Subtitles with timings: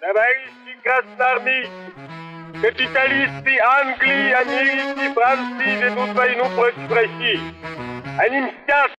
[0.00, 1.70] Товарищи красноармейцы,
[2.62, 7.38] капиталисты Англии, Америки, Франции ведут войну против России.
[8.18, 8.94] Они мстят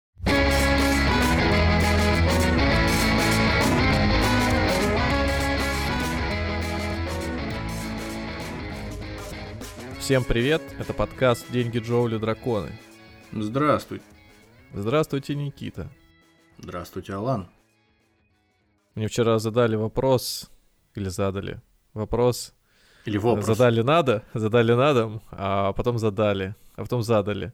[9.99, 12.69] Всем привет, это подкаст «Деньги, Джоули, Драконы».
[13.31, 14.03] Здравствуй.
[14.71, 15.89] Здравствуйте, Никита.
[16.59, 17.49] Здравствуйте, Алан.
[18.93, 20.51] Мне вчера задали вопрос,
[20.95, 21.61] или задали
[21.93, 22.53] вопрос.
[23.05, 23.45] Или вопрос.
[23.45, 27.53] Задали надо, задали надо, а потом задали, а потом задали.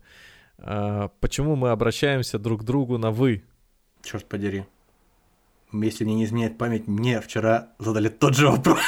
[0.59, 3.43] А, почему мы обращаемся друг к другу на «вы»?
[4.03, 4.65] Черт подери.
[5.73, 8.79] Если мне не изменяет память, мне вчера задали тот же вопрос.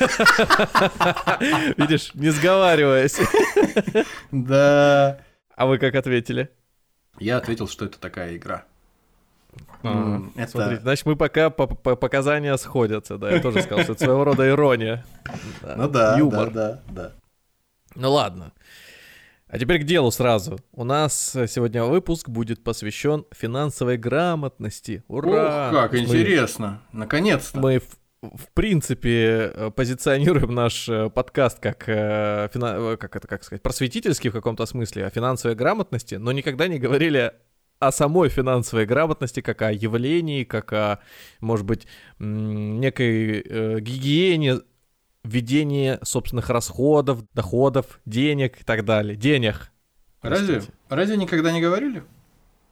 [1.76, 3.18] Видишь, не сговариваясь.
[4.32, 5.20] Да.
[5.54, 6.50] А вы как ответили?
[7.18, 8.64] Я ответил, что это такая игра.
[9.82, 13.92] А, это- Смотрите, значит, мы пока по- по- показания сходятся, да, я тоже сказал, что
[13.92, 15.04] это своего рода ирония.
[15.76, 16.50] Ну да, Юмор.
[16.50, 17.12] да, да.
[17.94, 18.52] Ну ладно.
[19.50, 20.58] А теперь к делу сразу.
[20.72, 25.02] У нас сегодня выпуск будет посвящен финансовой грамотности.
[25.08, 25.70] Ура!
[25.72, 26.82] Ух, как Мы- интересно.
[26.92, 27.58] Наконец-то.
[27.58, 27.96] Мы, в,
[28.36, 32.48] в принципе э, позиционируем наш э, подкаст как, э,
[32.98, 37.32] как это как сказать, просветительский в каком-то смысле о финансовой грамотности, но никогда не говорили
[37.78, 41.00] о самой финансовой грамотности, как о явлении, как о,
[41.40, 41.86] может быть,
[42.18, 44.60] некой э, гигиене
[45.24, 49.16] ведения собственных расходов, доходов, денег и так далее.
[49.16, 49.70] Денег.
[50.22, 50.54] Разве?
[50.54, 50.78] простите.
[50.88, 52.02] Разве никогда не говорили?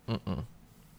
[0.07, 0.47] М-м.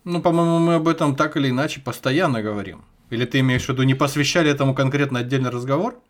[0.03, 2.85] Ну, по-моему, мы об этом так или иначе постоянно говорим.
[3.09, 6.01] Или ты имеешь в виду, не посвящали этому конкретно отдельный разговор?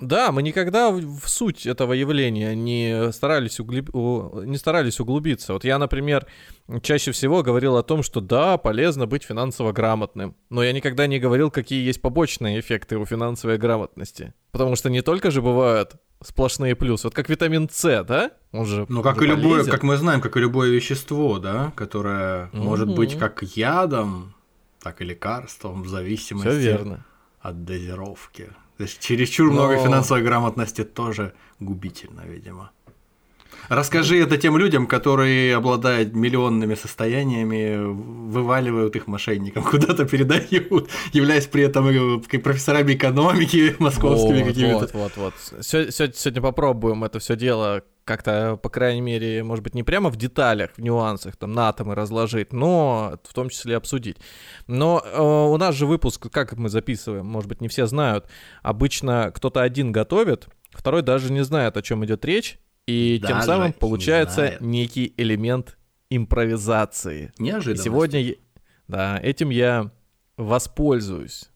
[0.00, 5.52] Да, мы никогда в суть этого явления не старались, углуб- не старались углубиться.
[5.54, 6.26] Вот я, например,
[6.82, 10.36] чаще всего говорил о том, что да, полезно быть финансово грамотным.
[10.50, 14.34] Но я никогда не говорил, какие есть побочные эффекты у финансовой грамотности.
[14.52, 17.06] Потому что не только же бывают сплошные плюсы.
[17.06, 18.32] Вот как витамин С, да?
[18.52, 19.70] Он же Ну, как и любое, полезен.
[19.72, 24.34] как мы знаем, как и любое вещество, да, которое может быть как ядом,
[24.82, 26.78] так и лекарством, в зависимости
[27.40, 28.50] от дозировки.
[28.76, 32.70] То есть чересчур Но- много финансовой грамотности тоже губительно, видимо.
[33.68, 37.76] Расскажи это тем людям, которые обладают миллионными состояниями,
[38.30, 44.90] вываливают их мошенникам, куда-то передают, являясь при этом профессорами экономики московскими Вот, какими-то.
[44.92, 45.64] Вот, вот, вот.
[45.64, 50.70] Сегодня попробуем это все дело как-то, по крайней мере, может быть, не прямо в деталях,
[50.76, 54.16] в нюансах, там, на атомы разложить, но в том числе обсудить.
[54.68, 58.26] Но э, у нас же выпуск, как мы записываем, может быть, не все знают.
[58.62, 63.46] Обычно кто-то один готовит, второй даже не знает, о чем идет речь, и тем Даже
[63.46, 65.76] самым не получается некий элемент
[66.08, 67.32] импровизации.
[67.38, 67.82] Неожиданно.
[67.82, 68.36] сегодня,
[68.86, 69.90] да, этим я
[70.36, 71.50] воспользуюсь.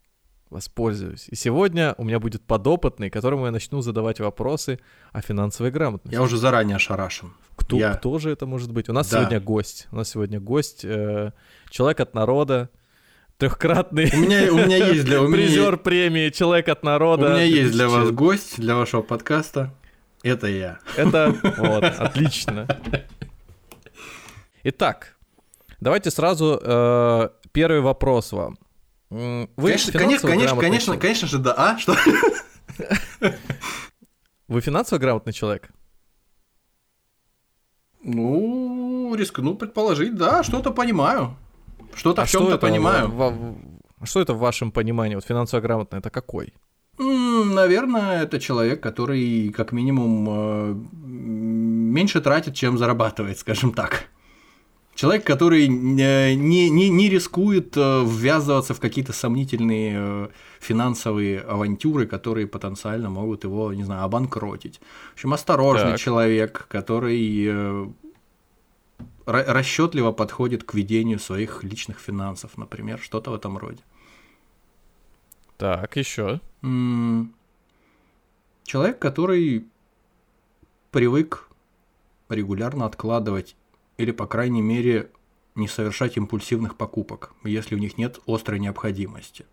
[0.50, 1.28] Воспользуюсь.
[1.28, 4.81] И сегодня у меня будет подопытный, которому я начну задавать вопросы
[5.12, 6.15] о финансовой грамотности.
[6.15, 7.33] Я уже заранее ошарашен.
[7.56, 8.88] Кто, я- кто же это может быть?
[8.88, 9.19] У нас Да.
[9.21, 9.87] сегодня гость.
[9.93, 11.31] У нас сегодня гость, э,
[11.71, 12.69] человек от народа,
[13.38, 17.28] трехкратный У меня, у меня есть для у меня призер премии Человек от У народа.
[17.28, 18.15] меня есть для вас 2000.
[18.17, 19.72] гость для вашего подкаста.
[20.25, 20.78] Это я.
[20.97, 22.67] Это вот, отлично.
[24.65, 25.17] Итак,
[25.81, 28.59] давайте сразу э, первый вопрос вам.
[29.10, 31.53] Вы конечно, конечно, конечно, конечно, конечно же, да.
[31.56, 31.97] А что?
[34.48, 35.71] Вы финансово грамотный человек?
[38.03, 41.37] Ну, рискну предположить, да, что-то понимаю.
[41.94, 43.10] Что-то А в чем-то понимаю.
[43.10, 43.34] во-
[43.99, 45.16] а что это в вашем понимании?
[45.16, 46.54] Вот финансово грамотный это какой?
[46.99, 54.04] Наверное, это человек, который как минимум э, меньше тратит, чем зарабатывает, скажем так.
[55.00, 60.28] Человек, который не, не, не- не рискует э, ввязываться в какие-то сомнительные э,
[60.61, 64.78] финансовые авантюры, которые потенциально могут его, не знаю, обанкротить.
[65.11, 66.00] В общем, осторожный Так.
[66.00, 67.88] человек, который э,
[69.25, 73.81] ра- расчетливо подходит к ведению своих личных финансов, например, что-то в этом роде.
[75.56, 76.43] Так, еще.
[76.62, 77.32] М,
[78.64, 79.64] Человек, который
[80.91, 81.49] привык
[82.29, 83.56] регулярно откладывать
[84.00, 85.11] или, по крайней мере,
[85.55, 89.44] не совершать импульсивных покупок, если у них нет острой необходимости.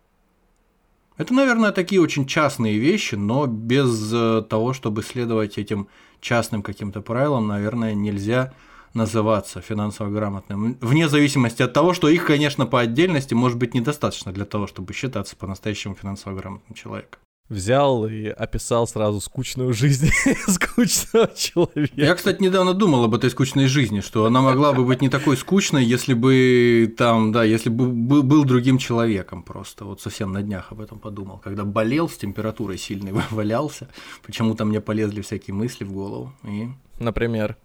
[1.16, 5.88] Это, наверное, такие очень частные вещи, но без э, того, чтобы следовать этим
[6.20, 8.54] частным каким-то правилам, наверное, нельзя
[8.94, 10.76] называться финансово грамотным.
[10.80, 14.92] Вне зависимости от того, что их, конечно, по отдельности может быть недостаточно для того, чтобы
[14.92, 17.20] считаться по-настоящему финансово грамотным человеком.
[17.48, 20.10] Взял и описал сразу скучную жизнь
[20.46, 21.92] скучного человека.
[21.96, 25.36] Я, кстати, недавно думал об этой скучной жизни, что она могла бы быть не такой
[25.36, 29.84] скучной, если бы там, да, если бы был другим человеком просто.
[29.84, 31.38] Вот совсем на днях об этом подумал.
[31.38, 33.88] Когда болел с температурой сильной, валялся,
[34.24, 36.32] почему-то мне полезли всякие мысли в голову.
[36.44, 36.68] И...
[36.98, 37.56] Например?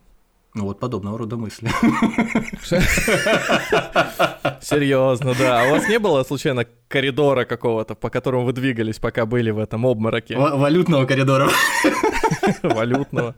[0.56, 1.71] Ну вот подобного рода мысли.
[4.63, 5.63] Серьезно, да.
[5.63, 9.60] А у вас не было случайно коридора какого-то, по которому вы двигались, пока были в
[9.60, 10.38] этом обмороке?
[10.38, 11.50] Валютного коридора.
[12.63, 13.36] Валютного.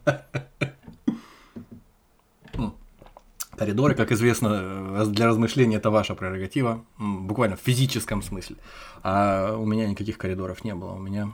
[3.57, 8.57] Коридоры, как известно, для размышления это ваша прерогатива, буквально в физическом смысле.
[9.01, 11.31] А у меня никаких коридоров не было, у меня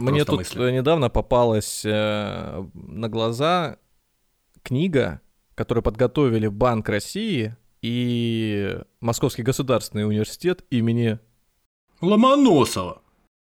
[0.00, 0.70] мне тут мысли.
[0.70, 3.76] недавно попалась э, на глаза
[4.62, 5.20] книга,
[5.54, 11.18] которую подготовили Банк России и Московский государственный университет имени
[12.00, 13.02] Ломоносова.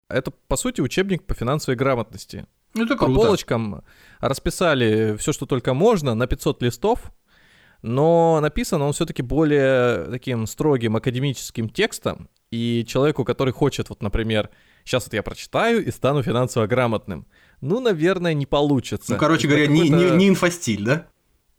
[0.09, 2.45] Это, по сути, учебник по финансовой грамотности.
[2.75, 3.21] Это по круто.
[3.21, 3.83] полочкам
[4.19, 7.11] расписали все, что только можно, на 500 листов,
[7.81, 14.49] но написан он все-таки более таким строгим академическим текстом, и человеку, который хочет, вот, например,
[14.85, 17.27] сейчас вот я прочитаю и стану финансово грамотным,
[17.59, 19.13] ну, наверное, не получится.
[19.13, 21.07] Ну, короче говоря, не, не, не инфостиль, да?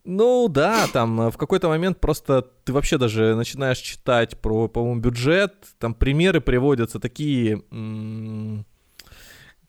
[0.04, 5.00] Ну да, там э, в какой-то момент просто ты вообще даже начинаешь читать про, по-моему,
[5.00, 8.64] бюджет, там примеры приводятся такие, м-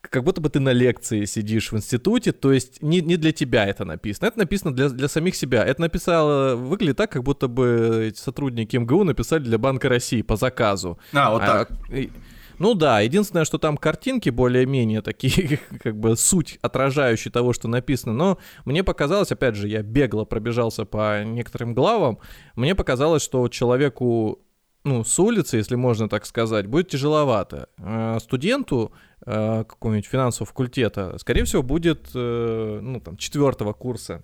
[0.01, 3.65] как будто бы ты на лекции сидишь в институте, то есть не, не для тебя
[3.65, 5.65] это написано, это написано для, для самих себя.
[5.65, 10.37] Это написало, выглядит так, как будто бы эти сотрудники МГУ написали для Банка России по
[10.37, 10.97] заказу.
[11.13, 11.71] А, вот так.
[11.71, 12.09] А, и,
[12.59, 18.13] ну да, единственное, что там картинки более-менее такие, как бы суть отражающие того, что написано.
[18.13, 22.19] Но мне показалось, опять же, я бегло пробежался по некоторым главам,
[22.55, 24.39] мне показалось, что человеку
[24.83, 27.69] ну, с улицы, если можно так сказать, будет тяжеловато.
[27.77, 28.93] А студенту
[29.25, 34.23] э, какого-нибудь финансового факультета, скорее всего, будет, э, ну, там, четвертого курса,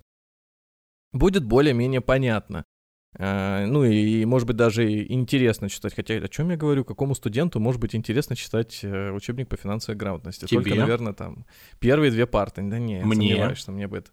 [1.12, 2.64] будет более-менее понятно.
[3.18, 5.94] А, ну и, может быть, даже интересно читать.
[5.94, 9.96] Хотя о чем я говорю, какому студенту может быть интересно читать э, учебник по финансовой
[9.96, 10.46] грамотности?
[10.46, 10.62] Тебе?
[10.62, 11.46] Только, наверное, там
[11.78, 12.62] первые две парты.
[12.62, 13.28] Да не, мне?
[13.28, 14.10] сомневаюсь, что мне бы это...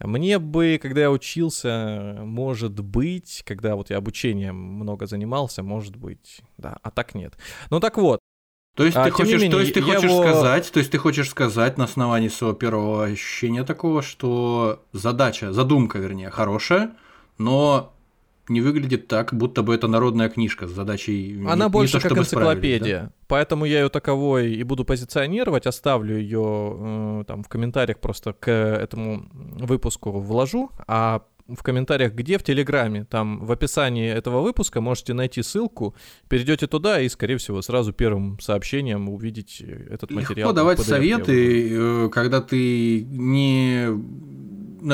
[0.00, 6.40] Мне бы, когда я учился, может быть, когда вот я обучением много занимался, может быть,
[6.58, 7.38] да, а так нет.
[7.70, 8.18] Ну так вот,
[8.74, 10.20] то есть, а, ты хочешь, менее, то есть ты хочешь его...
[10.20, 15.98] сказать, то есть ты хочешь сказать на основании своего первого ощущения такого, что задача, задумка,
[15.98, 16.96] вернее, хорошая,
[17.38, 17.93] но
[18.48, 21.38] не выглядит так, будто бы это народная книжка с задачей.
[21.46, 23.12] Она не, больше не то, как энциклопедия, да?
[23.26, 28.50] поэтому я ее таковой и буду позиционировать, оставлю ее э, там в комментариях просто к
[28.50, 35.12] этому выпуску вложу, а в комментариях где в Телеграме, там в описании этого выпуска можете
[35.12, 35.94] найти ссылку,
[36.28, 40.48] перейдете туда и, скорее всего, сразу первым сообщением увидите этот материал.
[40.48, 43.88] Легко давать советы, э, когда ты не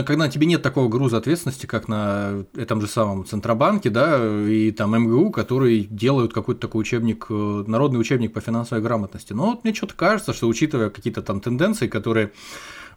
[0.05, 4.97] когда тебе нет такого груза ответственности, как на этом же самом Центробанке, да, и там
[4.97, 9.33] МГУ, которые делают какой-то такой учебник, э, народный учебник по финансовой грамотности.
[9.33, 12.33] Но вот мне что-то кажется, что учитывая какие-то там тенденции, которые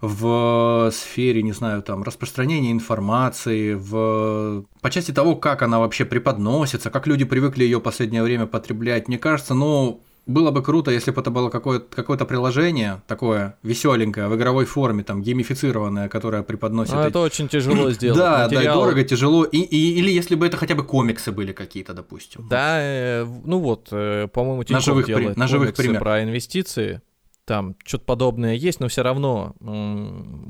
[0.02, 4.66] в сфере, не знаю, там, распространения информации, в...
[4.82, 9.18] по части того, как она вообще преподносится, как люди привыкли ее последнее время потреблять, мне
[9.18, 14.36] кажется, ну, было бы круто, если бы это было какое-то какое приложение такое веселенькое в
[14.36, 16.94] игровой форме, там геймифицированное, которое преподносит.
[16.94, 18.18] А это очень тяжело сделать.
[18.18, 19.44] Да, да, дорого, тяжело.
[19.44, 22.48] И, и, или если бы это хотя бы комиксы были какие-то, допустим.
[22.50, 26.02] Да, э, ну вот, э, по-моему, на живых, делает на живых примерах.
[26.02, 27.02] про инвестиции.
[27.46, 29.54] Там что-то подобное есть, но все равно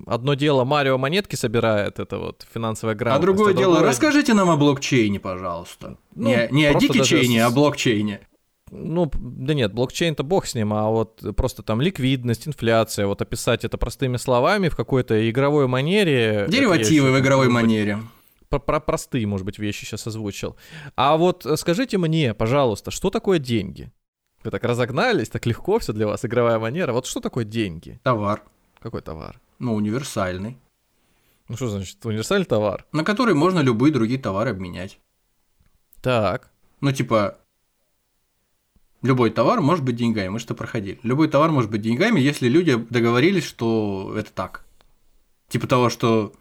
[0.06, 3.24] одно дело Марио монетки собирает, это вот финансовая грамотность.
[3.24, 3.89] А другое а дело, другое...
[3.89, 5.98] расскажите нам о блокчейне, пожалуйста.
[6.13, 7.46] Ну, не не о дикичейне, даже...
[7.46, 8.20] а о блокчейне
[8.74, 13.63] ну, да нет, блокчейн-то бог с ним, а вот просто там ликвидность, инфляция, вот описать
[13.63, 16.48] это простыми словами в какой-то игровой манере.
[16.50, 18.00] Деривативы в игровой манере.
[18.50, 20.56] Про, про простые, может быть, вещи сейчас озвучил.
[20.96, 23.92] А вот скажите мне, пожалуйста, что такое деньги?
[24.44, 26.94] Вы так разогнались, так легко все для вас, игровая манера.
[26.94, 28.00] Вот что такое деньги?
[28.03, 28.44] Товар.
[28.80, 29.39] Какой товар?
[29.60, 30.58] Ну, универсальный.
[31.48, 32.86] Ну что значит универсальный товар?
[32.92, 35.00] На который можно любые другие товары обменять.
[36.01, 36.51] Так.
[36.82, 37.38] Ну, типа,
[39.03, 40.98] Любой товар может быть деньгами, мы что проходили.
[41.03, 44.65] Любой товар может быть деньгами, если люди договорились, что это так.
[45.50, 46.33] Типа того, что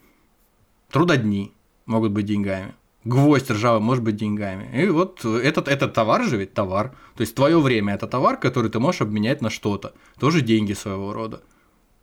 [0.89, 1.53] трудодни
[1.87, 4.81] могут быть деньгами, гвоздь ржавый может быть деньгами.
[4.81, 6.95] И вот этот, этот товар же ведь товар.
[7.17, 9.93] То есть твое время это товар, который ты можешь обменять на что-то.
[10.21, 11.43] Тоже деньги своего рода.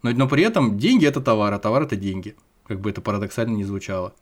[0.03, 2.35] Но, но при этом деньги это товар, а товар это деньги.
[2.67, 4.13] Как бы это парадоксально не звучало.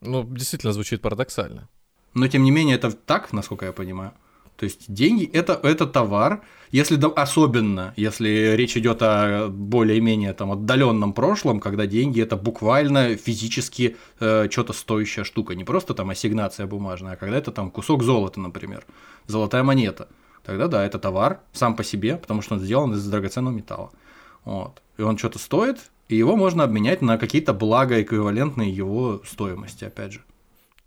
[0.00, 1.68] Ну, действительно звучит парадоксально.
[2.14, 4.12] Но тем не менее, это так, насколько я понимаю.
[4.56, 11.12] То есть деньги это, это товар, если особенно, если речь идет о более-менее там отдаленном
[11.12, 17.12] прошлом, когда деньги это буквально физически э, что-то стоящая штука, не просто там ассигнация бумажная,
[17.12, 18.84] а когда это там кусок золота, например,
[19.26, 20.08] золотая монета,
[20.44, 23.90] тогда да, это товар сам по себе, потому что он сделан из драгоценного металла.
[24.44, 24.82] Вот.
[24.96, 30.12] И он что-то стоит, и его можно обменять на какие-то блага, эквивалентные его стоимости, опять
[30.12, 30.20] же.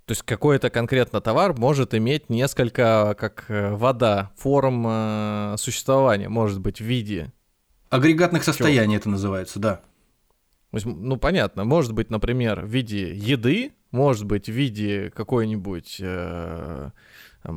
[0.09, 6.59] То есть какой-то конкретно товар может иметь несколько, как э, вода, форм э, существования, может
[6.59, 7.31] быть в виде...
[7.91, 9.01] Агрегатных состояний Чего?
[9.01, 9.81] это называется, да.
[10.71, 11.63] Ну, понятно.
[11.63, 16.89] Может быть, например, в виде еды, может быть, в виде какой-нибудь э,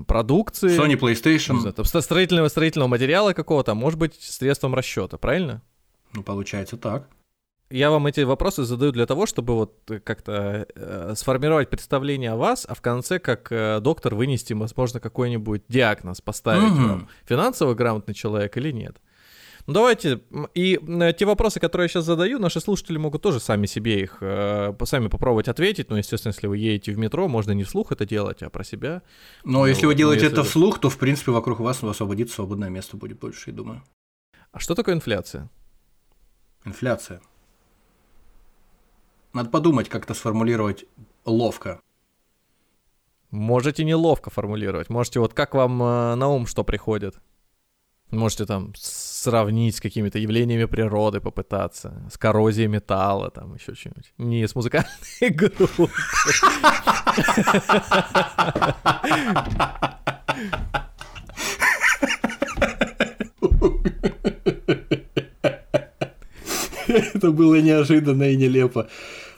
[0.07, 0.79] продукции.
[0.79, 1.59] Sony PlayStation.
[1.59, 5.63] знаю, там, строительного, строительного материала какого-то, может быть, средством расчета, правильно?
[6.13, 7.09] Ну, получается так
[7.73, 12.67] я вам эти вопросы задаю для того, чтобы вот как-то э, сформировать представление о вас,
[12.69, 16.83] а в конце, как э, доктор, вынести, возможно, какой-нибудь диагноз, поставить угу.
[16.83, 18.99] вам, финансово грамотный человек или нет.
[19.67, 20.21] Ну давайте,
[20.55, 24.19] и э, те вопросы, которые я сейчас задаю, наши слушатели могут тоже сами себе их,
[24.21, 25.89] э, сами попробовать ответить.
[25.89, 29.03] Ну, естественно, если вы едете в метро, можно не вслух это делать, а про себя.
[29.45, 30.39] Но ну, если вы делаете если...
[30.39, 33.83] это вслух, то, в принципе, вокруг вас освободится свободное место будет больше, я думаю.
[34.51, 35.49] А что такое инфляция?
[36.65, 37.21] Инфляция–
[39.33, 40.85] надо подумать, как это сформулировать
[41.25, 41.81] ловко.
[43.31, 44.91] Можете неловко формулировать.
[44.91, 47.17] Можете вот как вам э, на ум что приходит.
[48.11, 54.13] Можете там сравнить с какими-то явлениями природы, попытаться, с коррозией металла, там еще что-нибудь.
[54.19, 55.89] Не с музыкальной группой.
[67.23, 68.89] Это было неожиданно и нелепо.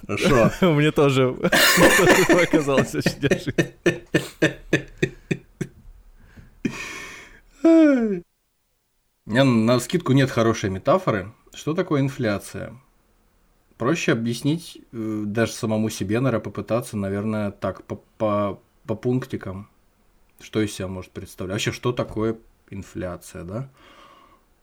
[0.07, 0.51] Хорошо.
[0.75, 3.73] Мне тоже показалось очень неожиданно.
[9.25, 11.33] На скидку нет хорошей метафоры.
[11.55, 12.75] Что такое инфляция?
[13.79, 19.69] Проще объяснить э, даже самому себе, наверное, попытаться, наверное, так, по, по, по пунктикам.
[20.41, 21.55] Что из себя может представлять?
[21.55, 22.37] Вообще, что такое
[22.71, 23.69] инфляция, да?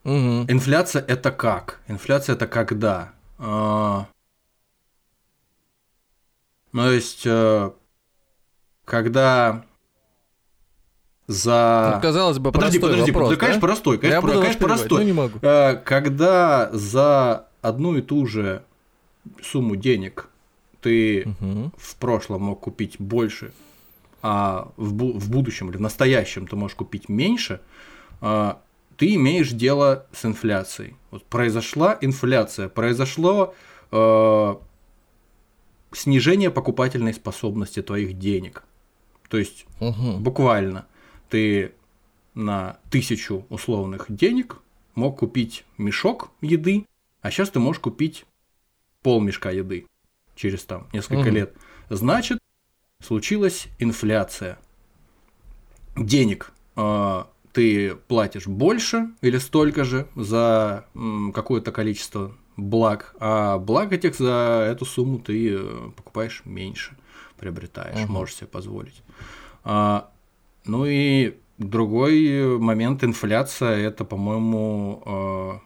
[0.03, 0.45] Угу.
[0.48, 1.81] Инфляция это как?
[1.88, 3.13] Инфляция это когда?
[3.38, 4.07] А...
[6.73, 7.71] Ну, то есть, э,
[8.85, 9.65] когда
[11.27, 11.93] за...
[11.95, 14.99] Ну, казалось бы, подожди, простой подожди, вопрос, да, конечно, простой, конечно, Я про, конечно простой.
[14.99, 15.39] Но не могу.
[15.41, 18.63] Э, когда за одну и ту же
[19.41, 20.29] сумму денег
[20.81, 21.71] ты угу.
[21.77, 23.53] в прошлом мог купить больше,
[24.21, 27.61] а в, бу- в будущем или в настоящем ты можешь купить меньше,
[28.21, 28.53] э,
[28.97, 30.95] ты имеешь дело с инфляцией.
[31.11, 33.53] Вот произошла инфляция, произошло
[35.91, 38.63] снижение покупательной способности твоих денег.
[39.29, 40.17] То есть угу.
[40.17, 40.88] буквально
[41.29, 41.74] ты
[42.33, 44.57] на тысячу условных денег
[44.95, 46.86] мог купить мешок еды,
[47.21, 48.25] а сейчас ты можешь купить
[49.01, 49.86] пол мешка еды
[50.36, 51.36] через там несколько угу.
[51.36, 51.55] лет.
[51.89, 52.39] Значит,
[53.00, 54.60] случилась инфляция
[55.95, 56.51] денег.
[56.75, 60.86] Э, ты платишь больше или столько же за
[61.33, 66.98] какое-то количество благ, а благ этих за эту сумму ты э, покупаешь меньше,
[67.38, 68.13] приобретаешь, угу.
[68.13, 69.01] можешь себе позволить.
[69.63, 70.12] А,
[70.65, 75.60] ну и другой момент инфляция это, по-моему, э,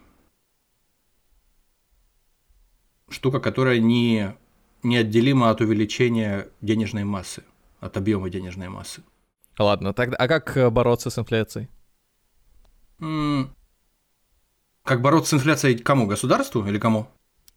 [3.09, 4.35] штука, которая не
[4.83, 7.43] неотделима от увеличения денежной массы,
[7.79, 9.03] от объема денежной массы.
[9.57, 11.69] Ладно, тогда, а как э, бороться с инфляцией?
[14.85, 16.07] Как бороться с инфляцией кому?
[16.07, 17.07] Государству или кому?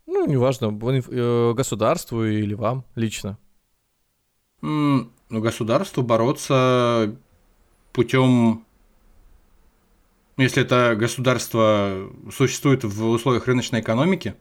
[0.07, 3.39] Ну, неважно, э, государству или вам лично.
[4.63, 7.15] Ну, государству бороться
[7.93, 8.65] путем
[10.39, 14.35] ну, если это государство существует в условиях рыночной экономики,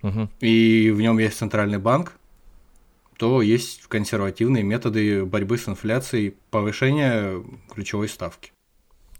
[0.00, 0.30] угу.
[0.40, 2.12] и в нем есть центральный банк,
[3.18, 7.42] то есть консервативные методы борьбы с инфляцией, повышения
[7.74, 8.52] ключевой ставки.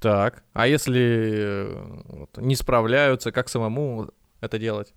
[0.07, 4.09] Так, а если э, вот, не справляются, как самому
[4.41, 4.95] это делать?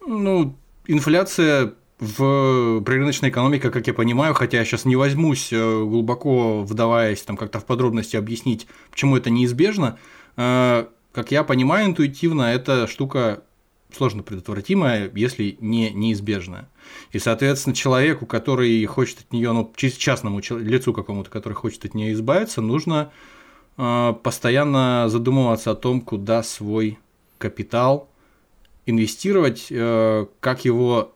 [0.00, 5.82] Ну, инфляция в при рыночной экономике, как я понимаю, хотя я сейчас не возьмусь э,
[5.82, 9.98] глубоко вдаваясь там как-то в подробности объяснить, почему это неизбежно,
[10.38, 13.42] э, как я понимаю интуитивно, эта штука
[13.94, 16.70] сложно предотвратимая, если не неизбежная.
[17.12, 22.14] И, соответственно, человеку, который хочет от нее, ну, частному лицу какому-то, который хочет от нее
[22.14, 23.12] избавиться, нужно
[23.76, 26.98] постоянно задумываться о том, куда свой
[27.38, 28.08] капитал
[28.86, 31.12] инвестировать, э, как его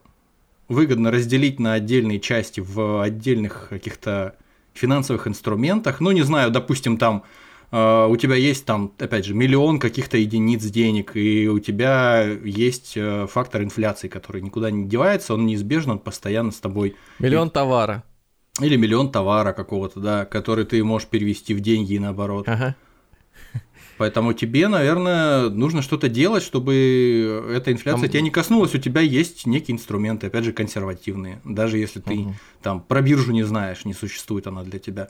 [0.69, 4.37] выгодно разделить на отдельные части в отдельных каких-то
[4.75, 7.25] финансовых инструментах, ну, не знаю, допустим, там
[7.73, 12.95] э, у тебя есть там, опять же, миллион каких-то единиц денег, и у тебя есть
[12.97, 16.97] э, фактор инфляции, который никуда не девается, он неизбежно, он постоянно с тобой.
[17.19, 18.05] Миллион товара.
[18.61, 22.49] Или миллион товара какого-то, да, который ты можешь перевести в деньги и наоборот.
[22.49, 22.75] Ага.
[23.99, 28.75] Поэтому тебе, наверное, нужно что-то делать, чтобы эта инфляция Там- тебя не коснулась.
[28.75, 31.43] У тебя есть некие инструменты, опять же, консервативные.
[31.45, 32.35] Даже если ты Мгм.
[32.63, 35.09] там про биржу не знаешь, не существует она для тебя.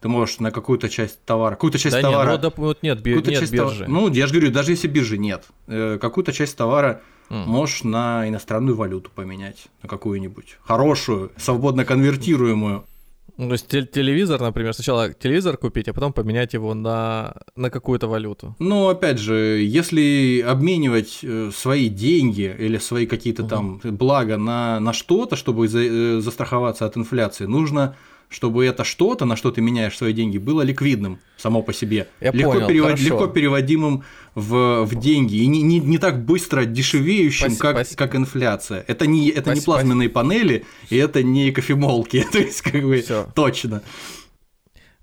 [0.00, 2.36] Ты можешь на какую-то часть товара, какую-то часть Да нет, товара.
[2.36, 3.86] ну, доп- вот нет, би- какую-то нет часть товара- биржи.
[3.88, 7.48] Ну, я же говорю, даже если биржи нет, э, какую-то часть товара М.
[7.48, 12.84] можешь на иностранную валюту поменять, на какую-нибудь хорошую, свободно конвертируемую.
[13.36, 17.70] Ну, то есть тел- телевизор, например, сначала телевизор купить, а потом поменять его на, на
[17.70, 18.54] какую-то валюту.
[18.58, 24.92] Ну, опять же, если обменивать э, свои деньги или свои какие-то там блага на, на
[24.92, 27.94] что-то, чтобы за- э, застраховаться от инфляции, нужно,
[28.30, 32.06] чтобы это что-то, на что ты меняешь свои деньги, было ликвидным само по себе.
[32.20, 33.04] Я легко, понял, перевод- хорошо.
[33.04, 34.04] легко переводимым
[34.36, 38.84] в, в деньги и не, не, не так быстро дешевеющим, Спаси- как, спаси- как инфляция.
[38.86, 42.24] Это не, это не Спаси- плазменные панели, и это не кофемолки.
[42.32, 43.28] То есть, как бы, Всё.
[43.34, 43.82] точно.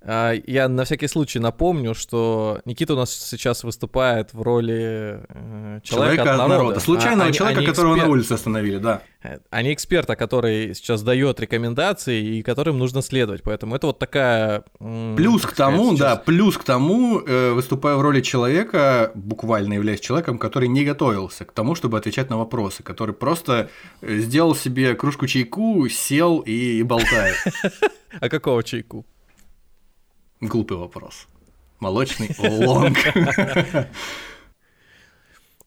[0.10, 5.80] А, Я на всякий случай напомню, что Никита у нас сейчас выступает в роли э,
[5.84, 6.78] человека, Человека от народа.
[6.78, 9.02] А, Случайного а не- человека, не которого на экспер- улице остановили, да.
[9.22, 13.44] э, не эксперта, который сейчас дает рекомендации и которым нужно следовать.
[13.44, 14.64] Поэтому это вот такая...
[15.18, 19.12] Плюс как к тому, сказать, да, сейчас- плюс к тому, э, выступаю в роли человека,
[19.14, 23.70] буквально являясь человеком, который не готовился к тому, чтобы отвечать на вопросы, который просто
[24.02, 27.36] сделал себе кружку чайку, сел и, и болтает.
[28.22, 29.06] А какого чайку?
[30.42, 31.28] Глупый вопрос.
[31.80, 32.98] Молочный лонг.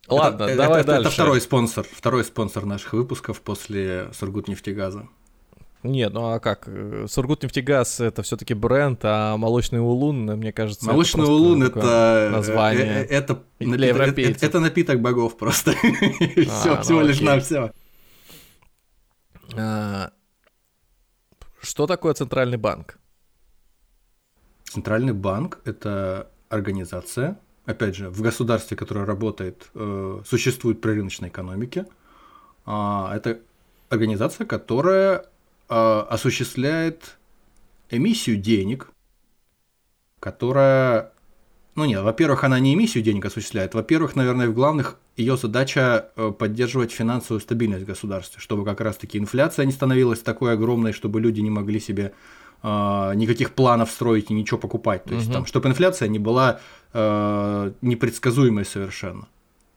[0.08, 1.06] Ладно, Это- давай это, дальше.
[1.08, 5.08] Это второй спонсор, второй спонсор наших выпусков после Сургутнефтегаза.
[5.82, 6.64] Нет, ну а как?
[6.66, 12.28] Э, Сургутнефтегаз это все-таки бренд, а молочный улун, мне кажется, это Молочный просто улун это
[12.32, 12.84] название.
[12.86, 15.72] э, э, это для напиток- это- это напиток богов просто.
[16.36, 17.72] Все, ну всего лишь на все.
[19.56, 20.10] А,
[21.62, 22.98] Что такое центральный банк?
[24.70, 27.36] Центральный банк– это организация,
[27.66, 31.86] опять же, в государстве, которое работает, э, существует при рыночной экономике.
[32.66, 33.40] А, Это
[33.88, 35.26] организация, которая
[35.68, 37.18] а, осуществляет
[37.90, 38.86] эмиссию денег,
[40.20, 41.12] которая,
[41.74, 46.30] ну нет, во-первых, она не эмиссию денег осуществляет, во-первых, наверное, в главных ее задача э,
[46.30, 51.40] поддерживать финансовую стабильность в государстве, чтобы как раз-таки инфляция не становилась такой огромной, чтобы люди
[51.40, 52.12] не могли себе
[52.62, 55.04] э, никаких планов строить и ничего покупать.
[55.04, 55.34] То есть, Мгм.
[55.34, 56.60] там, чтобы инфляция не была
[56.92, 59.28] э, непредсказуемой совершенно,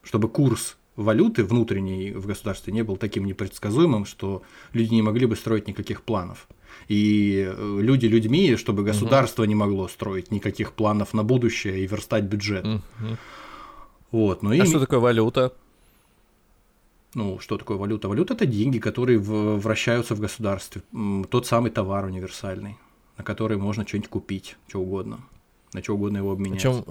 [0.03, 4.41] чтобы курс валюты внутренней в государстве не был таким непредсказуемым, что
[4.73, 6.47] люди не могли бы строить никаких планов.
[6.87, 12.23] И э, люди людьми, чтобы государство не могло строить никаких планов на будущее и верстать
[12.23, 12.65] бюджет.
[12.65, 13.17] Мгм.
[14.11, 15.53] Вот, ну и А что такое валюта?
[17.15, 18.07] Ну, что такое валюта?
[18.09, 20.81] Валюта это деньги, которые вращаются в государстве.
[21.29, 22.77] Тот самый товар универсальный,
[23.17, 25.19] на который можно что-нибудь купить, что угодно.
[25.73, 26.61] На что угодно его А обменять.
[26.61, 26.83] чем,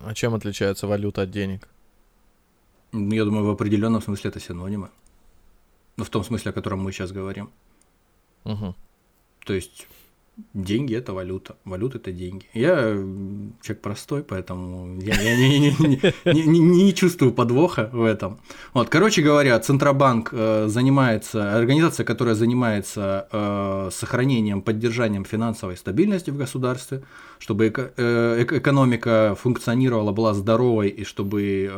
[0.00, 1.68] а чем отличается валюта от денег?
[2.92, 4.88] Ну, Я думаю, в определенном смысле это синонимы.
[5.96, 7.50] Ну, в том смысле, о котором мы сейчас говорим.
[8.44, 8.74] Мгм.
[9.44, 9.86] То есть
[10.54, 12.46] деньги это валюта, валюта это деньги.
[12.54, 12.92] Я
[13.62, 18.38] человек простой, поэтому я, я не, не- не- не- не- чувствую подвоха в этом.
[18.74, 26.36] Вот, короче говоря, Центробанк э, занимается, организация, которая занимается э, сохранением, поддержанием финансовой стабильности в
[26.36, 27.02] государстве,
[27.38, 31.70] чтобы э, эко- экономика функционировала, была здоровой, и чтобы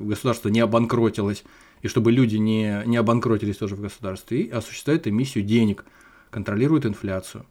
[0.00, 1.44] государство не обанкротилось,
[1.82, 5.84] и чтобы люди не, не обанкротились тоже в государстве, и осуществляет эмиссию денег,
[6.30, 7.44] контролирует инфляцию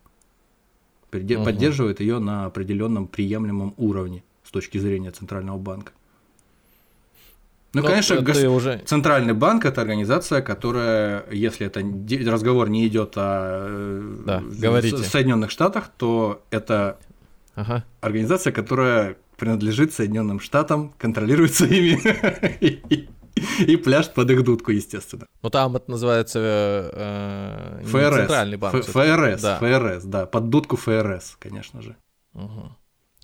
[1.12, 1.45] Мгм.
[1.45, 5.91] поддерживает ее на определенном приемлемом уровне с точки зрения центрального банка.
[7.74, 8.82] Ну, Ну, конечно, гос- уже...
[8.86, 11.82] центральный банк это организация, которая, если это
[12.32, 14.98] разговор не идет о э, Да, говорите.
[14.98, 16.98] Соединенных Штатах, то это
[17.54, 17.84] Ага.
[18.02, 22.00] организация, которая принадлежит Соединенным Штатам, контролируется ими
[23.60, 25.25] и, пляшет под их дудку, естественно.
[25.41, 26.39] Ну там это называется
[26.93, 28.15] э, не ФРС.
[28.15, 28.75] центральный банк.
[28.75, 28.86] Ф-.
[28.88, 29.58] ФРС, Да.
[29.60, 31.95] ФРС, да, под дудку ФРС, конечно же.
[32.34, 32.75] Мгм.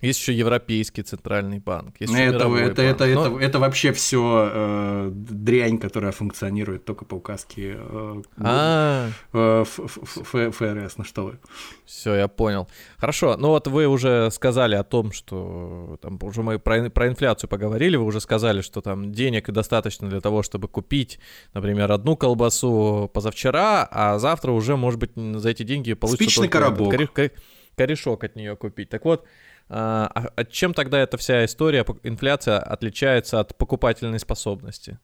[0.02, 1.96] Есть еще Европейский центральный банк.
[2.00, 2.60] Есть Ну, это, это, банк.
[2.78, 9.64] это, Но- это, это вообще все дрянь, которая функционирует только по указке э, А, э,
[9.64, 10.98] ФРС.
[10.98, 11.38] Ну что вы.
[11.86, 12.68] все, я понял.
[12.98, 17.48] Хорошо, ну вот вы уже сказали о том, что там уже мы про, про инфляцию
[17.48, 21.18] поговорили, вы уже сказали, что там денег достаточно для того, чтобы купить,
[21.54, 26.58] например, одну колбасу позавчера, а завтра уже, может быть, за эти деньги получится Спичный только
[26.58, 27.32] коробок.
[27.76, 28.88] корешок от нее купить.
[28.90, 29.24] Так вот,
[29.68, 34.98] а, а чем тогда эта вся история, инфляция отличается от покупательной способности?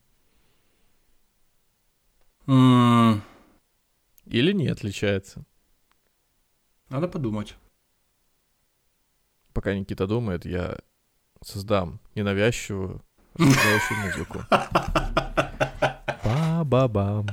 [2.46, 3.22] М,
[4.26, 5.44] Или не отличается?
[6.88, 7.56] Надо подумать.
[9.52, 10.76] Пока Никита думает, я
[11.44, 13.02] создам ненавязчивую
[13.34, 14.44] расслабляющую музыку.
[16.72, 17.26] Ба-ба-бам.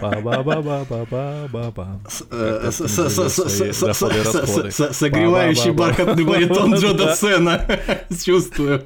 [0.00, 2.00] Ба-ба-ба-ба-ба-ба-бам.
[2.08, 4.34] С- э, Как с- ты с- не с- делишь с- свои с- доходы и с-
[4.34, 4.70] расходы?
[4.72, 7.04] с- Согревающий бархатный баритон Джо Да.
[7.06, 7.64] Дассена.
[8.24, 8.82] Чувствую.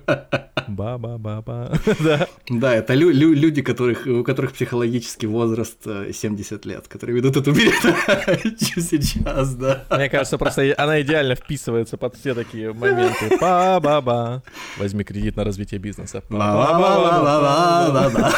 [0.69, 1.73] Ба-ба-ба-ба.
[2.51, 2.75] Да.
[2.75, 3.63] Это лю- лю- люди,
[4.11, 9.85] у которых психологический возраст э, 70 лет, которые ведут эту передачу сейчас, да.
[9.91, 13.39] Мне кажется, просто она идеально вписывается под все такие моменты.
[13.41, 14.43] Ба-ба-ба.
[14.79, 16.23] Возьми кредит на развитие бизнеса.
[16.29, 18.33] Ба-ба-ба-ба-ба.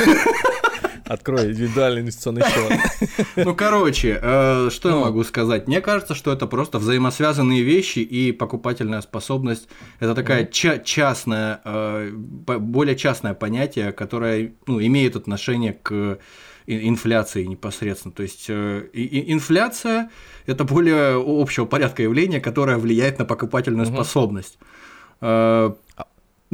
[1.07, 3.19] Открой индивидуальный инвестиционный счет.
[3.37, 5.01] Ну, короче, э, что я Ну.
[5.05, 5.67] могу сказать?
[5.69, 9.69] Мне кажется, что это просто взаимосвязанные вещи, и покупательная способность–
[10.01, 16.19] это такая ча- частная, э, более частное понятие, которое ну, имеет отношение к
[16.67, 18.15] инфляции непосредственно.
[18.15, 20.09] То есть э, инфляция–
[20.47, 23.95] это более общего порядка явление, которое влияет на покупательную Мгм.
[23.95, 24.59] способность.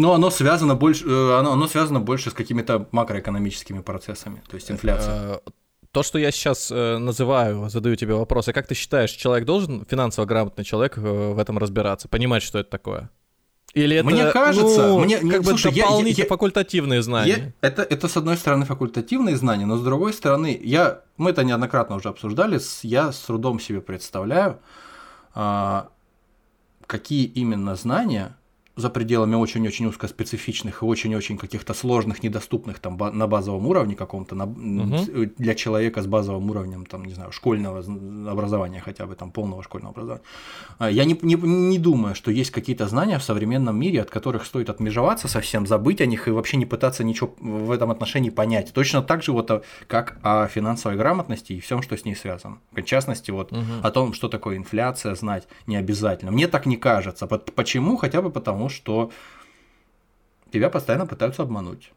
[0.00, 4.70] Но оно связано больше, э, оно, оно связано больше с какими-то макроэкономическими процессами, то есть
[4.70, 5.14] инфляция.
[5.46, 5.50] Э,
[5.92, 10.24] То, что я сейчас э, называю, задаю тебе вопросы, как ты считаешь, человек должен, финансово
[10.26, 13.10] грамотный человек, в этом разбираться, понимать, что это такое?
[13.74, 17.54] Или это, Мне кажется, ну, мне- как бы слушай, я- я- я- факультативные знания?
[17.62, 21.44] Я- это, это, с одной стороны, факультативные знания, но с другой стороны, я, мы это
[21.44, 24.58] неоднократно уже обсуждали, с- я с трудом себе представляю,
[25.34, 25.88] а,
[26.86, 28.34] какие именно знания
[28.80, 34.46] за пределами очень-очень узкоспецифичных и очень-очень каких-то сложных, недоступных там на базовом уровне каком-то, на-
[34.46, 35.30] Мгм.
[35.38, 37.78] для человека с базовым уровнем, там, не знаю, школьного
[38.30, 40.22] образования хотя бы, там, полного школьного образования.
[40.78, 44.44] А, Я не, не, не думаю, что есть какие-то знания в современном мире, от которых
[44.46, 48.72] стоит отмежеваться совсем, забыть о них и вообще не пытаться ничего в этом отношении понять.
[48.72, 52.58] Точно так же, вот, а, как о финансовой грамотности и всем, что с ней связано.
[52.72, 53.80] В частности, вот Мгм.
[53.82, 56.30] о том, что такое инфляция, знать не обязательно.
[56.32, 57.26] Мне так не кажется.
[57.26, 57.96] Почему?
[57.96, 59.10] Хотя бы потому, что
[60.50, 61.92] тебя постоянно пытаются обмануть.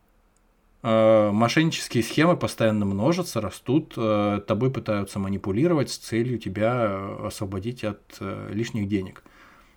[0.83, 7.83] Э, Мошеннические схемы постоянно множатся, растут, э, тобой пытаются манипулировать с целью тебя э, освободить
[7.83, 8.01] от
[8.49, 9.23] лишних денег.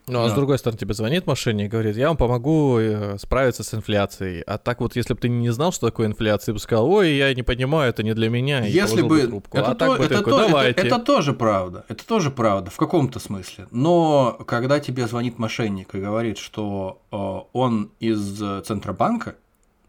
[0.08, 3.64] Ну, а с другой стороны, тебе звонит мошенник и говорит, я вам помогу э, справиться
[3.64, 4.42] с инфляцией.
[4.42, 7.14] А так вот, если бы ты не знал, что такое инфляция, ты бы сказал, ой,
[7.16, 9.58] я не понимаю, это не для меня, Если бы трубку.
[9.58, 10.80] это, а то- так бы это, такой, то- это- давайте.
[10.80, 13.66] это тоже правда, это тоже правда в каком-то смысле.
[13.72, 17.16] Но когда тебе звонит мошенник и говорит, что э,
[17.52, 19.34] он из Центробанка,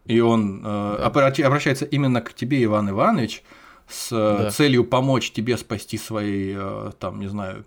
[0.04, 1.06] и он э, Да.
[1.46, 3.44] обращается именно к тебе, Иван Иванович,
[3.88, 4.50] с э, Да.
[4.50, 7.64] целью помочь тебе спасти свои, э, там, не знаю,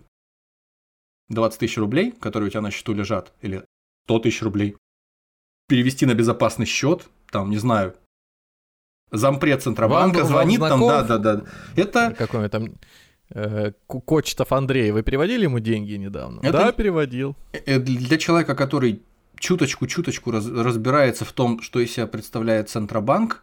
[1.32, 3.64] 20 тысяч рублей, которые у тебя на счету лежат, или
[4.06, 4.76] 100 тысяч рублей,
[5.68, 7.94] перевести на безопасный счет, там, не знаю,
[9.10, 10.88] зампред Центробанка Вам- вам звонит там, знаком?
[10.88, 11.42] да, да, да.
[11.76, 12.74] Это Какой там
[13.34, 16.40] э, Кочетов Андрей, вы переводили ему деньги недавно?
[16.40, 17.34] Это- Да, переводил.
[17.52, 19.02] э, для человека, который
[19.38, 23.42] чуточку-чуточку раз- разбирается в том, что из себя представляет Центробанк,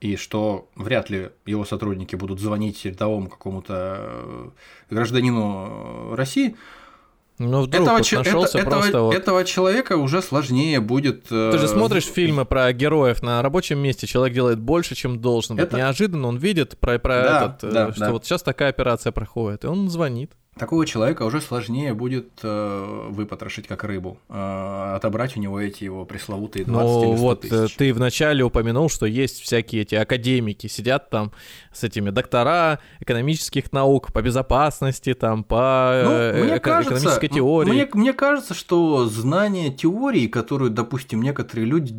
[0.00, 4.50] и что вряд ли его сотрудники будут звонить рядовому какому-то э,
[4.90, 6.56] гражданину э, России,
[7.38, 9.14] Ну, вдруг этого, вот че- это- нашелся этого- просто вот...
[9.14, 11.26] этого человека уже сложнее будет...
[11.30, 15.58] э, Ты же смотришь фильмы про героев на рабочем месте, человек делает больше, чем должен.
[15.58, 18.12] Это- Неожиданно он видит про, про Да, этот, э, да, что да.
[18.12, 20.32] вот сейчас такая операция проходит, и он звонит.
[20.58, 26.06] Такого человека уже сложнее будет э, выпотрошить как рыбу, э, отобрать у него эти его
[26.06, 27.76] пресловутые 20 Ну или 100 вот э, тысяч.
[27.76, 31.32] ты вначале упомянул, что есть всякие эти академики, сидят там
[31.74, 37.26] с этими доктора экономических наук по безопасности, там по Ну, э, мне эко- кажется, экономической
[37.26, 37.70] м- теории.
[37.70, 41.92] Мне, мне кажется, что знание теории, которую, допустим, некоторые люди,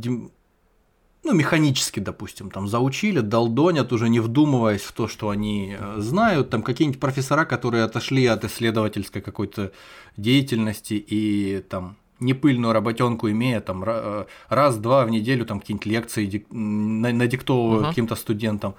[1.23, 6.49] ну, механически, допустим, там заучили, долдонят, уже не вдумываясь в то, что они э, знают,
[6.49, 9.71] там какие-нибудь профессора, которые отошли от исследовательской какой-то
[10.15, 16.51] деятельности и там непыльную работенку имея, там э, раз-два в неделю там какие-нибудь лекции дик-
[16.51, 17.89] надиктовывают Ага.
[17.89, 18.75] каким-то студентам.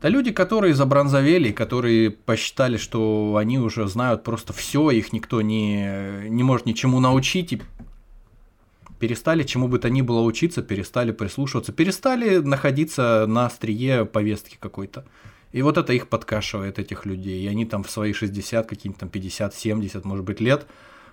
[0.00, 6.28] Да люди, которые забронзовели, которые посчитали, что они уже знают просто все, их никто не,
[6.28, 7.62] не может ничему научить, и
[9.04, 15.04] перестали чему бы то ни было учиться, перестали прислушиваться, перестали находиться на острие повестки какой-то.
[15.52, 17.44] И вот это их подкашивает, этих людей.
[17.44, 20.66] И они там в свои 60, какие-нибудь там 50, 70, может быть, лет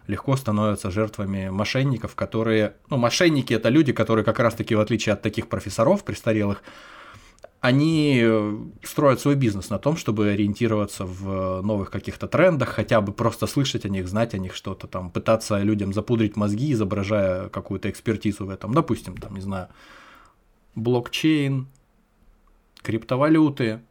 [0.07, 2.75] легко становятся жертвами мошенников, которые...
[2.89, 6.63] Ну, мошенники– это люди, которые как раз-таки, в отличие от таких профессоров престарелых,
[7.61, 13.13] они э, строят свой бизнес на том, чтобы ориентироваться в новых каких-то трендах, хотя бы
[13.13, 17.91] просто слышать о них, знать о них что-то, там, пытаться людям запудрить мозги, изображая какую-то
[17.91, 18.73] экспертизу в этом.
[18.73, 19.67] Допустим, там, не знаю,
[20.73, 21.67] блокчейн,
[22.81, 23.81] криптовалюты,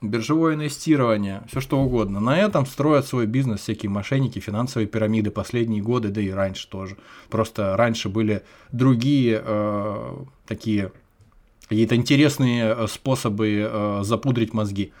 [0.00, 2.20] биржевое инвестирование, все что угодно.
[2.20, 6.98] На этом строят свой бизнес всякие мошенники, финансовые пирамиды последние годы, да и раньше тоже.
[7.30, 10.92] Просто раньше были другие э, такие
[11.68, 14.92] какие-то интересные э, способы э, запудрить мозги.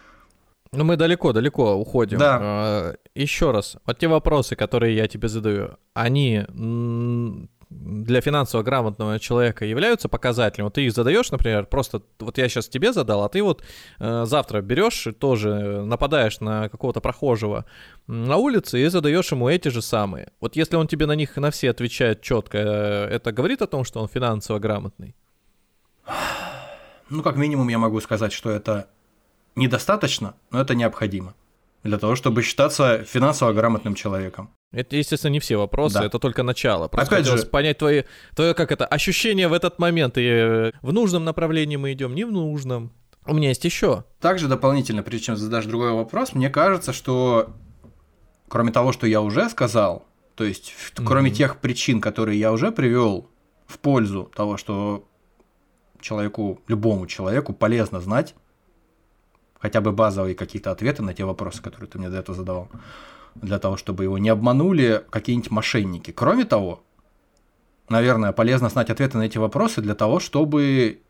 [0.72, 2.18] Ну, мы далеко-далеко уходим.
[2.18, 2.38] Да.
[2.40, 6.44] А, еще раз, вот те вопросы, которые я тебе задаю, они
[7.70, 10.66] для финансово грамотного человека являются показателем.
[10.66, 13.64] Вот ты их задаешь, например, просто вот я сейчас тебе задал, а ты вот
[13.98, 17.64] э, завтра берешь и тоже нападаешь на какого-то прохожего
[18.06, 20.28] на улице и задаешь ему эти же самые.
[20.40, 23.84] Вот если он тебе на них на все отвечает четко, э, это говорит о том,
[23.84, 25.14] что он финансово грамотный?
[27.14, 28.88] Ну, как минимум, я могу сказать, что это
[29.54, 31.34] недостаточно, но это необходимо
[31.84, 34.50] для того, чтобы считаться финансово грамотным человеком.
[34.72, 36.06] Это, естественно, не все вопросы, да.
[36.06, 36.88] это только начало.
[36.88, 38.02] Просто Опять же, понять твои,
[38.34, 40.18] твое, как это, ощущение в этот момент.
[40.18, 42.90] И э, в нужном направлении мы идем, не в нужном.
[43.26, 44.04] У меня есть еще.
[44.20, 47.54] Также дополнительно, прежде чем задашь другой вопрос, мне кажется, что
[48.48, 51.04] кроме того, что я уже сказал, то есть mm-hmm.
[51.06, 53.30] кроме тех причин, которые я уже привел
[53.66, 55.06] в пользу того, что
[56.04, 58.34] человеку, любому человеку полезно знать
[59.58, 62.68] хотя бы базовые какие-то ответы на те вопросы, которые ты мне до этого задавал,
[63.34, 66.10] для того, чтобы его не обманули какие-нибудь мошенники.
[66.10, 66.82] Кроме того,
[67.88, 71.00] наверное, полезно знать ответы на эти вопросы для того, чтобы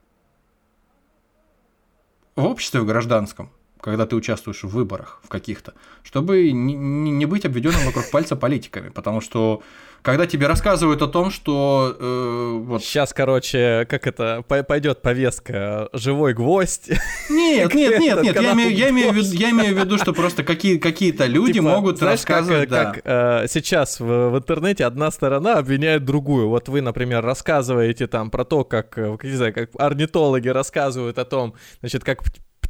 [2.37, 3.51] в обществе в гражданском
[3.85, 8.89] когда ты участвуешь в выборах в каких-то, чтобы не, не быть обведенным вокруг пальца политиками,
[8.89, 9.63] потому что
[10.01, 16.33] когда тебе рассказывают о том, что э, вот сейчас, короче, как это пойдет повестка, живой
[16.33, 16.91] гвоздь.
[17.31, 20.13] Нет, нет, нет, нет, я имею, я имею в виду, я имею в виду, что
[20.13, 22.93] просто какие какие-то люди типа, могут знаешь, рассказывать, как, да.
[22.93, 26.49] как э, сейчас в, в интернете одна сторона обвиняет другую.
[26.49, 31.25] Вот вы, например, рассказываете там про то, как, э, не знаю, как орнитологи рассказывают о
[31.25, 32.23] том, значит, как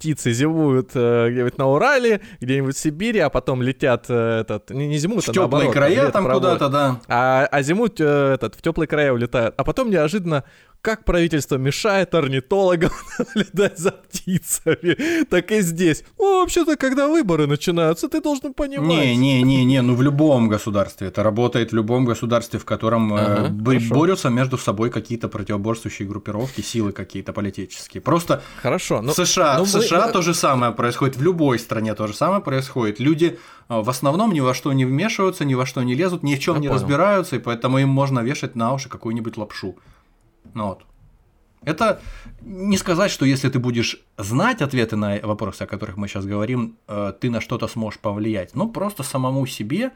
[0.05, 4.87] птицы зимуют э, где-нибудь на Урале, где-нибудь в Сибири, а потом летят э, этот не,
[4.87, 7.01] не зимуют, в а теплые края там куда-то, да.
[7.09, 10.45] А, а зимуют э, этот в теплые края улетают, а потом неожиданно
[10.85, 16.05] как правительство мешает орнитологам наблюдать за птицами, так и здесь.
[16.19, 18.87] Ну, вообще-то, когда выборы начинаются, ты должен понимать.
[18.87, 21.09] Не-не-не-не, ну в любом государстве.
[21.09, 26.07] Это работает в любом государстве, в котором э, ага, э, борются между собой какие-то противоборствующие
[26.07, 28.03] группировки, силы какие-то политические.
[28.03, 30.13] Просто хорошо, но, в США, но в США мы...
[30.13, 33.01] то же самое происходит, в любой стране то же самое происходит.
[33.01, 33.39] Люди
[33.71, 36.41] э, в основном ни во что не вмешиваются, ни во что не лезут, ни в
[36.41, 36.81] чем Я не понял.
[36.81, 39.77] разбираются, и поэтому им можно вешать на уши какую-нибудь лапшу.
[40.55, 40.85] Ну вот.
[41.65, 42.01] Это
[42.43, 46.77] не сказать, что если ты будешь знать ответы на вопросы, о которых мы сейчас говорим,
[46.89, 48.55] э, ты на что-то сможешь повлиять.
[48.55, 49.93] Ну, просто самому себе,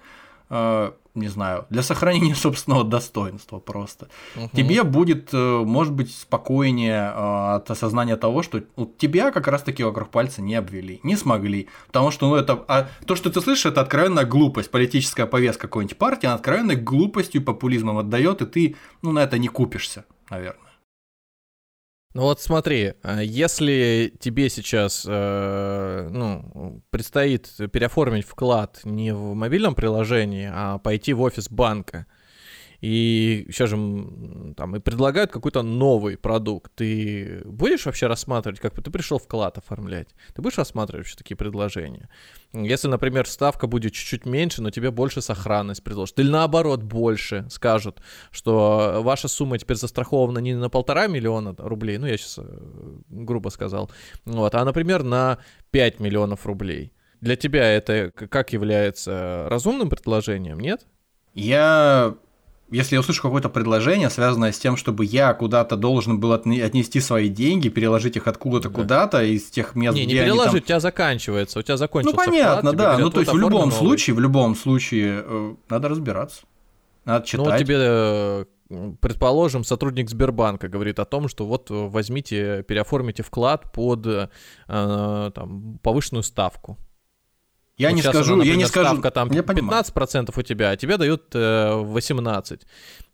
[0.48, 4.08] э, не знаю, для сохранения собственного достоинства просто.
[4.36, 4.50] Угу.
[4.54, 10.08] Тебе будет, э, может быть, спокойнее от осознания того, что вот тебя как раз-таки вокруг
[10.08, 11.68] пальца не обвели, не смогли.
[11.88, 14.70] Потому что, ну, это, а то, что ты слышишь, это откровенная глупость.
[14.70, 19.38] Политическая повестка какой-нибудь партии, она откровенной глупостью и популизмом отдает, и ты, ну, на это
[19.38, 20.68] не купишься наверное.
[22.14, 29.74] Ну вот смотри, а если тебе сейчас э, ну, предстоит переоформить вклад не в мобильном
[29.74, 32.06] приложении, а пойти в офис банка,
[32.80, 33.76] и сейчас же
[34.56, 39.58] там и предлагают какой-то новый продукт, ты будешь вообще рассматривать, как бы ты пришел вклад
[39.58, 42.08] оформлять, ты будешь рассматривать вообще такие предложения?
[42.52, 48.00] Если, например, ставка будет чуть-чуть меньше, но тебе больше сохранность предложат, или наоборот больше скажут,
[48.30, 53.48] что ваша сумма теперь застрахована не на полтора миллиона рублей, ну я сейчас э, грубо
[53.48, 53.90] сказал,
[54.24, 55.38] вот, а, например, на
[55.72, 56.92] 5 миллионов рублей.
[57.20, 60.86] Для тебя это как является разумным предложением, нет?
[61.34, 62.14] Я
[62.70, 67.28] если я услышу какое-то предложение, связанное с тем, чтобы я куда-то должен был отнести свои
[67.28, 68.74] деньги, переложить их откуда-то да.
[68.74, 70.62] куда-то из тех мест, не, где не переложить, там...
[70.62, 73.70] у тебя заканчивается, у тебя закончился Ну понятно, вклад, да, ну то есть в любом
[73.70, 73.72] новый.
[73.72, 76.42] случае, в любом случае э, надо разбираться,
[77.04, 77.46] надо читать.
[77.46, 78.44] Ну тебе э,
[79.00, 84.28] предположим, сотрудник Сбербанка говорит о том, что вот возьмите, переоформите вклад под э,
[84.66, 86.76] там, повышенную ставку.
[87.78, 88.86] Я вот не скажу, она, например, я не скажу.
[88.88, 92.60] Ставка там я 15% у тебя, а тебе дают э, 18%.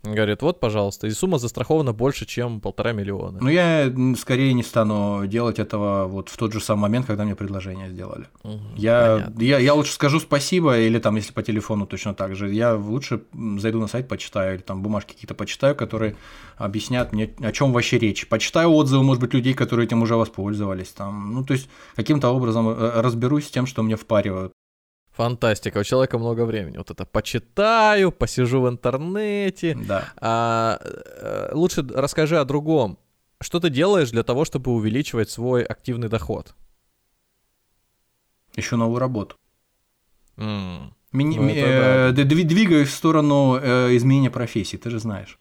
[0.04, 3.38] Говорит, вот, пожалуйста, и сумма застрахована больше, чем полтора миллиона.
[3.40, 7.34] Ну, я скорее не стану делать этого вот в тот же самый момент, когда мне
[7.34, 8.26] предложение сделали.
[8.42, 12.52] Угу, я, я, я лучше скажу спасибо, или там, если по телефону точно так же,
[12.52, 13.22] я лучше
[13.56, 16.16] зайду на сайт, почитаю, или там бумажки какие-то почитаю, которые
[16.58, 18.28] объяснят мне, о чем вообще речь.
[18.28, 20.88] Почитаю отзывы, может быть, людей, которые этим уже воспользовались.
[20.88, 21.32] Там.
[21.32, 24.52] Ну, то есть, каким-то образом э, разберусь с тем, что мне впаривают.
[25.16, 26.76] Фантастика, у человека много времени.
[26.76, 29.76] Вот это почитаю, посижу в интернете.
[29.86, 30.12] Да.
[30.16, 32.98] А, э, лучше расскажи о другом.
[33.40, 36.54] Что ты делаешь для того, чтобы увеличивать свой активный доход?
[38.56, 39.36] Ищу новую работу.
[40.36, 40.92] Mm.
[41.12, 42.24] Мини- ну, э, да.
[42.24, 45.38] Двигаюсь в сторону э, изменения профессии, ты же знаешь.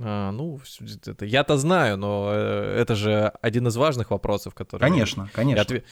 [0.00, 0.60] А, ну,
[1.06, 4.80] это, я-то знаю, но э, это же один из важных вопросов, который.
[4.80, 5.62] Конечно, конечно.
[5.62, 5.84] Отве...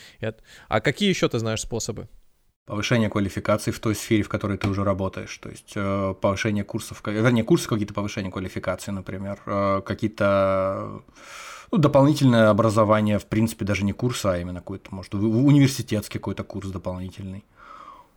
[0.69, 2.09] А какие еще ты знаешь способы?
[2.67, 7.03] Повышение квалификации в той сфере, в которой ты уже работаешь, то есть э, повышение курсов,
[7.05, 11.03] вернее, курсы какие-то повышения квалификации, например, э, какие-то
[11.73, 16.69] ну, дополнительное образование, в принципе, даже не курс, а именно какой-то, может, университетский какой-то курс
[16.69, 17.45] дополнительный.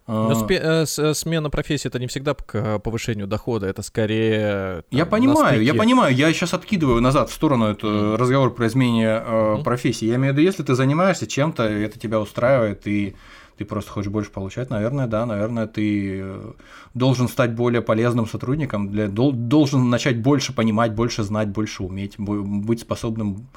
[0.07, 0.33] Но а.
[0.33, 4.83] спе- э, смена профессии это не всегда к повышению дохода, это скорее.
[4.89, 8.15] Там, я понимаю, я понимаю, я сейчас откидываю назад в сторону этот mm.
[8.17, 9.63] разговор про изменение э, mm.
[9.63, 10.05] профессии.
[10.05, 13.15] Я имею в виду, если ты занимаешься чем-то, это тебя устраивает, и
[13.57, 16.51] ты просто хочешь больше получать, наверное, да, наверное, ты э,
[16.93, 22.81] должен стать более полезным сотрудником, для, должен начать больше понимать, больше знать, больше уметь, быть
[22.81, 23.47] способным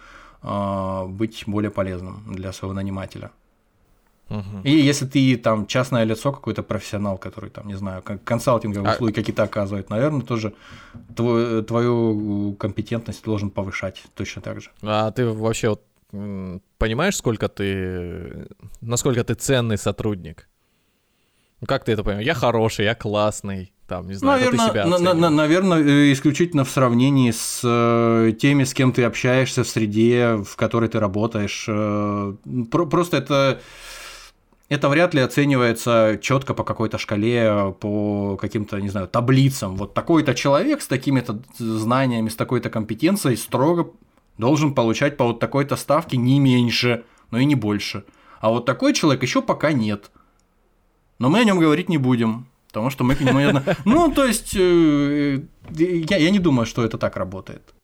[0.43, 3.31] э, быть более полезным для своего нанимателя.
[4.31, 4.61] Угу.
[4.65, 8.95] И если ты там частное лицо, какой-то профессионал, который там, не знаю, консалтинговые а...
[8.95, 10.53] услуги какие-то оказывает, наверное, тоже
[11.17, 14.71] твой, твою компетентность должен повышать точно так же.
[14.83, 18.49] А ты вообще вот понимаешь, сколько ты,
[18.81, 20.49] насколько ты ценный сотрудник?
[21.67, 22.27] Как ты это понимаешь?
[22.27, 26.65] Я хороший, я классный, там, не знаю, наверное, ты себя на, на, наверное, э, исключительно
[26.65, 31.65] в сравнении с э, теми, с кем ты общаешься в среде, в которой ты работаешь.
[31.69, 32.35] Э,
[32.71, 33.61] просто это
[34.69, 39.77] это вряд ли оценивается четко по какой-то шкале, по каким-то, не знаю, таблицам.
[39.77, 43.91] Вот такой-то человек с такими-то знаниями, с такой-то компетенцией строго
[44.39, 48.05] должен получать по вот такой-то ставке не меньше, но и не больше.
[48.41, 50.11] А вот такой человек еще пока нет.
[51.19, 53.61] Но мы о нем говорить не будем, потому что мы к нему...
[53.85, 57.75] Ну, то есть, э, я, я не думаю, что это так работает.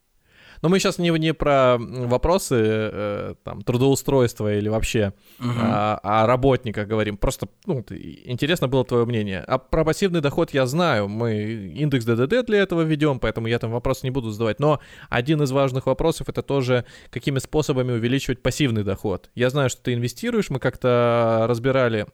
[0.64, 5.50] Но мы сейчас не, не про вопросы э, там, трудоустройства или вообще угу.
[5.61, 7.18] а, о работниках говорим.
[7.18, 7.85] Просто ну,
[8.24, 9.44] интересно было твое мнение.
[9.46, 11.07] А про пассивный доход я знаю.
[11.07, 11.35] Мы
[11.77, 14.59] индекс ДДД для этого ведем, поэтому я там вопрос не буду задавать.
[14.59, 19.29] Но один из важных вопросов это тоже, какими способами увеличивать пассивный доход.
[19.35, 20.48] Я знаю, что ты инвестируешь.
[20.48, 22.07] Мы как-то разбирали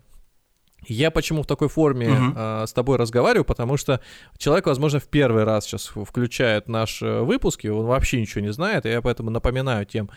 [0.87, 2.62] я почему в такой форме uh-huh.
[2.62, 4.01] э, с тобой разговариваю, потому что
[4.38, 8.87] человек, возможно, в первый раз сейчас включает наши э, выпуски, он вообще ничего не знает,
[8.87, 10.11] и я поэтому напоминаю тем,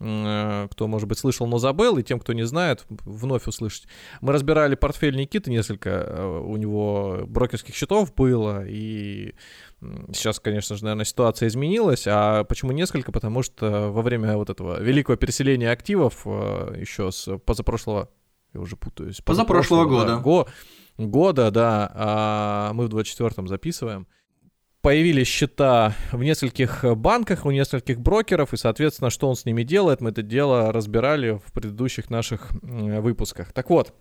[0.00, 3.86] э, кто, может быть, слышал, но забыл, и тем, кто не знает, вновь услышать.
[4.20, 9.34] Мы разбирали портфель Никиты несколько, э, у него брокерских счетов было, и
[10.14, 12.06] Сейчас, конечно же, наверное, ситуация изменилась.
[12.06, 13.12] А почему несколько?
[13.12, 18.08] Потому что во время вот этого великого переселения активов э, еще с позапрошлого
[18.54, 19.20] я уже путаюсь.
[19.20, 20.06] Позапрошлого года.
[20.06, 20.48] Да, го,
[20.96, 24.06] года, да, а мы в 24-м записываем.
[24.80, 30.00] Появились счета в нескольких банках, у нескольких брокеров, и, соответственно, что он с ними делает,
[30.00, 33.52] мы это дело разбирали в предыдущих наших выпусках.
[33.52, 33.94] Так вот,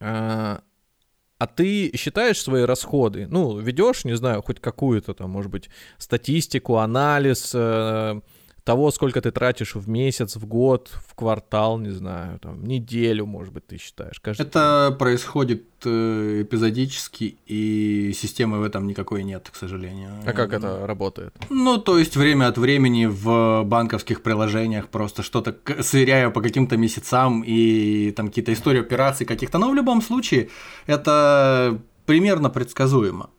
[0.00, 0.62] а,
[1.38, 3.26] а ты считаешь свои расходы?
[3.28, 8.20] Ну, ведешь, не знаю, хоть какую-то там, может быть, статистику, анализ, э,
[8.64, 13.52] того, сколько ты тратишь в месяц, в год, в квартал, не знаю, там, неделю, может
[13.52, 14.18] быть, ты считаешь.
[14.20, 20.10] Каждый Это происходит э, эпизодически, и системы в этом никакой нет, к сожалению.
[20.26, 21.34] А как это работает?
[21.50, 27.44] Ну, то есть время от времени в банковских приложениях просто что-то сверяю по каким-то месяцам
[27.46, 30.48] и там какие-то истории операций каких-то, но в любом случае
[30.86, 33.30] это примерно предсказуемо.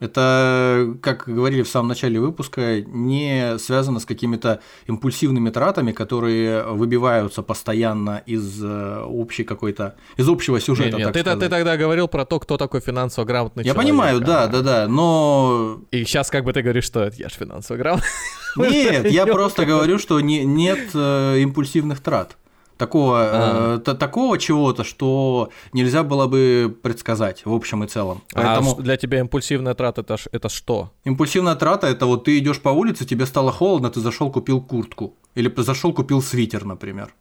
[0.00, 7.42] Это, как говорили в самом начале выпуска, не связано с какими-то импульсивными тратами, которые выбиваются
[7.42, 10.96] постоянно из э, общей какой-то, из общего сюжета.
[10.96, 13.86] Нет, нет, ты, ты тогда говорил про то, кто такой финансово грамотный я человек.
[13.86, 15.80] Я понимаю, да, да, да, но...
[15.92, 18.08] И сейчас как бы ты говоришь, что я же финансово грамотный.
[18.56, 22.36] Нет, я просто говорю, что не, нет э, импульсивных трат
[22.76, 23.82] такого, а.
[23.86, 28.22] э, такого чего-то, что нельзя было бы предсказать в общем и целом.
[28.34, 28.78] А Поэтому...
[28.78, 30.90] А для тебя импульсивная трата это, это что?
[31.04, 35.14] Импульсивная трата это вот ты идешь по улице, тебе стало холодно, ты зашел купил куртку.
[35.34, 37.14] Или зашел купил свитер, например.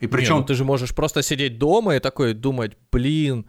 [0.00, 3.46] И причем ну ты же можешь просто сидеть дома и такой думать, блин,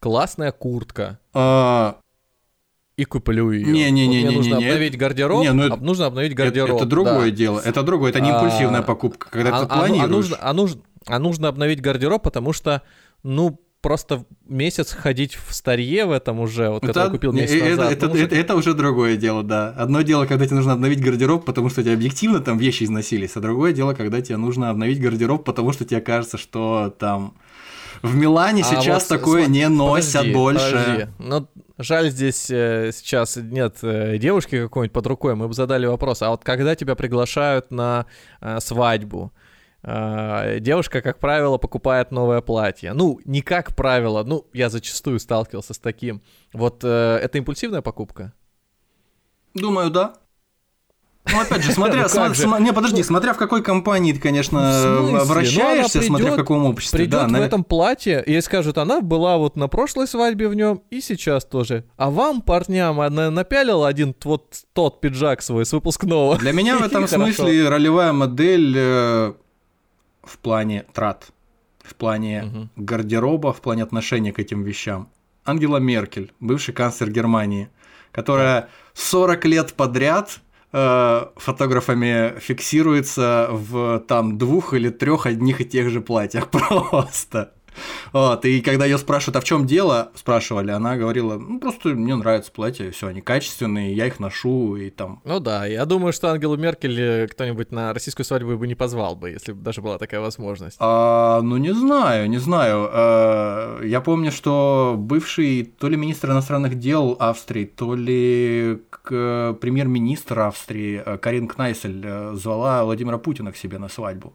[0.00, 1.18] классная куртка.
[1.32, 1.96] А...
[2.96, 3.66] и куплю ее.
[3.66, 4.66] Не, не, не, вот мне не, нужно не, не.
[4.68, 6.76] обновить гардероб, Не, ну это- нужно обновить Это, гардероб.
[6.76, 7.36] это другое да.
[7.36, 7.60] дело.
[7.64, 9.28] Это другое, это не импульсивная А, покупка.
[9.30, 10.10] Когда а, ты а ну- а планируешь.
[10.10, 12.82] нужно, а, нужно, а нужно обновить гардероб, потому что,
[13.24, 17.54] ну, просто месяц ходить в старье в этом уже, вот, Это- я купил не, месяц
[17.56, 17.92] это, назад.
[17.92, 19.70] это, ну, уже- это- это уже другое дело, да.
[19.76, 23.32] Одно дело, когда тебе нужно обновить гардероб, потому что у тебя объективно там вещи износились,
[23.36, 27.34] а другое дело, когда тебе нужно обновить гардероб, потому что тебе кажется, что там
[28.02, 30.70] в Милане А сейчас вот такое сма- не носят подожди, больше.
[30.70, 31.06] подожди.
[31.18, 31.48] Ну,
[31.78, 36.30] жаль, здесь э, сейчас нет э, девушки какой-нибудь под рукой, мы бы задали вопрос, а
[36.30, 38.06] вот когда тебя приглашают на
[38.40, 39.32] э, свадьбу,
[39.82, 42.92] э, девушка, как правило, покупает новое платье.
[42.92, 46.22] Ну, не как правило, ну, я зачастую сталкивался с таким.
[46.52, 48.32] Вот э, это импульсивная покупка?
[49.54, 50.14] Думаю, да.
[51.32, 52.62] Ну, опять же, смотря, Ну, сма- же?
[52.62, 55.00] не, подожди, смотря в какой компании ты, конечно?
[55.00, 56.98] Ну, вращаешься, она смотря в каком обществе.
[56.98, 60.54] Придет да, в наве- этом платье и скажет, она была вот на прошлой свадьбе в
[60.54, 61.84] нем и сейчас тоже.
[61.96, 66.36] А вам, парням, она напялила один вот тот пиджак свой с выпускного.
[66.36, 69.32] Для меня в этом смысле ролевая модель э,
[70.22, 71.28] в плане трат,
[71.82, 72.70] в плане Мгм.
[72.76, 75.08] гардероба, в плане отношения к этим вещам.
[75.46, 77.70] Ангела Меркель, бывший канцлер Германии,
[78.12, 80.38] которая 40 лет подряд
[80.74, 87.52] э, фотографами фиксируется в там двух или трех одних и тех же платьях просто.
[88.12, 92.14] Вот, и когда ее спрашивают, а в чем дело, спрашивали, она говорила, ну просто мне
[92.14, 96.30] нравятся платья, все, они качественные, я их ношу, и там Ну да, я думаю, что
[96.30, 99.98] Ангелу Меркель э, кто-нибудь на российскую свадьбу бы не позвал бы, если бы даже была
[99.98, 100.76] такая возможность.
[100.80, 102.88] А, ну, не знаю, не знаю.
[102.92, 110.40] А, я помню, что бывший то ли министр иностранных дел Австрии, то ли к- премьер-министр
[110.40, 114.34] Австрии э, Карин Кнайсель э, звала Владимира Путина к себе на свадьбу.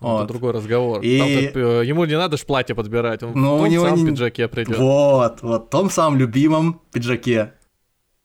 [0.00, 0.18] Ну, Вот.
[0.24, 1.00] Это другой разговор.
[1.02, 3.84] И- Там-то, э, ему не надо ж платье подбирать, он Ну, в у том него
[3.86, 4.78] самом не- пиджаке придет.
[4.78, 7.52] Вот, вот, в том самом любимом пиджаке.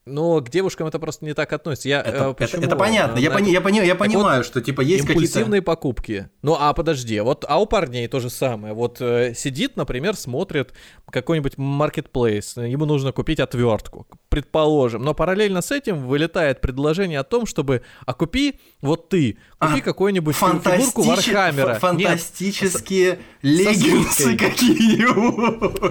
[0.10, 1.90] Но к девушкам это просто не так относится.
[1.90, 4.00] Я, Это, э, это- почему, это понятно, э, я, на- пони- я, пони- я вот
[4.00, 5.22] понимаю, что типа есть какие-то...
[5.22, 6.30] Импульсивные покупки.
[6.42, 8.74] Ну, а подожди, вот, а у парней то же самое.
[8.74, 10.74] Вот э, сидит, например, смотрит
[11.12, 17.46] какой-нибудь маркетплейс, ему нужно купить отвертку, предположим, но параллельно с этим вылетает предложение о том,
[17.46, 21.76] чтобы, а купи, вот ты, купи А, какую-нибудь фи- фигурку Вархаммера.
[21.76, 24.38] фа- Нет, Фантастические леггинсы сосиской.
[24.38, 25.06] какие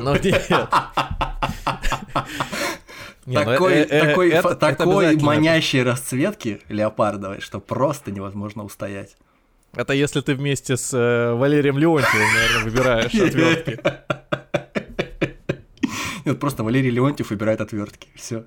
[0.02, 0.48] ну нет.
[3.28, 9.16] Не, ну, такой, э, э, такой, это- такой манящей расцветки леопардовой, что просто невозможно устоять.
[9.76, 13.78] Это если ты вместе с э, Валерием Леонтьевым, наверное, выбираешь отвертки.
[16.24, 18.08] Нет, просто Валерий Леонтьев выбирает отвертки.
[18.14, 18.44] Все.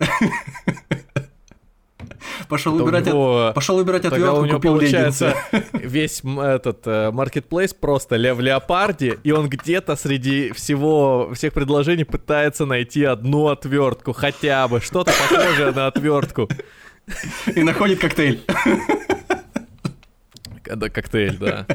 [2.50, 3.78] Пошел Это у выбирать, него- от- пошел
[4.10, 5.78] Тогда отвертку, у него купил получается леггинсы.
[5.88, 12.66] весь этот маркетплейс просто ле- в леопарде, и он где-то среди всего всех предложений пытается
[12.66, 16.50] найти одну отвертку, хотя бы что-то похожее на отвертку.
[17.56, 18.42] и находит коктейль.
[20.76, 21.66] Да, коктейль, да.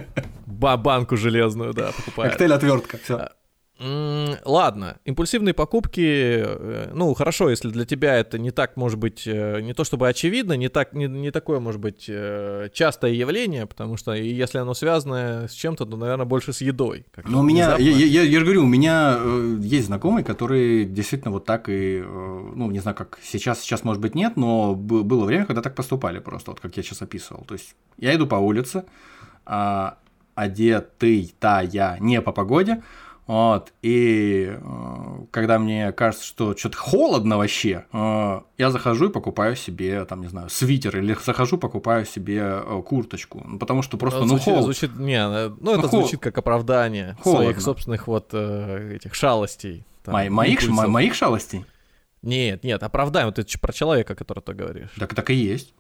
[0.47, 2.33] Ба- банку железную, да, покупает.
[2.33, 2.99] Коктейль отвертка.
[3.03, 3.29] Все.
[3.79, 9.61] Ладно, импульсивные покупки, э, ну хорошо, если для тебя это не так, может быть, э,
[9.61, 13.99] не то чтобы очевидно, не так, не, не такое, может быть, э, частое явление, потому
[13.99, 17.05] что если оно связано с чем-то, то, наверное, больше с едой.
[17.25, 19.19] Ну, у меня, я, я, я же говорю, у меня
[19.61, 24.15] есть знакомый, который действительно вот так и, ну, не знаю, как сейчас, сейчас, может быть,
[24.15, 27.45] нет, но было время, когда так поступали просто, вот как я сейчас описывал.
[27.45, 28.85] То есть я иду по улице,
[29.45, 29.99] а,
[30.35, 32.83] одетый, та я не по погоде,
[33.27, 39.57] вот, и э, когда мне кажется, что что-то холодно вообще, э, я захожу и покупаю
[39.57, 44.21] себе, там, не знаю, свитер, или захожу, покупаю себе э, курточку, ну, потому что просто,
[44.21, 44.63] ну, звучит, холод.
[44.65, 47.45] звучит- не, э, ну это хол- звучит как оправдание Холодно.
[47.47, 49.85] своих собственных вот э, этих шалостей.
[50.05, 51.65] там, Мо- моих, мо- моих шалостей?
[52.23, 54.91] Нет, нет, оправдание, вот ты про человека, который ты говоришь.
[54.99, 55.75] Так, так и есть.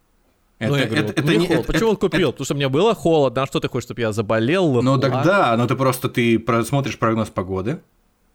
[0.58, 1.72] Ну, я говорю, вот мне не- холодно.
[1.72, 2.32] Почему он купил?
[2.32, 4.80] Потому что мне было холодно, а что ты хочешь, чтобы я заболел?
[4.82, 5.10] Ну лопла?
[5.10, 7.80] так да, но ты просто ты смотришь прогноз погоды.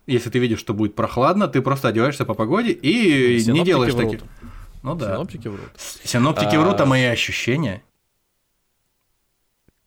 [0.07, 3.93] Если ты видишь, что будет прохладно, ты просто одеваешься по погоде и не Синоптики делаешь
[3.93, 4.11] врут.
[4.11, 4.22] таких.
[4.84, 5.13] Ну да.
[5.15, 5.69] Синоптики врут.
[6.03, 7.84] Синоптики А, врут, а мои ощущения.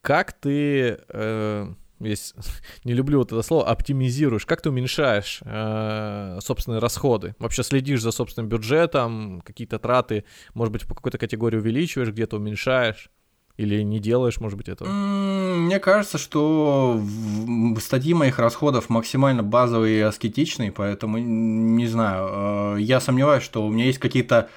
[0.00, 1.68] Как ты, э,
[2.10, 2.34] есть,
[2.84, 7.34] не люблю вот это слово, оптимизируешь, как ты уменьшаешь э, собственные расходы?
[7.38, 10.24] Вообще следишь за собственным бюджетом, какие-то траты,
[10.54, 13.10] может быть, по какой-то категории увеличиваешь, где-то уменьшаешь?
[13.56, 14.88] Или не делаешь, может быть, этого?
[14.88, 22.76] Мне кажется, что в- статьи моих расходов максимально базовые и аскетичные, поэтому не знаю.
[22.78, 24.48] э, Я сомневаюсь, что у меня есть какие-то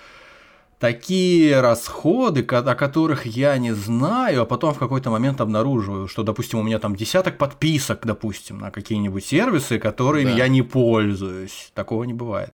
[0.80, 6.60] такие расходы, о которых я не знаю, а потом в какой-то момент обнаруживаю, что, допустим,
[6.60, 10.38] у меня там десяток подписок, допустим, на какие-нибудь сервисы, которыми Да.
[10.38, 11.72] я не пользуюсь.
[11.74, 12.52] Такого не бывает.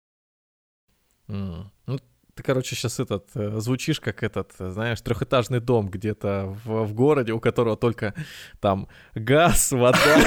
[2.35, 6.85] Ну, Ты, короче, сейчас этот э, звучишь как этот, э, знаешь, трехэтажный дом где-то в,
[6.85, 8.15] в городе, у которого только
[8.59, 9.99] там газ, вода,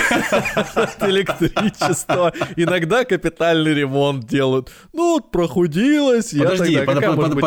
[1.00, 2.32] электричество.
[2.54, 4.70] Иногда капитальный ремонт делают.
[4.92, 6.32] Ну, вот прохудилось.
[6.32, 6.78] Подожди,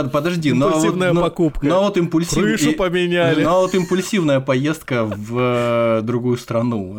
[0.09, 0.49] подожди.
[0.49, 1.65] Импульсивная покупка.
[1.65, 2.57] Но вот импульсивная...
[2.57, 3.43] Крышу поменяли.
[3.45, 6.93] Но вот импульсивная поездка в э, другую страну.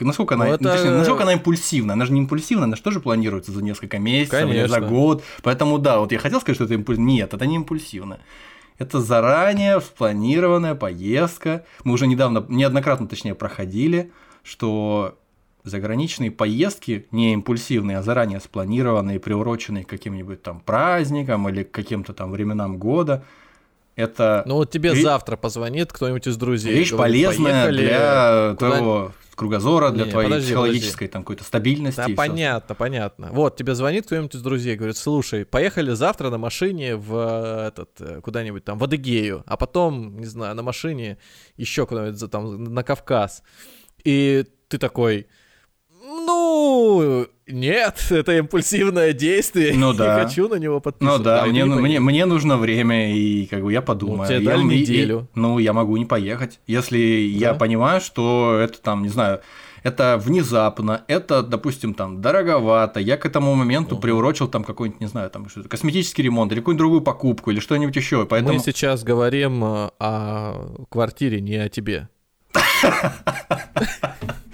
[0.00, 1.94] Насколько она, ну, насколько она импульсивна?
[1.94, 5.24] Она же не импульсивна, она же тоже планируется за несколько месяцев за год.
[5.42, 8.18] Поэтому да, вот я хотел сказать, что это импульсивно нет, это не импульсивно.
[8.78, 11.64] Это заранее спланированная поездка.
[11.84, 15.18] Мы уже недавно, неоднократно точнее, проходили, что
[15.64, 22.12] заграничные поездки не импульсивные, а заранее спланированные, приуроченные к каким-нибудь там праздникам или к каким-то
[22.12, 23.24] там временам года,
[23.96, 24.42] это...
[24.46, 25.02] Ну вот тебе Ре...
[25.02, 26.74] завтра позвонит кто-нибудь из друзей.
[26.74, 28.70] Вещь полезная для куда...
[28.70, 31.12] того кругозора, для не, твоей подожди, психологической подожди.
[31.12, 31.96] там какой-то стабильности.
[31.96, 32.78] Да, понятно, все.
[32.78, 33.28] понятно.
[33.32, 37.90] Вот, тебе звонит кто-нибудь из друзей, говорит, слушай, поехали завтра на машине в э, этот,
[38.00, 41.18] э, куда-нибудь там, в Адыгею, а потом, не знаю, на машине
[41.56, 43.42] еще куда-нибудь там, на Кавказ.
[44.04, 45.26] И ты такой,
[46.26, 49.74] ну, нет, это импульсивное действие.
[49.74, 50.18] Ну да.
[50.18, 51.18] Не хочу на него подписываться.
[51.18, 54.22] Ну да, да мне, мне, мне нужно время, и как бы я подумаю.
[54.22, 55.28] Ну, тебе дали я, неделю.
[55.34, 56.58] И, ну, я могу не поехать.
[56.66, 57.50] Если да?
[57.50, 59.40] я понимаю, что это там, не знаю,
[59.84, 64.02] это внезапно, это, допустим, там, дороговато, я к этому моменту угу.
[64.02, 68.26] приурочил там какой-нибудь, не знаю, там, косметический ремонт или какую-нибудь другую покупку или что-нибудь еще.
[68.26, 68.54] Поэтому...
[68.54, 72.08] Мы сейчас говорим э, о квартире, не о тебе.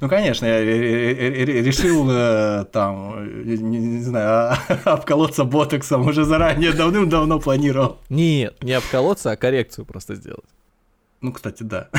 [0.00, 7.98] Ну, конечно, я решил э, там, не знаю, обколоться ботоксом уже заранее давным-давно планировал.
[8.08, 10.44] Нет, не обколоться, а коррекцию просто сделать.
[11.20, 11.88] Ну, кстати, да.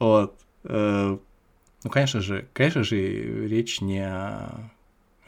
[0.00, 0.38] Вот.
[0.64, 1.16] Э,
[1.84, 2.96] ну, конечно же, конечно же,
[3.48, 4.70] речь не о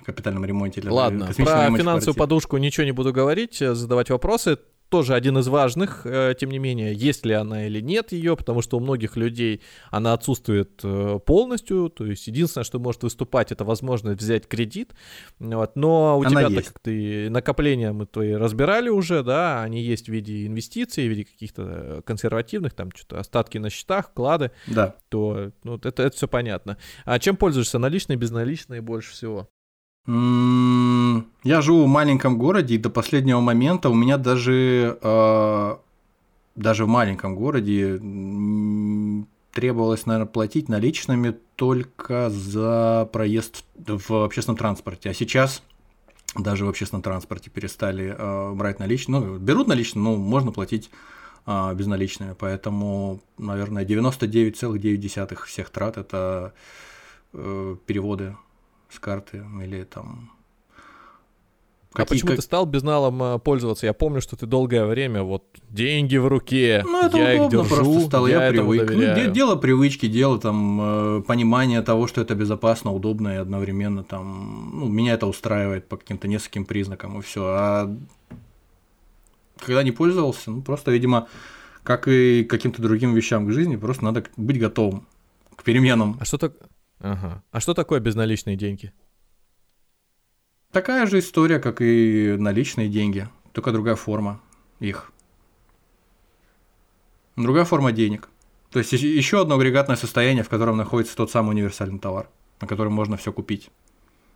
[0.04, 0.82] капитальном ремонте.
[0.84, 6.02] Ладно, про финансовую подушку ничего не буду говорить, э, задавать вопросы тоже один из важных,
[6.04, 9.62] э, тем не менее, есть ли она или нет ее, потому что у многих людей
[9.90, 14.94] она отсутствует э, полностью, то есть единственное, что может выступать, это возможность взять кредит,
[15.38, 16.56] вот, но у она тебя, есть.
[16.56, 21.10] так как ты накопления мы твои разбирали уже, да, они есть в виде инвестиций, в
[21.10, 24.94] виде каких-то консервативных, там что-то остатки на счетах, вклады, да.
[25.08, 26.78] то ну, это, это все понятно.
[27.04, 29.48] А чем пользуешься, наличные, безналичные больше всего?
[30.06, 35.76] Я живу в маленьком городе, и до последнего момента у меня даже, э,
[36.54, 38.00] даже в маленьком городе
[39.52, 45.10] требовалось, наверное, платить наличными только за проезд в общественном транспорте.
[45.10, 45.62] А сейчас
[46.36, 49.20] даже в общественном транспорте перестали э, брать наличные.
[49.20, 50.90] Ну, берут наличные, но можно платить
[51.46, 52.36] э, безналичными.
[52.38, 56.52] Поэтому, наверное, 99,9 всех трат это
[57.32, 58.36] э, переводы
[58.90, 60.30] с карты или там
[62.02, 62.36] а почему как...
[62.36, 63.86] ты стал безналом э, пользоваться?
[63.86, 67.50] Я помню, что ты долгое время вот деньги в руке, ну, это я удобно их
[67.50, 68.90] держу, просто стало, я, я привык.
[68.90, 70.80] Ну, дело привычки, дело там
[71.18, 75.96] э, понимания того, что это безопасно, удобно и одновременно там, ну, меня это устраивает по
[75.96, 77.44] каким-то нескольким признакам и все.
[77.46, 77.96] А
[79.58, 81.28] когда не пользовался, ну, просто, видимо,
[81.82, 85.06] как и каким-то другим вещам в жизни, просто надо быть готовым
[85.54, 86.18] к переменам.
[86.20, 86.52] А что так?
[87.00, 87.42] Ага.
[87.50, 88.92] А что такое безналичные деньги?
[90.72, 94.40] Такая же история, как и наличные деньги, только другая форма
[94.80, 95.12] их.
[97.36, 98.28] Другая форма денег.
[98.70, 102.28] То есть еще одно агрегатное состояние, в котором находится тот самый универсальный товар,
[102.60, 103.70] на котором можно все купить.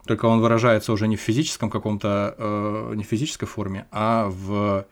[0.06, 4.86] Только он выражается уже не в физическом каком-то, э, не в физической форме, а в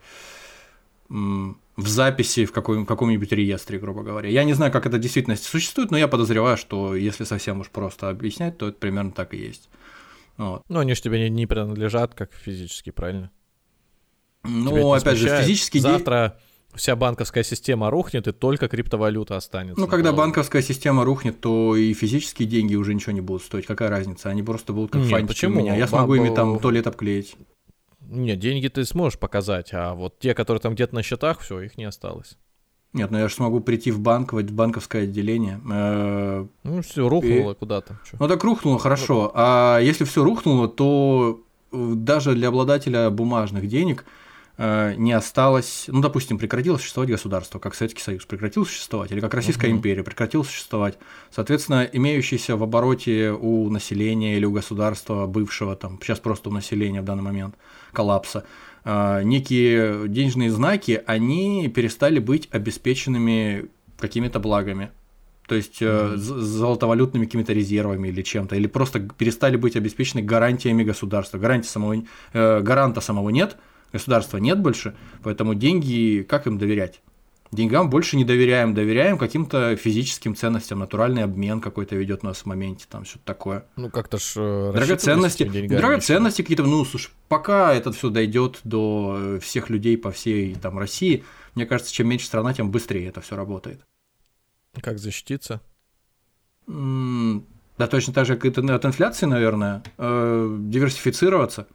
[1.79, 4.29] в записи в каком- каком-нибудь реестре, грубо говоря.
[4.29, 7.69] Я не знаю, как это в действительности существует, но я подозреваю, что если совсем уж
[7.69, 9.69] просто объяснять, то это примерно так и есть.
[10.37, 10.63] Вот.
[10.69, 13.31] Но они же тебе не, не принадлежат как физически, правильно?
[14.43, 15.79] Ну, опять же, физически...
[15.79, 16.39] Завтра
[16.73, 19.79] вся банковская система рухнет, и только криптовалюта останется.
[19.79, 23.65] Ну, когда банковская система рухнет, то и физические деньги уже ничего не будут стоить.
[23.65, 24.29] Какая разница?
[24.29, 25.59] Они просто будут как Нет, почему?
[25.59, 25.75] у меня.
[25.75, 27.35] Я смогу ими там туалет обклеить.
[28.09, 31.77] Нет, деньги ты сможешь показать, а вот те, которые там где-то на счетах, все, их
[31.77, 32.37] не осталось.
[32.91, 35.59] Нет, ну я же смогу прийти в банк, в банковское отделение.
[35.71, 37.55] Э, ну все, рухнуло и...
[37.55, 37.99] куда-то.
[38.19, 39.31] Ну так рухнуло, хорошо.
[39.35, 41.39] А если все рухнуло, то
[41.71, 44.05] э, даже для обладателя бумажных денег
[44.59, 49.69] не осталось, ну, допустим, прекратило существовать государство, как Советский Союз прекратил существовать, или как Российская
[49.69, 49.77] угу.
[49.77, 50.97] империя прекратила существовать,
[51.31, 57.01] соответственно, имеющиеся в обороте у населения или у государства бывшего, там, сейчас просто у населения
[57.01, 57.55] в данный момент,
[57.93, 58.43] коллапса,
[58.83, 64.91] э, некие денежные знаки, они перестали быть обеспеченными какими-то благами.
[65.47, 66.17] То есть mm-hmm.
[66.17, 71.37] золотовалютными какими-то резервами или чем-то, или просто перестали быть обеспечены гарантиями государства.
[71.39, 72.03] Гарантии самого,
[72.33, 73.57] э, гаранта самого нет,
[73.91, 77.01] государства нет больше, поэтому деньги, как им доверять?
[77.51, 82.85] Деньгам больше не доверяем, доверяем каким-то физическим ценностям, натуральный обмен какой-то ведет нас в моменте,
[82.87, 83.65] там что-то такое.
[83.75, 89.71] Ну как-то ж э, драгоценности, драгоценности какие-то, ну слушай, пока это все дойдет до всех
[89.71, 91.23] людей по всей там России,
[91.55, 93.81] мне кажется, чем меньше страна, тем быстрее это все работает.
[94.79, 95.59] Как защититься?
[96.67, 101.65] Да, точно так же, как и от инфляции, наверное, э, диверсифицироваться.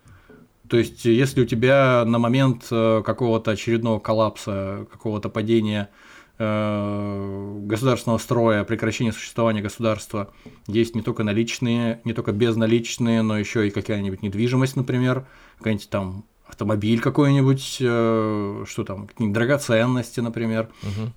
[0.69, 5.91] То есть, если у тебя на момент э, какого-то очередного коллапса, какого-то падения
[6.39, 10.33] э, государственного строя, прекращения существования государства,
[10.67, 15.27] есть не только наличные, не только безналичные, но еще и какая-нибудь недвижимость, например,
[15.59, 20.71] какая-нибудь там автомобиль какой-нибудь, что там, какие-нибудь драгоценности, например.
[20.83, 21.12] Угу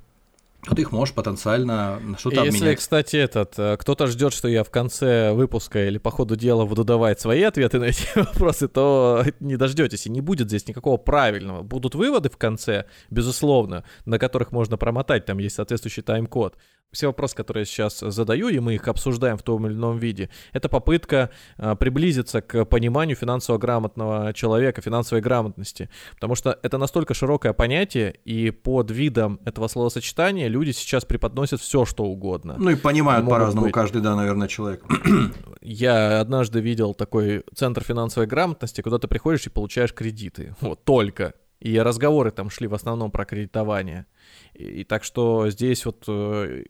[0.66, 2.80] то ты их можешь потенциально на что-то Если, обменять.
[2.80, 6.84] кстати, этот, э, кто-то ждет, что я в конце выпуска или по ходу дела буду
[6.84, 11.62] давать свои ответы на эти вопросы, то не дождетесь, и не будет здесь никакого правильного.
[11.64, 16.58] Будут выводы в конце, безусловно, на которых можно промотать, там есть соответствующий тайм-код
[16.92, 20.30] все вопросы, которые я сейчас задаю, и мы их обсуждаем в том или ином виде,
[20.54, 25.90] это попытка а, приблизиться к пониманию финансово грамотного человека, финансовой грамотности.
[26.16, 31.86] Потому что это настолько широкое понятие, и под видом этого словосочетания люди сейчас преподносят все,
[31.86, 32.56] что угодно.
[32.58, 34.84] Ну и понимают по-разному каждый, да, наверное, человек.
[35.62, 40.56] Я однажды видел такой центр финансовой грамотности, куда ты приходишь и получаешь кредиты.
[40.62, 41.34] Вот, только.
[41.60, 44.06] И разговоры там шли в основном про кредитование.
[44.54, 46.64] И, и так что здесь вот э,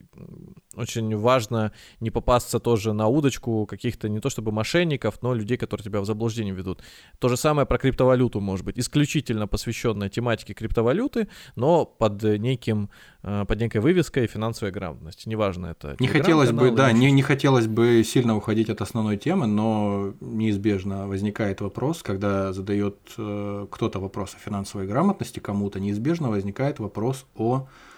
[0.76, 5.84] очень важно не попасться тоже на удочку каких-то не то чтобы мошенников, но людей, которые
[5.84, 6.82] тебя в заблуждение ведут.
[7.20, 12.90] То же самое про криптовалюту может быть, исключительно посвященная тематике криптовалюты, но под неким
[13.24, 15.30] э, под некой вывеской финансовой грамотности.
[15.30, 15.96] Неважно это.
[16.00, 21.08] Не хотелось бы, да, не, не хотелось бы сильно уходить от основной темы, но неизбежно
[21.08, 27.47] возникает вопрос, когда задает э, кто-то вопрос о финансовой грамотности кому-то, неизбежно возникает вопрос о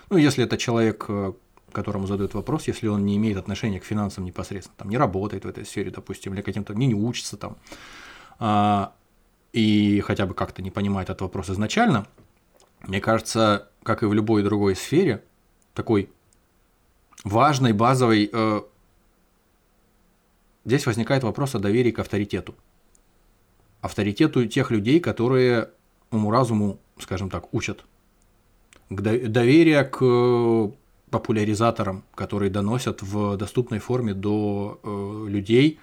[0.10, 1.34] ну, если это человек, э,
[1.72, 5.48] которому задают вопрос, если он не имеет отношения к финансам непосредственно, там, не работает в
[5.48, 7.58] этой сфере, допустим, или каким-то, не, не учится там,
[8.40, 8.94] а,
[9.54, 12.08] и хотя бы как-то не понимает этот вопрос изначально,
[12.82, 15.24] мне кажется, как и в любой другой сфере,
[15.74, 16.10] такой
[17.24, 18.62] важной, базовой, э,
[20.66, 22.56] здесь возникает вопрос о доверии к авторитету.
[23.82, 25.70] Авторитету тех людей, которые
[26.12, 27.86] уму-разуму, скажем так, учат
[28.90, 30.70] к доверие к э,
[31.10, 35.80] популяризаторам, которые доносят в доступной форме до э, людей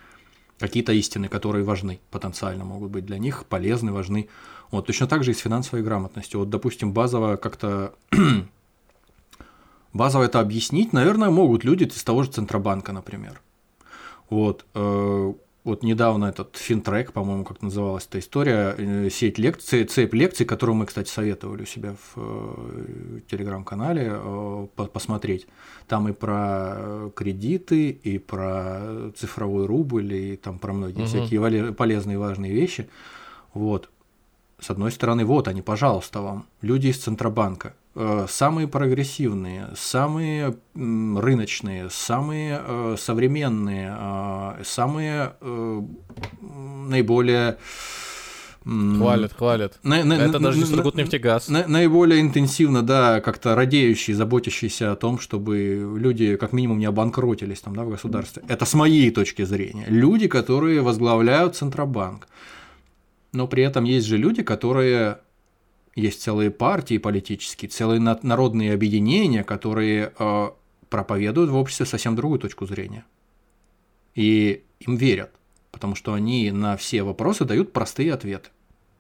[0.59, 4.29] какие-то истины, которые важны, потенциально могут быть для них, полезны, важны.
[4.71, 6.41] Вот, точно так же и с финансовой грамотностью.
[6.41, 7.95] Вот, допустим, базово как-то
[9.93, 13.41] базово это объяснить, наверное, могут люди из того же Центробанка, например.
[14.31, 15.33] Вот, э,
[15.67, 20.77] вот недавно этот финтрек, по-моему, как называлась эта история, э, сеть лекций, цепь лекций, которую
[20.77, 25.49] мы, кстати, советовали у себя в э, телеграм-канале э, посмотреть.
[25.89, 31.09] Там и про кредиты, и про цифровой рубль, и там про многие угу.
[31.09, 32.89] всякие полезные важные вещи.
[33.53, 33.91] Вот.
[34.61, 37.75] С одной стороны, вот они, пожалуйста, вам, люди из Центробанка–
[38.29, 45.33] самые прогрессивные, самые рыночные, самые э, современные, э, самые
[46.41, 47.57] наиболее
[48.67, 49.79] Хвалят, хвалят.
[49.85, 51.49] На, на, Это даже не Сургутнефтегаз.
[51.49, 57.61] На, наиболее интенсивно, да, как-то радеющие, заботящиеся о том, чтобы люди как минимум не обанкротились
[57.61, 58.43] там, да, в государстве.
[58.49, 59.85] Это с моей точки зрения.
[59.87, 62.27] Люди, которые возглавляют Центробанк.
[63.33, 65.19] Но при этом есть же люди, которые
[65.97, 70.51] есть целые партии политические, целые народные объединения, которые э,
[70.89, 73.05] проповедуют в обществе совсем другую точку зрения.
[74.15, 75.35] И им верят,
[75.73, 78.51] потому что они на все вопросы дают простые ответы.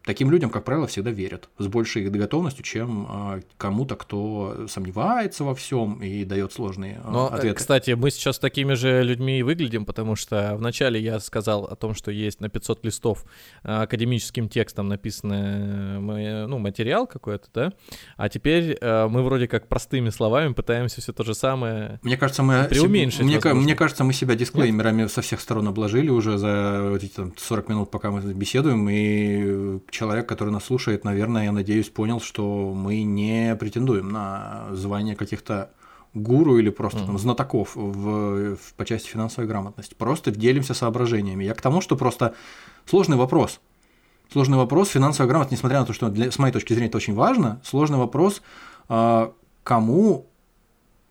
[0.06, 5.54] Таким людям, как правило, всегда верят с большей готовностью, чем а, кому-то, кто сомневается во
[5.54, 7.56] всем и дает сложные а, Но, э, ответы.
[7.56, 11.94] Кстати, мы сейчас такими же людьми и выглядим, потому что вначале я сказал о том,
[11.94, 13.24] что есть на 500 листов
[13.64, 17.72] а, академическим текстом написанный ну, материал какой-то, да?
[18.16, 22.64] А теперь мы вроде как простыми словами пытаемся все то же самое мне кажется, мы
[22.64, 23.22] преуменьшить.
[23.22, 25.12] Мне, мне кажется, мы себя дисклеймерами Нет?
[25.12, 30.28] со всех сторон обложили уже за эти там, 40 минут, пока мы беседуем, и человек,
[30.28, 35.70] который нас слушает, наверное, я надеюсь, понял, что мы не претендуем на звание каких-то
[36.14, 37.06] гуру или просто mm.
[37.06, 39.94] там, знатоков в, в, по части финансовой грамотности.
[39.94, 41.44] Просто делимся соображениями.
[41.44, 42.34] Я к тому, что просто
[42.84, 43.60] сложный вопрос.
[44.32, 47.14] Сложный вопрос финансовая грамотность, несмотря на то, что для, с моей точки зрения это очень
[47.14, 48.42] важно, сложный вопрос,
[48.88, 49.32] а,
[49.62, 50.26] кому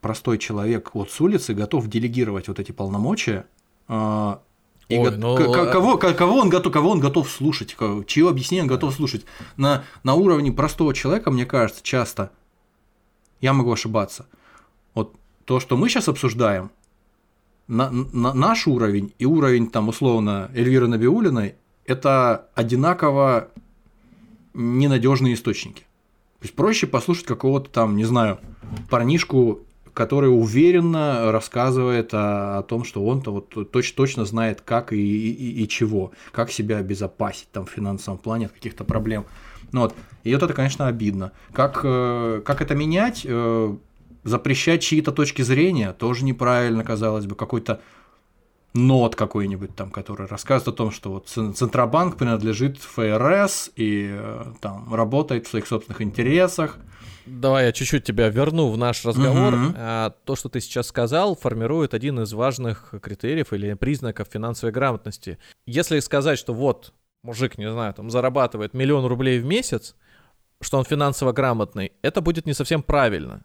[0.01, 3.45] простой человек вот с улицы готов делегировать вот эти полномочия
[3.87, 4.41] а,
[4.89, 7.75] и Ой, го- ну, а- кого, кого, он готов, кого он готов слушать,
[8.07, 9.25] чье объяснение он готов слушать.
[9.57, 12.31] На, на уровне простого человека, мне кажется, часто,
[13.41, 14.27] я могу ошибаться,
[14.93, 15.15] вот
[15.45, 16.71] то, что мы сейчас обсуждаем,
[17.67, 21.55] на, на- наш уровень и уровень, там, условно, Эльвиры Набиулиной,
[21.85, 23.49] это одинаково
[24.53, 25.81] ненадежные источники.
[26.39, 28.39] То есть проще послушать какого-то там, не знаю,
[28.89, 29.61] парнишку,
[29.95, 35.63] который уверенно рассказывает о, о том, что он-то вот точ, точно знает, как и, и,
[35.63, 39.25] и чего, как себя обезопасить там в финансовом плане от каких-то проблем.
[39.71, 39.95] Ну вот.
[40.23, 41.31] И вот это, конечно, обидно.
[41.51, 43.25] Как, э, как это менять?
[43.25, 43.75] Э,
[44.23, 47.79] Запрещать чьи-то точки зрения тоже неправильно, казалось бы, какой-то
[48.73, 54.45] нот какой-нибудь там, который рассказывает о том, что вот Цен- Центробанк принадлежит ФРС и э,
[54.61, 56.77] там работает в своих собственных интересах.
[57.25, 59.55] Давай я чуть-чуть тебя верну в наш разговор.
[59.55, 59.75] Мгм.
[59.77, 65.37] А, То, что ты сейчас сказал, формирует один из важных критериев или признаков финансовой грамотности.
[65.65, 69.95] Если сказать, что вот мужик, не знаю, там зарабатывает миллион рублей в месяц,
[70.61, 73.43] что он финансово грамотный, это будет не совсем правильно.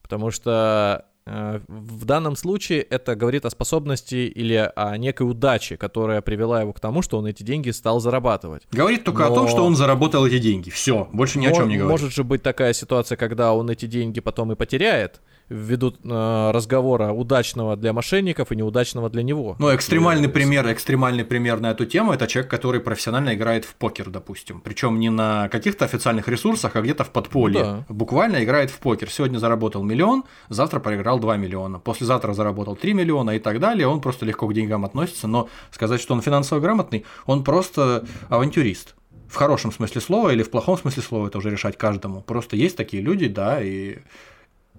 [0.00, 6.60] Потому что в данном случае это говорит о способности или о некой удаче, которая привела
[6.60, 8.62] его к тому, что он эти деньги стал зарабатывать.
[8.70, 10.70] Говорит только о Но- том, что он заработал эти деньги.
[10.70, 12.00] Все, больше ни о чем не говорит.
[12.00, 17.12] Может же быть такая ситуация, когда он эти деньги потом и потеряет, ввиду э, разговора
[17.12, 19.56] удачного для мошенников и неудачного для него.
[19.58, 23.74] Ну, экстремальный И- пример, экстремальный пример на эту тему это человек, который профессионально играет в
[23.74, 24.60] покер, допустим.
[24.60, 27.58] Причем не на каких-то официальных ресурсах, а где-то в подполье.
[27.64, 27.84] Ну да.
[27.88, 29.08] Буквально играет в покер.
[29.10, 31.78] Сегодня заработал миллион, завтра проиграл 2 миллиона.
[31.78, 33.86] Послезавтра заработал 3 миллиона и так далее.
[33.86, 35.28] Он просто легко к деньгам относится.
[35.28, 38.94] Но сказать, что он финансово грамотный, он просто авантюрист.
[39.28, 42.20] В хорошем смысле слова или в плохом смысле слова, это уже решать каждому.
[42.20, 43.98] Просто есть такие люди, да, и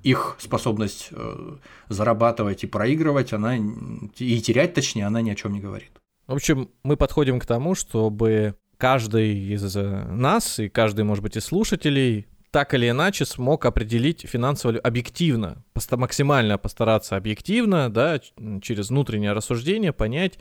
[0.10, 1.56] их способность э,
[1.90, 5.92] зарабатывать и проигрывать, она и терять, точнее, она ни о чем не говорит.
[6.28, 11.38] В общем, мы подходим к тому, чтобы каждый из э, нас и каждый, может быть,
[11.38, 18.20] из слушателей так или иначе смог определить финансово объективно, максимально постараться объективно, да,
[18.62, 20.40] через внутреннее рассуждение понять,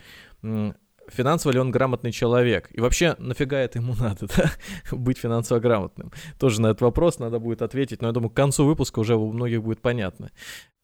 [1.09, 2.69] финансово ли он грамотный человек.
[2.73, 4.51] И вообще, нафига это ему надо, да,
[4.91, 6.13] быть финансово грамотным?
[6.39, 9.33] Тоже на этот вопрос надо будет ответить, но я думаю, к концу выпуска уже у
[9.33, 10.31] многих будет понятно.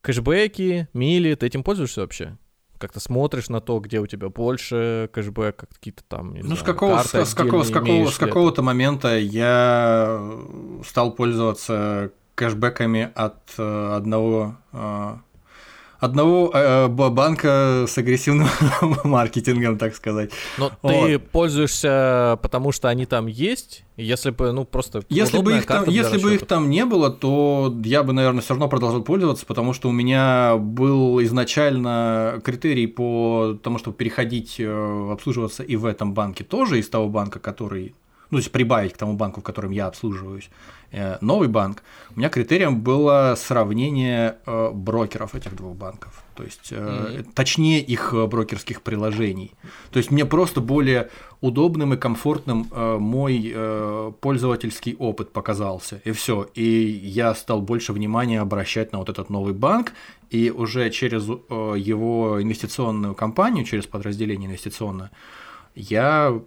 [0.03, 2.37] Кэшбэки, мили, ты этим пользуешься вообще?
[2.79, 6.97] Как-то смотришь на то, где у тебя больше кэшбэка, какие-то там, Ну, с знаю, какого,
[6.97, 10.21] карты с, с какого, с, какого, с какого-то момента я
[10.85, 15.17] стал пользоваться кэшбэками от э, одного э,
[16.03, 18.49] одного э, банка с агрессивным
[19.05, 20.33] маркетингом, так сказать.
[20.59, 25.67] Но ты пользуешься, потому что они там есть, если бы, ну, просто Если бы, их
[25.67, 29.47] там, если бы их там не было, то я бы, наверное, все равно продолжал пользоваться,
[29.47, 35.87] потому что у меня был изначально критерий по тому, чтобы переходить, э, обслуживаться и в
[35.87, 37.95] этом банке тоже из того банка, который,
[38.33, 40.49] ну, то есть прибавить к тому банку, в котором я обслуживаюсь,
[40.91, 41.83] э, новый банк.
[42.17, 47.25] У меня критерием было сравнение э, брокеров этих двух банков, то есть Мгм.
[47.35, 49.53] точнее их брокерских приложений.
[49.91, 51.11] То есть мне просто более
[51.43, 53.55] удобным и комфортным мой
[54.21, 56.01] пользовательский опыт показался.
[56.05, 56.47] И все.
[56.55, 59.93] И я стал больше внимания обращать на вот этот новый банк.
[60.31, 65.11] И уже через его инвестиционную компанию, через подразделение инвестиционное,
[65.75, 66.41] я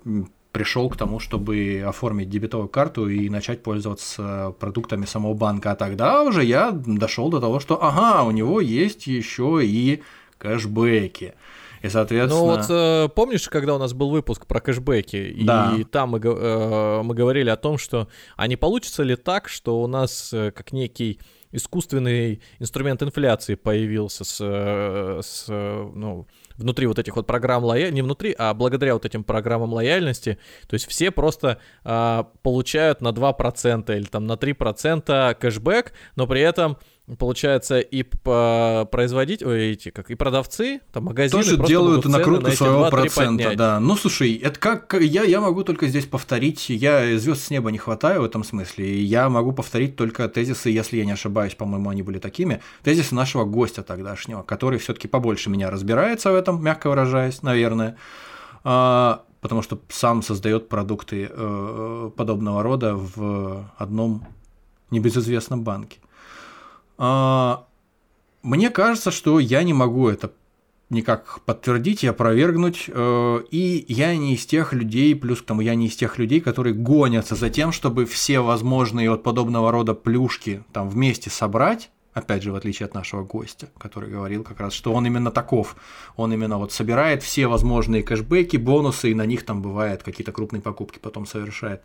[0.55, 5.71] пришел к тому, чтобы оформить дебетовую карту и начать пользоваться продуктами самого банка.
[5.71, 10.01] А тогда уже я дошел до того, что ага, у него есть еще и
[10.37, 11.33] кэшбэки.
[11.81, 12.41] И, соответственно...
[12.41, 15.75] Ну вот э, помнишь, когда у нас был выпуск про кэшбэки, и Да.
[15.91, 19.87] там мы, э, мы говорили о том, что а не получится ли так, что у
[19.87, 21.19] нас э, как некий
[21.51, 26.27] искусственный инструмент инфляции появился с, э, с, э, ну,
[26.57, 30.37] внутри вот этих вот программ лояльности, не внутри, а благодаря вот этим программам лояльности,
[30.67, 36.41] то есть все просто а, получают на 2% или там на 3% кэшбэк, но при
[36.41, 36.77] этом
[37.19, 42.87] получается и производить, ой, эти, как и продавцы, там магазины тоже делают накрутку на своего
[42.87, 43.79] 2-3 процента, да.
[43.79, 47.71] Ну слушай, это как как- я, я могу только здесь повторить, я звезд с неба
[47.71, 51.53] не хватаю в этом смысле, и я могу повторить только тезисы, если я не ошибаюсь,
[51.53, 56.63] по-моему, они были такими, тезисы нашего гостя тогдашнего, который все-таки побольше меня разбирается в этом,
[56.63, 57.97] мягко выражаясь, наверное.
[58.63, 64.25] А, потому что сам создает продукты э, подобного рода в одном
[64.89, 65.99] небезызвестном банке.
[66.97, 67.67] А,
[68.43, 70.31] мне кажется, что я не могу это
[70.89, 72.85] никак подтвердить и опровергнуть.
[72.87, 76.41] э, И я не из тех людей, плюс к тому, я не из тех людей,
[76.41, 82.43] которые гонятся за тем, чтобы все возможные вот подобного рода плюшки там вместе собрать опять
[82.43, 85.75] же, в отличие от нашего гостя, который говорил как раз, что он именно таков.
[86.15, 90.61] Он именно вот собирает все возможные кэшбэки, бонусы, и на них там бывает какие-то крупные
[90.61, 91.83] покупки потом совершает.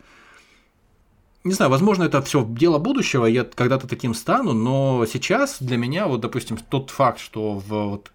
[1.43, 6.07] Не знаю, возможно, это все дело будущего, я когда-то таким стану, но сейчас для меня,
[6.07, 8.13] вот, допустим, тот факт, что в вот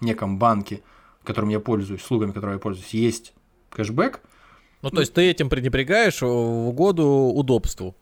[0.00, 0.82] неком банке,
[1.22, 3.32] которым я пользуюсь, услугами, которыми я пользуюсь, есть
[3.70, 4.20] кэшбэк.
[4.82, 7.94] Ну, то есть ты этим пренебрегаешь в угоду удобству?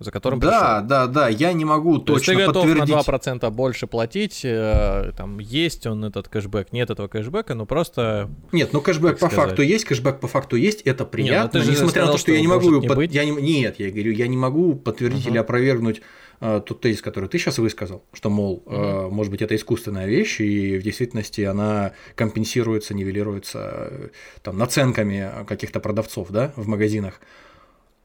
[0.00, 0.48] За которым Да,
[0.80, 0.88] пришел.
[0.88, 2.94] да, да, я не могу То точно есть ты готов подтвердить.
[2.94, 8.30] на 2% больше платить, э, там есть он этот кэшбэк, нет этого кэшбэка, но просто...
[8.50, 9.48] Нет, ну кэшбэк по сказать.
[9.48, 12.28] факту есть, кэшбэк по факту есть, это ну приятно, нет, несмотря сказал, на то, что,
[12.28, 12.80] что я не могу...
[12.80, 13.12] Не под...
[13.12, 13.30] я не...
[13.30, 15.30] Нет, я говорю, я не могу подтвердить uh-huh.
[15.30, 16.00] или опровергнуть
[16.40, 19.08] э, тот тезис, который ты сейчас высказал, что, мол, uh-huh.
[19.08, 24.08] э, может быть, это искусственная вещь, и в действительности она компенсируется, нивелируется э,
[24.42, 27.20] там, наценками каких-то продавцов да, в магазинах.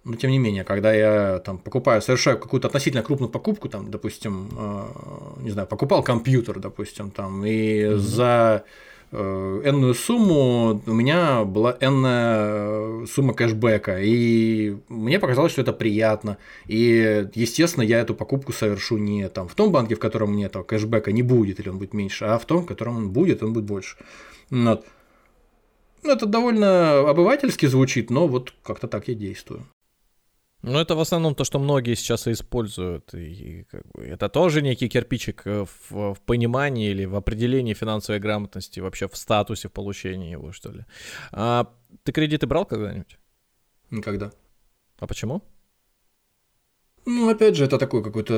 [0.06, 4.50] Но тем не менее, когда я там покупаю, совершаю какую-то относительно крупную покупку, там, допустим,
[4.56, 4.84] э,
[5.42, 7.98] не знаю, покупал компьютер, допустим, там, и mm-hmm.
[7.98, 8.64] за
[9.12, 16.38] э, энную сумму у меня была энная сумма кэшбэка, и мне показалось, что это приятно,
[16.68, 20.62] и, естественно, я эту покупку совершу не там в том банке, в котором мне этого
[20.62, 23.54] кэшбэка не будет, или он будет меньше, а в том, в котором он будет, он
[23.54, 23.98] будет больше.
[24.52, 24.86] Вот.
[26.04, 29.66] Ну, это довольно обывательски звучит, но вот как-то так я действую.
[30.68, 33.14] Ну, это в основном то, что многие сейчас и используют.
[33.14, 38.20] И как бы, это тоже некий кирпичик э, в, в понимании или в определении финансовой
[38.20, 40.86] грамотности, вообще в статусе в получении его, что ли.
[41.32, 41.72] А,
[42.04, 43.20] ты кредиты брал когда-нибудь?
[43.92, 44.32] Никогда.
[45.00, 45.44] А почему?
[47.06, 48.34] Ну, опять же, это такое какое-то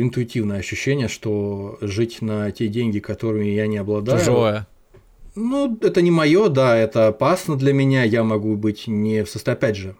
[0.00, 4.18] интуитивное ощущение, что жить на те деньги, которыми я не обладаю.
[4.18, 4.66] Чужое.
[5.34, 8.04] Ну, это не мое, да, это опасно для меня.
[8.04, 9.96] Я могу быть не в состоянии, опять же,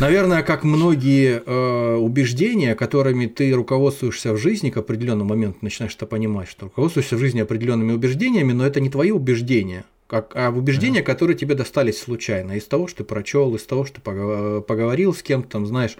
[0.00, 6.06] Наверное, как многие э, убеждения, которыми ты руководствуешься в жизни, к определенному моменту начинаешь это
[6.06, 11.02] понимать, что руководствуешься в жизни определенными убеждениями, но это не твои убеждения, как, а убеждения,
[11.02, 15.22] которые тебе достались случайно, из того, что ты прочел, из того, что ты поговорил с
[15.22, 15.96] кем-то, там, знаешь,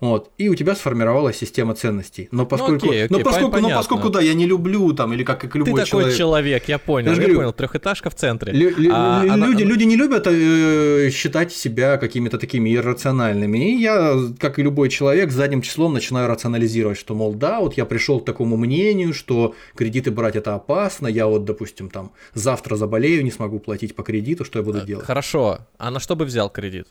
[0.00, 2.28] вот, и у тебя сформировалась система ценностей.
[2.32, 5.24] Но поскольку, ну, окей, окей, но поскольку, но поскольку, да, я не люблю там, или
[5.24, 8.14] как, как любой Ты такой человек, человек я понял, я, я говорю, понял, трехэтажка в
[8.14, 8.52] центре.
[8.52, 9.46] Лю, а, люди, она...
[9.46, 15.30] люди не любят э, считать себя какими-то такими иррациональными, и я, как и любой человек,
[15.30, 20.10] задним числом начинаю рационализировать, что, мол, да, вот я пришел к такому мнению, что кредиты
[20.10, 24.60] брать это опасно, я вот, допустим, там завтра заболею, не смогу платить по кредиту, что
[24.60, 25.04] я буду делать?
[25.04, 26.86] Хорошо, а на что бы взял кредит?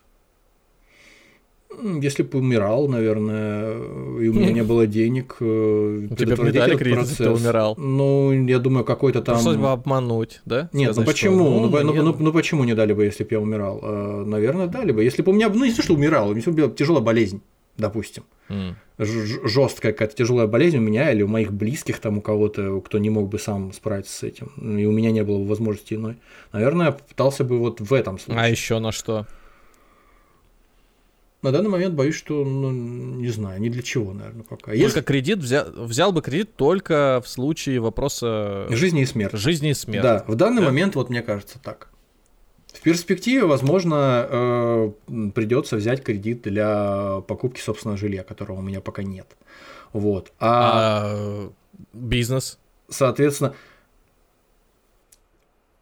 [2.02, 7.08] Если бы умирал, наверное, и у меня не было денег, э, тебе бы дали кредит,
[7.08, 7.76] если ты умирал.
[7.78, 9.36] Ну, я думаю, какой-то там...
[9.36, 10.70] Пришлось бы обмануть, да?
[10.74, 11.36] Нет, Сказать, ну почему?
[11.36, 11.44] Что...
[11.44, 13.80] Ну, ну, ну, ну, ну почему не дали бы, если бы я умирал?
[13.84, 15.04] Э, наверное, дали бы.
[15.04, 17.42] Если бы у меня, ну не то, что умирал, у меня была тяжелая болезнь,
[17.78, 18.24] допустим.
[18.50, 18.74] Mm.
[18.98, 23.12] Жесткая какая-то тяжелая болезнь у меня или у моих близких, там у кого-то, кто не
[23.12, 26.18] мог бы сам справиться с этим, и у меня не было возможности иной.
[26.52, 28.44] Наверное, я попытался бы вот в этом случае.
[28.44, 29.28] А еще на что?
[31.42, 34.72] На данный момент боюсь, что, ну, не знаю, ни для чего, наверное, пока.
[34.72, 35.02] Только Если...
[35.02, 39.38] кредит взял, взял бы кредит только в случае вопроса жизни и смерти.
[39.38, 40.04] Жизни и смерти.
[40.04, 40.68] Да, в данный да?
[40.68, 41.90] момент вот мне кажется так.
[42.74, 44.92] В перспективе, возможно, э,
[45.34, 49.28] придется взять кредит для покупки собственного жилья, которого у меня пока нет.
[49.94, 50.34] Вот.
[50.40, 51.52] А, а
[51.94, 52.60] бизнес?
[52.90, 53.56] Соответственно,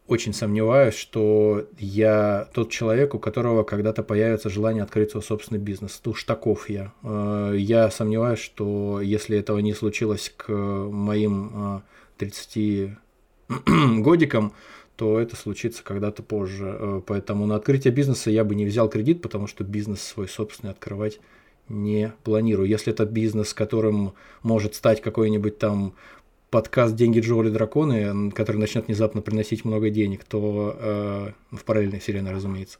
[0.08, 6.00] очень сомневаюсь, что я тот человек, у которого когда-то появится желание открыть свой собственный бизнес.
[6.04, 6.92] Уж таков я.
[7.02, 11.82] Э, я сомневаюсь, что если этого не случилось к моим
[12.16, 12.88] 30 э,
[13.98, 14.54] годикам,
[14.96, 16.76] то это случится когда-то позже.
[16.78, 20.72] Э, поэтому на открытие бизнеса я бы не взял кредит, потому что бизнес свой собственный
[20.72, 21.20] открывать
[21.68, 22.68] не планирую.
[22.68, 25.94] Если это бизнес, которым может стать какой-нибудь там
[26.50, 32.32] подкаст «Деньги Джоули Драконы», который начнет внезапно приносить много денег, то э, в параллельной вселенной,
[32.32, 32.78] разумеется,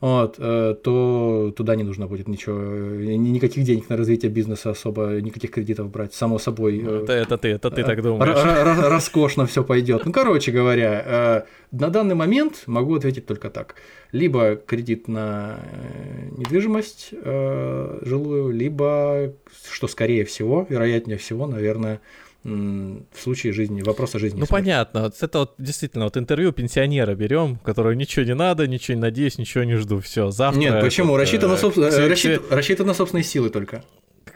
[0.00, 5.50] вот, э, то туда не нужно будет ничего, никаких денег на развитие бизнеса особо, никаких
[5.50, 6.82] кредитов брать, само собой.
[6.84, 8.88] Э, это, это ты, это ты так думаешь.
[8.90, 10.04] Роскошно все пойдет.
[10.04, 13.76] Ну, короче говоря, э, на данный момент могу ответить только так.
[14.10, 19.32] Либо кредит на э, недвижимость э, жилую, либо,
[19.70, 22.00] что скорее всего, вероятнее всего, наверное,
[22.44, 24.38] в случае жизни, вопроса жизни.
[24.38, 28.94] Ну понятно, вот это вот действительно вот интервью пенсионера берем, которого ничего не надо, ничего
[28.94, 30.58] не надеюсь, ничего не жду, все, завтра.
[30.58, 31.16] Нет, почему?
[31.16, 31.72] Этот, рассчитан, на соб...
[31.72, 32.42] все, рассчит...
[32.42, 32.54] все...
[32.54, 33.82] рассчитан на собственные силы только.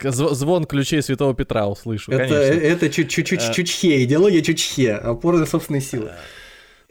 [0.03, 2.66] Звон ключей Святого Петра услышу, это, конечно.
[2.66, 3.53] Это чуть-чуть а...
[3.53, 6.11] чучхе, идеология чучхе, опора на собственные силы.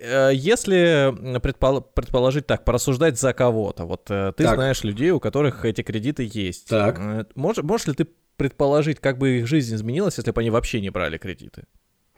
[0.01, 4.55] Э, если предпол- предположить так, порассуждать за кого-то, вот э, ты так.
[4.55, 6.67] знаешь людей, у которых эти кредиты есть.
[6.67, 7.27] Так.
[7.35, 10.89] Можешь, можешь ли ты предположить, как бы их жизнь изменилась, если бы они вообще не
[10.89, 11.65] брали кредиты?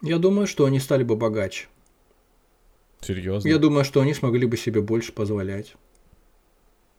[0.00, 1.66] Я думаю, что они стали бы богаче.
[3.02, 3.46] Серьезно?
[3.46, 5.74] Я думаю, что они смогли бы себе больше позволять.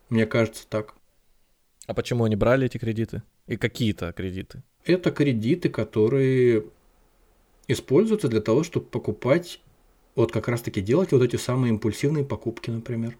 [0.09, 0.93] Мне кажется так.
[1.87, 3.23] А почему они брали эти кредиты?
[3.47, 4.61] И какие-то кредиты?
[4.83, 6.65] Это кредиты, которые
[7.67, 9.59] используются для того, чтобы покупать,
[10.15, 13.17] вот как раз-таки делать вот эти самые импульсивные покупки, например.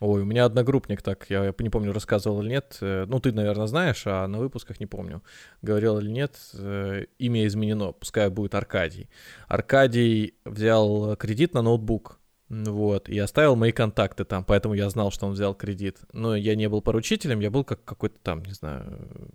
[0.00, 2.78] Ой, у меня одногруппник так, я не помню, рассказывал или нет.
[2.80, 5.22] э, Ну, ты, наверное, знаешь, а на выпусках не помню,
[5.60, 6.38] говорил или нет.
[6.54, 9.10] э, Имя изменено, пускай будет Аркадий.
[9.46, 12.18] Аркадий взял кредит на ноутбук.
[12.48, 15.98] Вот, и оставил мои контакты там, поэтому я знал, что он взял кредит.
[16.12, 19.30] Но я не был поручителем, я был как какой-то там, не знаю,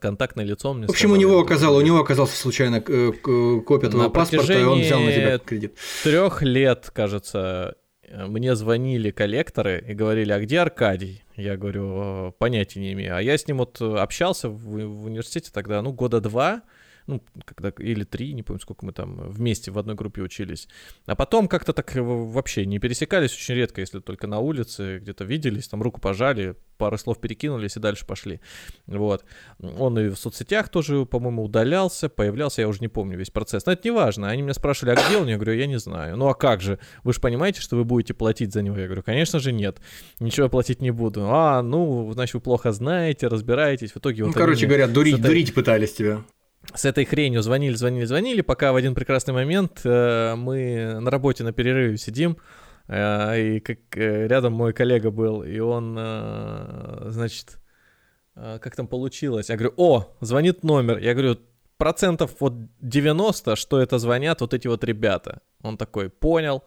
[0.00, 0.72] контактное лицо.
[0.74, 3.88] Мне В общем, у сказал, него я оказалось, у него оказался случайно э, к- копия
[3.88, 5.74] твоего паспорта, и он взял на тебя кредит.
[6.02, 11.22] трех лет, кажется, э, мне звонили коллекторы и говорили, а где Аркадий?
[11.36, 13.16] Я говорю, «Э, понятия не имею.
[13.16, 16.62] А я с ним вот э, общался в, в университете тогда, ну, года два,
[17.06, 20.68] ну, когда, или три, не помню, сколько мы там вместе в одной группе учились.
[21.06, 25.24] А потом как-то так э, вообще не пересекались очень редко, если только на улице где-то
[25.24, 28.40] виделись, там руку пожали, пару слов перекинулись и дальше пошли.
[28.86, 29.24] Вот.
[29.60, 33.64] Он и в соцсетях тоже, по-моему, удалялся, появлялся, я уже не помню весь процесс.
[33.66, 34.28] Но это не важно.
[34.28, 35.28] Они меня спрашивали, а где он?
[35.28, 36.16] Я говорю, я не знаю.
[36.16, 36.78] Ну а как же?
[37.04, 38.76] Вы же понимаете, что вы будете платить за него?
[38.76, 39.78] Я говорю, конечно же нет.
[40.20, 41.22] Ничего я платить не буду.
[41.26, 43.92] А, ну, значит, вы плохо знаете, разбираетесь.
[43.92, 46.24] В итоге Ну, вот короче они говоря, дурить, этой- дурить пытались тебя.
[46.74, 51.44] С этой хренью звонили, звонили, звонили, пока в один прекрасный момент э, мы на работе
[51.44, 52.38] на перерыве сидим,
[52.88, 57.58] э, и как э, рядом мой коллега был, и он, э, значит,
[58.36, 59.50] э, как там получилось?
[59.50, 60.98] Я говорю, о, звонит номер.
[60.98, 61.38] Я говорю,
[61.76, 65.40] процентов вот 90, что это звонят вот эти вот ребята.
[65.62, 66.64] Он такой, понял.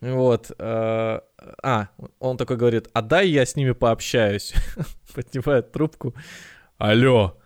[0.00, 0.50] Вот.
[0.58, 1.20] э,
[1.62, 4.54] а, он такой говорит, а дай я с ними пообщаюсь.
[5.14, 6.14] Поднимает трубку.
[6.78, 7.39] Алло,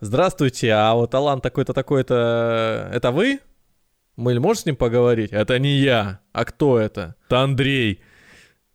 [0.00, 3.40] Здравствуйте, а вот Алан такой-то, такой-то, это вы?
[4.16, 5.32] Мы можем с ним поговорить?
[5.32, 6.20] Это не я.
[6.32, 7.16] А кто это?
[7.26, 8.00] Это Андрей.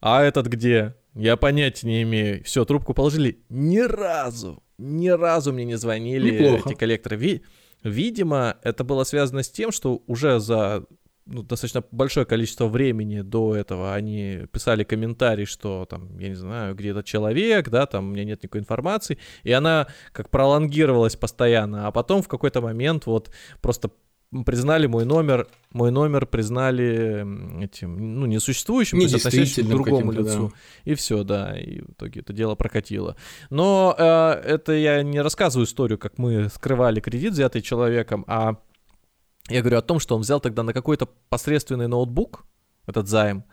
[0.02, 0.96] А этот где?
[1.14, 2.44] Я понятия не имею.
[2.44, 3.40] Все, трубку положили.
[3.50, 6.70] Ни разу, ни разу мне не звонили Неплохо.
[6.70, 7.16] эти коллекторы.
[7.18, 7.44] Ви-
[7.84, 10.86] Видимо, это было связано с тем, что уже за
[11.26, 16.76] ну, достаточно большое количество времени до этого они писали комментарий, что там, я не знаю,
[16.76, 21.88] где этот человек, да, там у меня нет никакой информации, и она как пролонгировалась постоянно,
[21.88, 23.92] а потом в какой-то момент вот просто
[24.46, 30.24] признали мой номер, мой номер признали этим, ну, несуществующим, то есть относящимся к другому каким-то,
[30.24, 30.30] да.
[30.32, 30.54] лицу.
[30.86, 33.16] И все, да, и в итоге это дело прокатило.
[33.52, 38.58] Но э, это я не рассказываю историю, как мы скрывали кредит, взятый человеком, а
[39.50, 42.46] я говорю о том, что он взял тогда на какой-то посредственный ноутбук,
[42.88, 43.44] этот займ,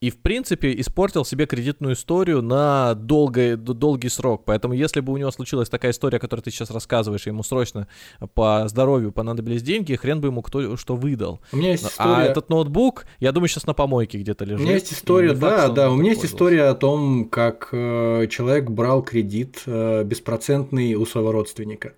[0.00, 4.42] и, в принципе, испортил себе кредитную историю на долгий, долгий срок.
[4.44, 7.88] Поэтому, если бы у него случилась такая история, которую ты сейчас рассказываешь, ему срочно
[8.34, 11.40] по здоровью понадобились деньги, хрен бы ему кто что выдал.
[11.52, 12.26] У меня есть А история.
[12.28, 14.60] этот ноутбук, я думаю, сейчас на помойке где-то У лежит.
[14.60, 18.68] меня есть история, факт, да, да, у меня есть история о том, как э, человек
[18.68, 21.94] брал кредит э, беспроцентный у своего родственника.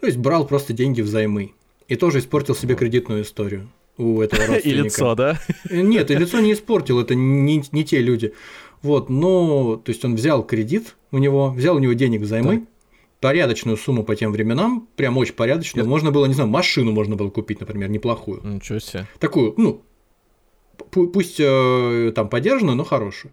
[0.00, 1.52] То есть брал просто деньги взаймы.
[1.88, 4.82] И тоже испортил себе кредитную историю у этого И родственника.
[4.84, 5.40] лицо, да?
[5.70, 8.34] Э, Нет, и лицо не испортил, это не, не те люди.
[8.82, 12.66] Вот, но, то есть он взял кредит у него, взял у него денег взаймы,
[13.20, 15.88] порядочную сумму по тем временам, прям очень порядочную.
[15.88, 18.40] Можно было, не знаю, машину можно было купить, например, неплохую.
[18.44, 19.06] Ничего себе.
[19.18, 19.82] Такую, ну,
[20.90, 23.32] пу- пусть э, там подержанную, но хорошую.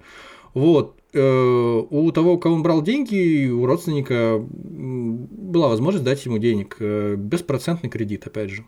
[0.53, 0.95] Вот.
[1.13, 6.77] Э, у того, у кого он брал деньги, у родственника была возможность дать ему денег.
[6.79, 8.65] э, Беспроцентный кредит, опять же.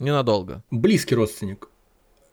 [0.00, 0.62] Ненадолго.
[0.70, 1.68] Близкий родственник.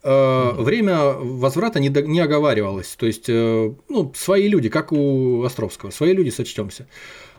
[0.02, 2.96] Э, Время возврата не, до- не оговаривалось.
[2.96, 6.86] То есть, ну, свои люди, как у Островского, свои люди сочтемся.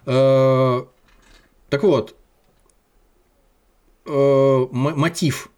[0.04, 2.16] Так вот,
[4.06, 5.49] мотив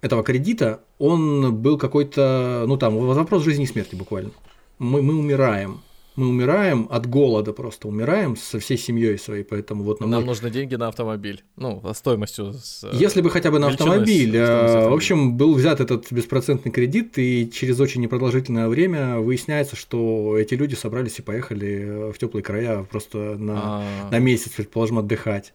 [0.00, 4.30] этого кредита, он был какой-то, ну там, вопрос жизни и смерти буквально.
[4.78, 5.80] Мы, мы умираем.
[6.16, 10.44] Мы умираем от голода просто, умираем со всей семьей своей, поэтому вот нам Нам нужно-
[10.46, 11.44] нужны деньги на автомобиль.
[11.56, 12.54] Ну, стоимостью.
[12.54, 14.34] С, э, если бы хотя бы на автомобиль.
[14.34, 14.88] э.
[14.88, 20.54] В общем, был взят этот беспроцентный кредит, и через очень непродолжительное время выясняется, что эти
[20.54, 25.52] люди собрались и поехали в теплые края просто на, а, на месяц, предположим, отдыхать.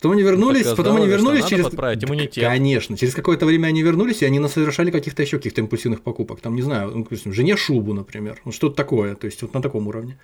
[0.00, 1.64] Потом они вернулись, так потом они вернулись через...
[1.64, 2.42] подправить иммунитет.
[2.42, 6.40] Конечно, через какое-то время они вернулись, и они совершали каких-то еще каких-то импульсивных покупок.
[6.40, 8.40] Там, не знаю, ну, жене шубу, например.
[8.44, 10.18] Вот что-то такое, то есть вот на таком уровне.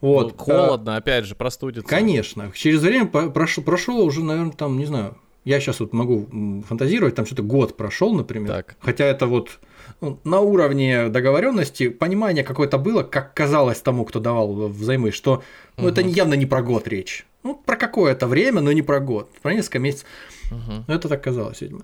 [0.00, 0.34] Вот.
[0.38, 1.88] ну, холодно, опять же, простудится.
[1.88, 2.52] Конечно.
[2.54, 7.26] Через время прошел, прошел уже, наверное, там, не знаю, я сейчас вот могу фантазировать, там
[7.26, 8.48] что-то год прошел, например.
[8.48, 8.76] Так.
[8.78, 9.58] Хотя это вот
[10.00, 15.42] ну, на уровне договоренности понимание какое-то было, как казалось тому, кто давал взаймы, что
[15.76, 16.10] ну, это Мгм.
[16.10, 17.26] явно не про год речь.
[17.42, 19.30] Ну, про какое-то время, но не про год.
[19.42, 20.06] Про несколько месяцев.
[20.50, 20.84] Угу.
[20.88, 21.82] Но это так казалось, видимо.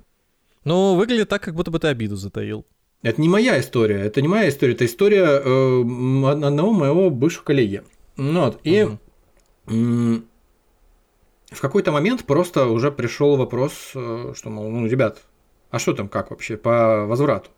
[0.65, 2.67] Ну, выглядит так, как будто бы ты обиду затаил.
[3.03, 5.81] Это не моя история, это не моя история, это история э,
[6.29, 7.85] одного моего бывшего коллеги.
[8.17, 10.23] Ну, вот, и угу.
[11.51, 15.23] в какой-то момент просто уже пришел вопрос, э, что, мол, ну, ребят,
[15.71, 17.51] а что там как вообще по возврату?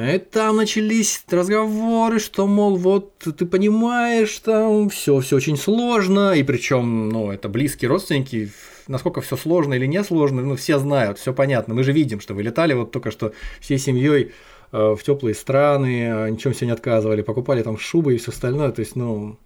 [0.00, 6.42] И там начались разговоры, что, мол, вот ты понимаешь, там все, все очень сложно, и
[6.42, 8.50] причем, ну, это близкие родственники,
[8.88, 11.74] насколько все сложно или не сложно, ну, все знают, все понятно.
[11.74, 14.32] Мы же видим, что вы летали вот только что всей семьей
[14.72, 18.70] э, в теплые страны, э, ничем себе не отказывали, покупали там шубы и все остальное.
[18.70, 19.36] То есть, ну,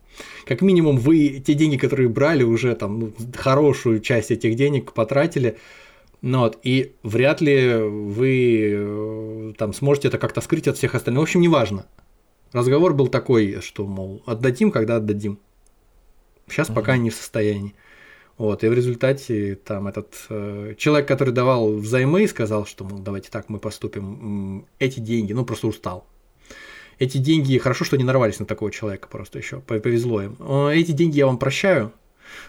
[0.47, 5.57] как минимум, вы те деньги, которые брали, уже там ну, хорошую часть этих денег потратили.
[6.27, 11.21] Ну, вот, и вряд ли вы э, там сможете это как-то скрыть от всех остальных.
[11.21, 11.85] В общем, неважно.
[12.53, 15.39] Разговор был такой, что, мол, отдадим, когда отдадим.
[16.49, 16.77] Сейчас угу.
[16.77, 17.75] пока не в состоянии.
[18.39, 23.31] Вот, и в результате там этот э, человек, который давал взаймы, сказал, что, мол, давайте
[23.31, 26.07] так мы поступим, эти деньги, ну, просто устал.
[26.99, 30.39] Эти деньги, хорошо, что не нарвались на такого человека просто еще, повезло им.
[30.69, 31.93] Эти деньги я вам прощаю,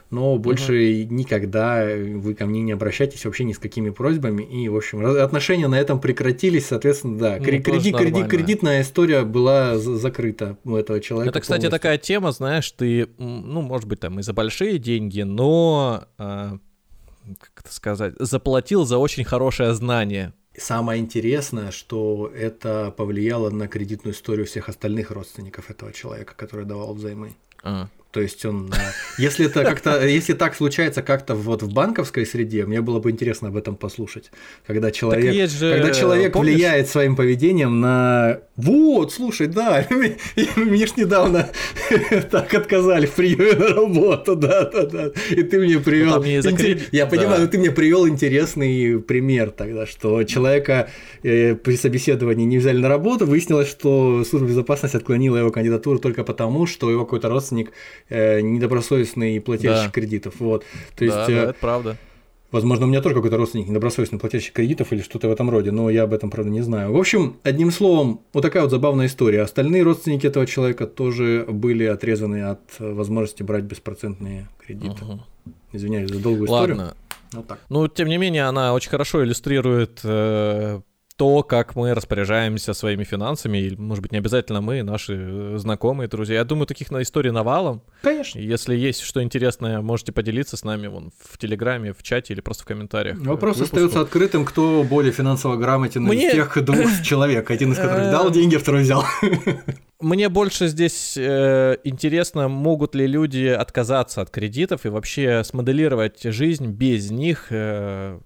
[0.09, 1.13] но больше угу.
[1.13, 4.43] никогда вы ко мне не обращайтесь вообще ни с какими просьбами.
[4.43, 7.35] И, в общем, отношения на этом прекратились, соответственно, да.
[7.37, 11.29] Ну, кредит, кредит, кредитная история была закрыта у этого человека.
[11.29, 11.79] Это, кстати, полностью.
[11.79, 16.57] такая тема, знаешь, ты, ну, может быть, там и за большие деньги, но, а,
[17.39, 20.33] как это сказать, заплатил за очень хорошее знание.
[20.57, 26.93] Самое интересное, что это повлияло на кредитную историю всех остальных родственников этого человека, который давал
[26.93, 27.33] взаймы.
[27.63, 27.89] А.
[28.15, 28.71] То есть он,
[29.17, 33.49] если это как-то, если так случается как-то вот в банковской среде, мне было бы интересно
[33.49, 34.31] об этом послушать,
[34.65, 36.53] когда человек, же, когда человек помнишь?
[36.53, 39.85] влияет своим поведением на, вот, слушай, да,
[40.55, 41.49] мне ж недавно
[42.31, 46.23] так отказали в приеме на работу, да, да, да, и ты мне привел,
[46.93, 50.89] я понимаю, но ты мне привел интересный пример тогда, что человека
[51.21, 56.23] э, при собеседовании не взяли на работу, выяснилось, что служба безопасности отклонила его кандидатуру только
[56.23, 57.73] потому, что его какой-то родственник
[58.09, 59.91] э, недобросовестный плательщик да.
[59.91, 60.35] кредитов.
[60.39, 60.63] Вот.
[60.95, 61.97] То есть, да, э, это правда.
[62.51, 65.89] Возможно, у меня тоже какой-то родственник недобросовестный плательщик кредитов или что-то в этом роде, но
[65.89, 66.93] я об этом, правда, не знаю.
[66.93, 69.41] В общем, одним словом, вот такая вот забавная история.
[69.41, 75.03] Остальные родственники этого человека тоже были отрезаны от возможности брать беспроцентные кредиты.
[75.03, 75.19] Угу.
[75.73, 76.73] Извиняюсь за долгую Ладно.
[76.73, 76.93] историю.
[77.33, 77.59] Вот так.
[77.69, 80.79] Ну, тем не менее, она очень хорошо иллюстрирует э,
[81.17, 86.09] то, как мы распоряжаемся своими финансами, или, может быть, не обязательно мы, наши э, знакомые,
[86.09, 86.35] друзья.
[86.35, 87.83] Я думаю, таких на истории навалом.
[88.01, 88.39] Конечно.
[88.39, 92.63] Если есть что интересное, можете поделиться с нами вон в Телеграме, в чате или просто
[92.63, 93.17] в комментариях.
[93.19, 96.27] Вопрос остается открытым, кто более финансово грамотен Мне...
[96.27, 99.05] из тех двух человек, один из которых дал деньги, второй взял.
[100.01, 106.67] Мне больше здесь э, интересно, могут ли люди отказаться от кредитов и вообще смоделировать жизнь
[106.67, 108.19] без них, э,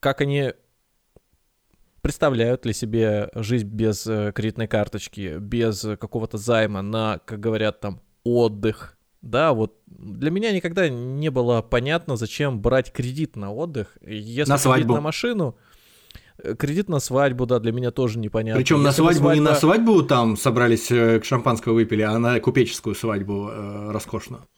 [0.00, 0.52] как они
[2.02, 8.00] представляют ли себе жизнь без э, кредитной карточки, без какого-то займа на, как говорят там,
[8.24, 8.98] отдых.
[9.22, 13.96] Да, вот для меня никогда не было понятно, зачем брать кредит на отдых.
[14.02, 14.94] Если на свадьбу.
[14.94, 15.56] на машину,
[16.42, 18.60] э, кредит на свадьбу, да, для меня тоже непонятно.
[18.60, 19.34] Причем на свадьбу свадьба...
[19.34, 24.48] не на свадьбу там собрались э, к шампанского выпили, а на купеческую свадьбу э, роскошную.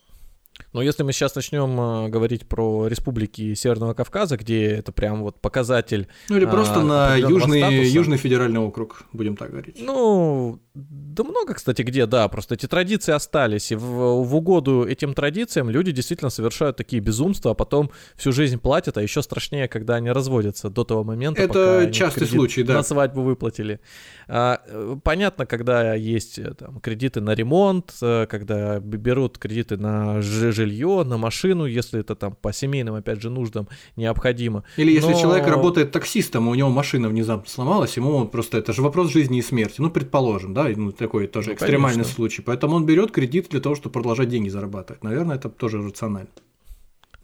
[0.74, 5.40] Но если мы сейчас начнем э, говорить про республики Северного Кавказа, где это прям вот
[5.40, 6.08] показатель...
[6.28, 9.76] Ну или просто а, на южный, статуса, южный федеральный округ, будем так говорить.
[9.78, 15.14] Ну, да много, кстати, где, да, просто эти традиции остались, и в, в угоду этим
[15.14, 19.94] традициям люди действительно совершают такие безумства, а потом всю жизнь платят, а еще страшнее, когда
[19.94, 22.74] они разводятся до того момента, это пока частый случай, да.
[22.74, 23.78] на свадьбу выплатили.
[24.26, 24.60] А,
[25.04, 30.63] понятно, когда есть э, там, кредиты на ремонт, э, когда берут кредиты на жилье,
[31.04, 34.64] на машину, если это там по семейным, опять же, нуждам необходимо.
[34.76, 35.20] Или если Но...
[35.20, 39.42] человек работает таксистом, у него машина внезапно сломалась, ему просто это же вопрос жизни и
[39.42, 39.80] смерти.
[39.80, 42.14] Ну, предположим, да, ну, такой тоже ну, экстремальный конечно.
[42.14, 42.42] случай.
[42.42, 45.02] Поэтому он берет кредит для того, чтобы продолжать деньги зарабатывать.
[45.04, 46.28] Наверное, это тоже рационально.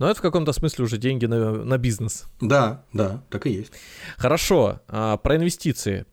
[0.01, 2.25] Но это в каком-то смысле уже деньги на, на бизнес.
[2.41, 3.73] Да, да, так и есть.
[4.17, 6.07] Хорошо, а, про инвестиции.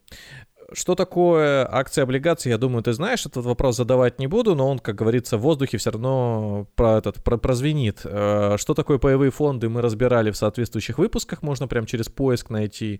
[0.73, 4.79] Что такое акции облигации, я думаю, ты знаешь, этот вопрос задавать не буду, но он,
[4.79, 8.01] как говорится, в воздухе все равно про этот, про, прозвенит.
[8.03, 12.99] Э, что такое паевые фонды, мы разбирали в соответствующих выпусках, можно прям через поиск найти.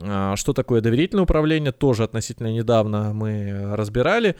[0.00, 4.36] А, что такое доверительное управление, тоже относительно недавно мы разбирали.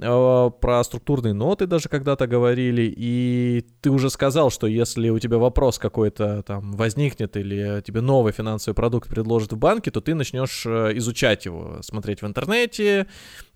[0.00, 2.92] А, про структурные ноты даже когда-то говорили.
[2.96, 8.32] И ты уже сказал, что если у тебя вопрос какой-то там возникнет или тебе новый
[8.32, 13.06] финансовый продукт предложат в банке, то ты начнешь э, изучать его, смотреть в интернете,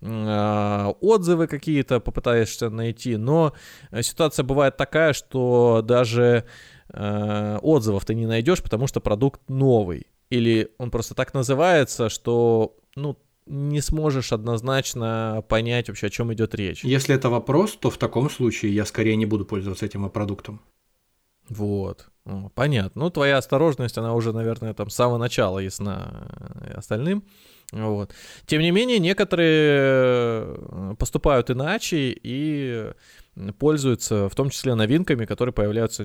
[0.01, 3.17] а, отзывы какие-то попытаешься найти.
[3.17, 3.53] Но
[4.01, 6.45] ситуация бывает такая, что даже
[6.93, 12.77] э, отзывов ты не найдешь, потому что продукт новый или он просто так называется, что,
[12.95, 16.83] ну, не сможешь однозначно понять вообще, о чем идет речь.
[16.83, 20.61] Если это вопрос, то в таком случае я скорее не буду пользоваться этим продуктом.
[21.49, 22.07] Вот.
[22.53, 23.03] Понятно.
[23.03, 26.27] Ну, твоя осторожность, она уже, наверное, там с самого начала ясна
[26.61, 27.23] э, остальным.
[27.73, 28.13] Вот.
[28.45, 32.91] Тем не менее, некоторые э, поступают иначе и
[33.57, 36.03] пользуются, в том числе новинками, которые появляются.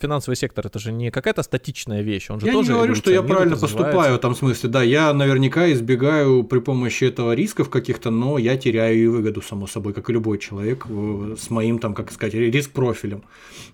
[0.00, 2.68] Финансовый сектор это же не какая-то статичная вещь, он же я тоже.
[2.68, 6.60] Я не говорю, что я правильно поступаю в этом смысле, да, я наверняка избегаю при
[6.60, 10.86] помощи этого рисков каких-то, но я теряю и выгоду само собой, как и любой человек
[10.88, 13.24] э, с моим там, как сказать, риск профилем.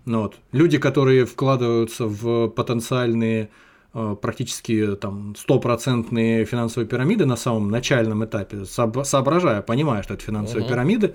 [0.07, 0.37] Ну, вот.
[0.53, 3.51] Люди, которые вкладываются в потенциальные
[3.93, 10.65] э, практически там стопроцентные финансовые пирамиды на самом начальном этапе, соображая, понимая, что это финансовые
[10.65, 10.71] угу.
[10.73, 11.15] пирамиды,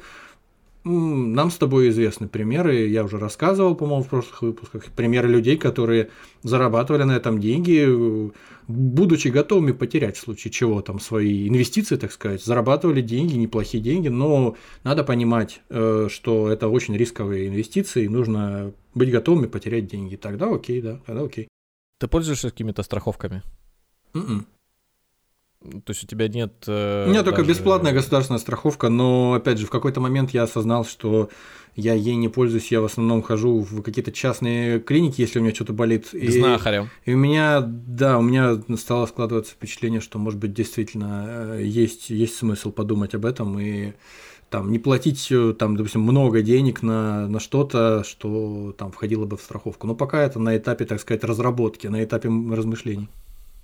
[0.83, 6.09] нам с тобой известны примеры, я уже рассказывал, по-моему, в прошлых выпусках, примеры людей, которые
[6.41, 8.31] зарабатывали на этом деньги,
[8.67, 14.07] будучи готовыми потерять в случае чего там свои инвестиции, так сказать, зарабатывали деньги, неплохие деньги,
[14.07, 20.15] но надо понимать, э, что это очень рисковые инвестиции, нужно быть готовыми потерять деньги.
[20.15, 21.47] Тогда окей, да, тогда окей.
[21.99, 23.43] Ты пользуешься какими-то страховками?
[24.13, 24.45] Mm-mm.
[25.61, 26.53] То есть у тебя нет...
[26.67, 27.35] Э, у меня даже...
[27.35, 31.29] только бесплатная государственная страховка, но, опять же, в какой-то момент я осознал, что
[31.75, 35.53] я ей не пользуюсь, я в основном хожу в какие-то частные клиники, если у меня
[35.53, 36.09] что-то болит.
[36.09, 36.89] К и, знахарям.
[37.05, 42.09] И у меня, да, у меня стало складываться впечатление, что, может быть, действительно э, есть,
[42.09, 43.93] есть смысл подумать об этом и
[44.49, 49.37] там не платить, э, там, допустим, много денег на, на что-то, что там входило бы
[49.37, 49.85] в страховку.
[49.85, 53.09] Но пока это на этапе, так сказать, разработки, на этапе размышлений.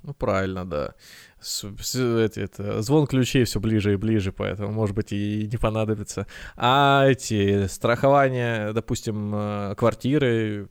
[0.07, 0.93] Ну, правильно, да.
[1.41, 6.27] С, эти, это, звон ключей все ближе и ближе, поэтому, может быть, и не понадобится.
[6.55, 10.69] А эти страхования, допустим, э, квартиры.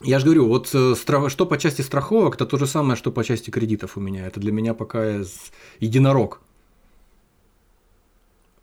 [0.00, 0.94] Я же говорю, вот э,
[1.28, 4.26] что по части страховок, это то же самое, что по части кредитов у меня.
[4.26, 5.20] Это для меня пока
[5.78, 6.40] единорог.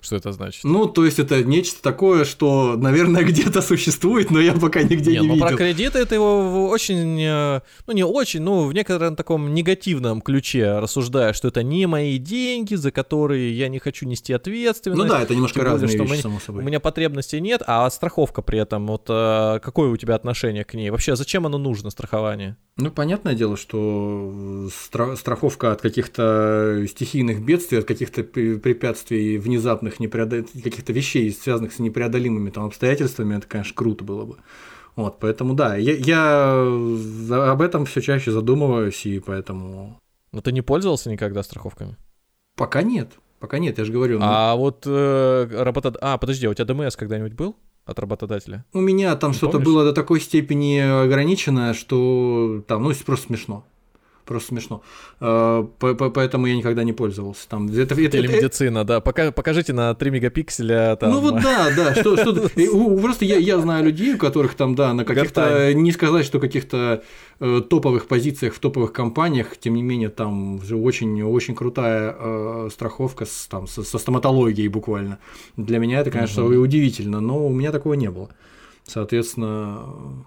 [0.01, 0.63] Что это значит?
[0.63, 5.19] Ну, то есть это нечто такое, что, наверное, где-то существует, но я пока нигде не,
[5.19, 5.47] не ну, видел.
[5.47, 10.79] про кредиты это его очень, э, ну не очень, ну в некотором таком негативном ключе
[10.79, 15.01] рассуждая, что это не мои деньги, за которые я не хочу нести ответственность.
[15.01, 16.63] Ну да, это немножко более, разные что вещи, само собой.
[16.63, 20.73] У меня потребностей нет, а страховка при этом, вот э, какое у тебя отношение к
[20.75, 20.91] ней?
[20.91, 22.55] Вообще, зачем оно нужно, страхование?
[22.77, 30.43] Ну, понятное дело, что страховка от каких-то стихийных бедствий, от каких-то препятствий внезапных, непреодол...
[30.63, 34.37] каких-то вещей, связанных с непреодолимыми там, обстоятельствами, это, конечно, круто было бы.
[34.95, 39.99] Вот, поэтому да, я, я об этом все чаще задумываюсь, и поэтому.
[40.31, 41.95] Но ты не пользовался никогда страховками?
[42.55, 43.13] Пока нет.
[43.39, 44.19] Пока нет, я же говорю.
[44.19, 44.25] Ну...
[44.27, 45.97] А вот э, работод...
[46.01, 47.55] А, подожди, а у тебя ДМС когда-нибудь был?
[47.89, 48.65] от работодателя?
[48.73, 53.65] У меня там что-то было до такой степени ограниченное, что там, ну, просто смешно.
[54.29, 54.83] Просто смешно.
[55.19, 57.49] А, поэтому я никогда не пользовался.
[57.49, 58.87] Там, это, это, Телемедицина, это...
[58.87, 59.01] да.
[59.01, 60.95] Пока, покажите на 3 мегапикселя.
[60.97, 61.09] Там...
[61.09, 61.95] Ну вот да, да.
[61.95, 62.47] Что, что...
[63.01, 67.01] Просто я, я знаю людей, у которых там, да, на каких-то, не сказать, что каких-то
[67.39, 72.69] э, топовых позициях в топовых компаниях, тем не менее, там же очень, очень крутая э,
[72.71, 75.17] страховка с, там, со, со стоматологией буквально.
[75.57, 76.53] Для меня это, конечно, угу.
[76.53, 78.29] удивительно, но у меня такого не было.
[78.85, 80.23] Соответственно,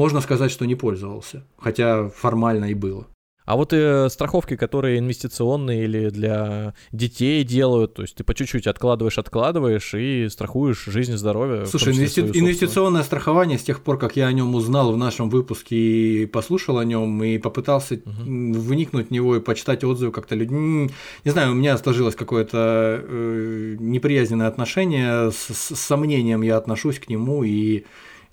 [0.00, 3.06] можно сказать, что не пользовался, хотя формально и было.
[3.44, 8.66] А вот э, страховки, которые инвестиционные или для детей делают, то есть ты по чуть-чуть
[8.66, 11.66] откладываешь, откладываешь и страхуешь жизнь, здоровье.
[11.66, 12.20] Слушай, инвести...
[12.20, 16.78] инвестиционное страхование с тех пор, как я о нем узнал в нашем выпуске и послушал
[16.78, 18.12] о нем и попытался угу.
[18.24, 23.76] вникнуть в него и почитать отзывы как-то люди, не знаю, у меня сложилось какое-то э,
[23.78, 27.84] неприязненное отношение, с, с сомнением я отношусь к нему и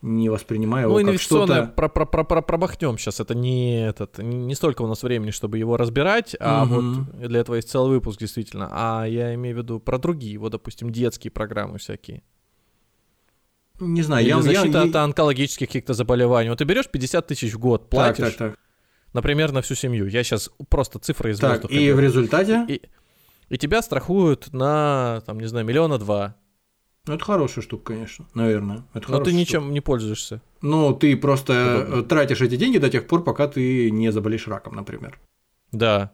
[0.02, 1.74] не воспринимаю ну, его как что-то...
[1.76, 5.58] Про, про, про, про, пробахнем сейчас, это не, этот, не столько у нас времени, чтобы
[5.58, 6.76] его разбирать, а угу.
[6.76, 8.70] вот для этого есть целый выпуск действительно.
[8.72, 12.22] А я имею в виду про другие, вот, допустим, детские программы всякие.
[13.80, 14.42] Не знаю, Или я...
[14.42, 14.84] защита я...
[14.86, 16.50] от онкологических каких-то заболеваний.
[16.50, 18.60] Вот ты берешь 50 тысяч в год, платишь, так, так, так.
[19.14, 20.08] например, на всю семью.
[20.08, 22.66] Я сейчас просто цифры из так, и в результате?
[22.68, 22.82] И,
[23.50, 26.36] и тебя страхуют на, там, не знаю, миллиона два.
[27.08, 28.84] Ну, это хорошая штука, конечно, наверное.
[28.94, 29.74] Это Но ты ничем штука.
[29.74, 30.42] не пользуешься.
[30.62, 32.04] Ну, ты просто Подобно.
[32.04, 35.20] тратишь эти деньги до тех пор, пока ты не заболеешь раком, например.
[35.72, 36.12] Да.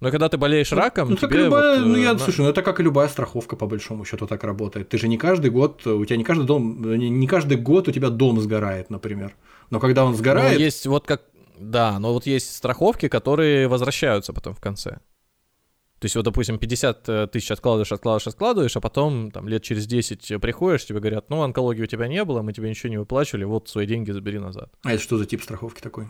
[0.00, 2.48] Но когда ты болеешь раком, ну, тебе любая, вот, ну, э, я, на- слушай, ну
[2.48, 4.88] это как и любая страховка, по большому счету, так работает.
[4.88, 8.10] Ты же не каждый год, у тебя не каждый дом, не, каждый год у тебя
[8.10, 9.36] дом сгорает, например.
[9.70, 11.22] Но когда он Ну, сгорает, есть вот как...
[11.58, 14.98] Да, но вот есть страховки, которые возвращаются потом в конце.
[16.02, 20.40] То есть вот, допустим, 50 тысяч откладываешь, откладываешь, откладываешь, а потом там лет через 10
[20.40, 23.68] приходишь, тебе говорят, ну, онкологии у тебя не было, мы тебе ничего не выплачивали, вот
[23.68, 24.72] свои деньги забери назад.
[24.82, 26.08] а это что за тип страховки такой?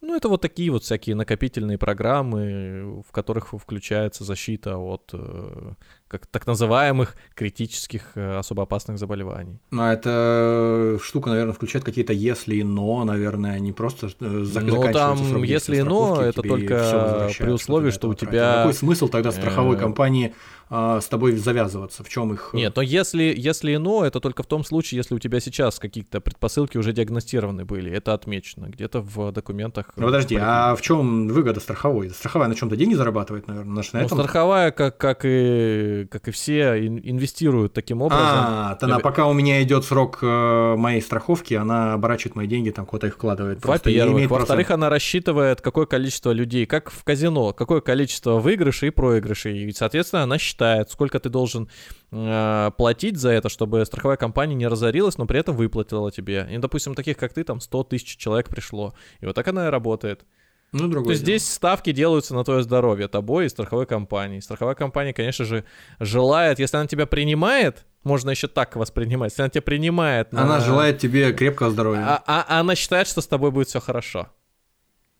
[0.00, 5.74] Ну, это вот такие вот всякие накопительные программы, в которых включается защита от э,
[6.10, 9.60] как, так называемых критических э, особо опасных заболеваний.
[9.70, 14.64] Ну, а эта штука, наверное, включает какие-то если и но, наверное, не просто э, зак-
[14.64, 18.54] Ну, там, если и но, это только при условии, что у тебя.
[18.56, 20.34] Какой смысл тогда страховой э, компании
[20.68, 22.02] а, с тобой завязываться?
[22.02, 22.50] В чем их...
[22.52, 25.78] э, Нет, но если, если ино, это только в том случае, если у тебя сейчас
[25.78, 29.92] какие-то предпосылки уже диагностированы были, это отмечено где-то в документах.
[29.96, 32.10] Ну, подожди, а в чем выгода страховой?
[32.10, 34.18] Страховая на чем-то деньги зарабатывает, наверное, на, на Ну, этом?
[34.18, 38.24] страховая, как, как, и, как и все, ин- инвестируют таким образом.
[38.24, 42.86] А, она, пока у меня идет срок э, моей страховки, она оборачивает мои деньги, там
[42.86, 43.64] куда-то их вкладывает.
[43.64, 44.30] Во-первых.
[44.30, 49.64] Во-вторых, она рассчитывает, какое количество людей, как в казино, какое количество выигрышей и проигрышей.
[49.64, 51.68] И, соответственно, она считает, сколько ты должен
[52.12, 56.46] э, платить за это, чтобы страховая компания не разорилась, но при этом выплатила тебе.
[56.50, 58.94] И, допустим, таких, как ты, там 100 тысяч человек пришло.
[59.20, 60.24] И вот так она и работает.
[60.72, 61.38] Ну, другое То есть дело.
[61.38, 64.40] здесь ставки делаются на твое здоровье тобой и страховой компанией.
[64.40, 65.64] Страховая компания, конечно же,
[65.98, 70.32] желает, если она тебя принимает, можно еще так воспринимать, если она тебя принимает...
[70.32, 72.04] на- Она желает тебе крепкого здоровья.
[72.06, 74.28] А, а- а она считает, что с тобой будет все хорошо.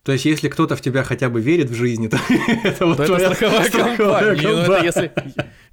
[0.03, 2.17] То есть, если кто-то в тебя хотя бы верит в жизнь, то
[2.63, 4.41] это вот твоя страховая компания.
[4.67, 5.11] Ну, если,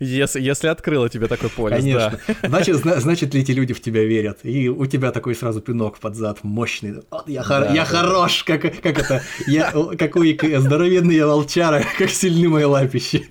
[0.00, 2.20] если, если открыла тебе такой полис, Конечно.
[2.28, 2.34] да.
[2.48, 4.40] Значит, зна- значит эти люди в тебя верят?
[4.42, 6.96] И у тебя такой сразу пинок под зад мощный.
[7.10, 7.84] Вот я, хор- Да, я да.
[7.86, 9.22] хорош, как, как это?
[9.46, 13.26] Я, какой здоровенный я волчара, как сильны мои лапищи.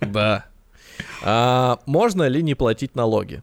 [0.00, 0.44] Да.
[1.24, 3.42] А можно ли не платить налоги?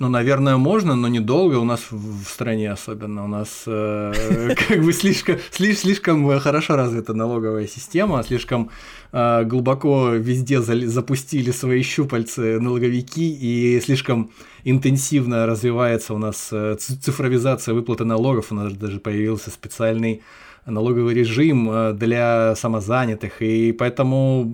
[0.00, 1.54] Ну, наверное, можно, но недолго.
[1.56, 3.24] У нас в стране особенно.
[3.24, 8.70] У нас э, как бы слишком, слиш- слишком хорошо развита налоговая система, слишком
[9.12, 14.32] э, глубоко везде запустили свои щупальцы налоговики, и слишком
[14.64, 18.50] интенсивно развивается у нас э, цифровизация выплаты налогов.
[18.50, 20.22] У нас даже появился специальный
[20.66, 24.52] налоговый режим э, для самозанятых, и поэтому,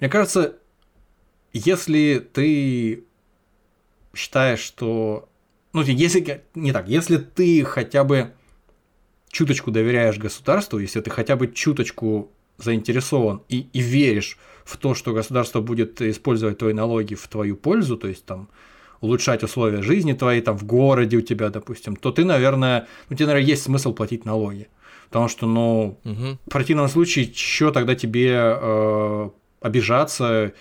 [0.00, 0.56] мне кажется,
[1.54, 3.04] если ты
[4.14, 5.28] считаешь, что...
[5.72, 6.42] Ну, если...
[6.54, 6.88] Не так.
[6.88, 8.32] Если ты хотя бы
[9.30, 15.12] чуточку доверяешь государству, если ты хотя бы чуточку заинтересован и, и веришь в то, что
[15.12, 18.48] государство будет использовать твои налоги в твою пользу, то есть там
[19.00, 23.26] улучшать условия жизни твоей там в городе у тебя, допустим, то ты, наверное, ну, тебе,
[23.26, 24.68] наверное, есть смысл платить налоги.
[25.08, 26.38] Потому что, ну, Мгм.
[26.46, 29.30] в противном случае, что тогда тебе э,
[29.60, 30.52] обижаться,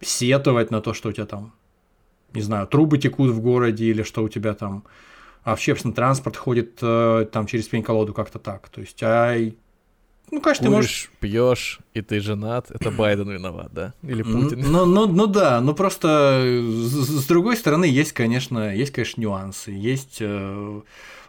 [0.00, 1.52] сетовать на то, что у тебя там,
[2.36, 4.84] не знаю, трубы текут в городе или что у тебя там
[5.44, 8.68] а общественный транспорт ходит э, там через пень-колоду как-то так.
[8.68, 9.32] То есть, а,
[10.32, 11.08] ну, конечно, ты можешь...
[11.20, 13.94] Пьешь, и ты женат, это Байден виноват, да?
[14.02, 14.64] Или Ну, Путин?
[14.72, 19.20] ну, ну, ну да, но просто э, с, с другой стороны есть, конечно, есть, конечно,
[19.20, 20.80] нюансы, есть, э,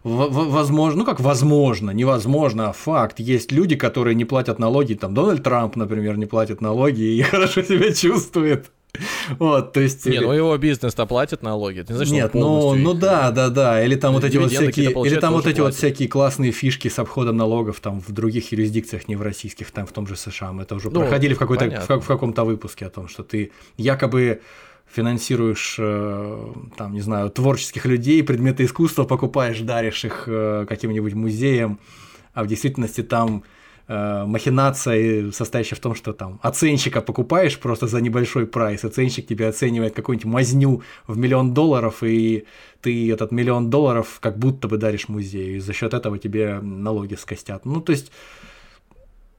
[0.04, 4.96] в- в- возможно, ну как возможно, невозможно, а факт, есть люди, которые не платят налоги,
[4.96, 8.72] там Дональд Трамп, например, не платит налоги и хорошо себя чувствует.
[9.40, 10.06] Вот, то есть...
[10.06, 11.80] Не, ну его бизнес-то платит налоги.
[11.80, 13.84] Это не значит, Нет, ну, ну да, да, да.
[13.84, 17.00] Или там вот эти вот всякие, или там вот эти вот всякие классные фишки с
[17.00, 20.52] обходом налогов там в других юрисдикциях, не в российских, там в том же США.
[20.52, 24.42] Мы это уже Ну, проходили в какой-то в каком-то выпуске о том, что ты якобы
[24.94, 31.80] финансируешь, э, там, не знаю, творческих людей, предметы искусства покупаешь, даришь их э, каким-нибудь музеям,
[32.34, 33.44] а в действительности там
[33.88, 39.48] э, махинация, состоящая в том, что там оценщика покупаешь просто за небольшой прайс, оценщик тебе
[39.48, 42.46] оценивает какую-нибудь мазню в миллион долларов, и
[42.82, 47.16] ты этот миллион долларов как будто бы даришь музею, и за счет этого тебе налоги
[47.16, 47.66] скостят.
[47.66, 48.12] Ну, то есть,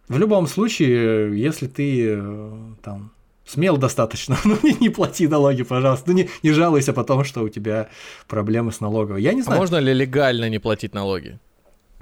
[0.08, 2.52] в любом случае, если ты э,
[2.82, 3.12] там
[3.48, 7.48] смел достаточно, ну не, не плати налоги, пожалуйста, ну не, не жалуйся потом, что у
[7.48, 7.88] тебя
[8.26, 9.22] проблемы с налоговой.
[9.22, 11.38] Я не А знаю, можно ли легально не платить налоги?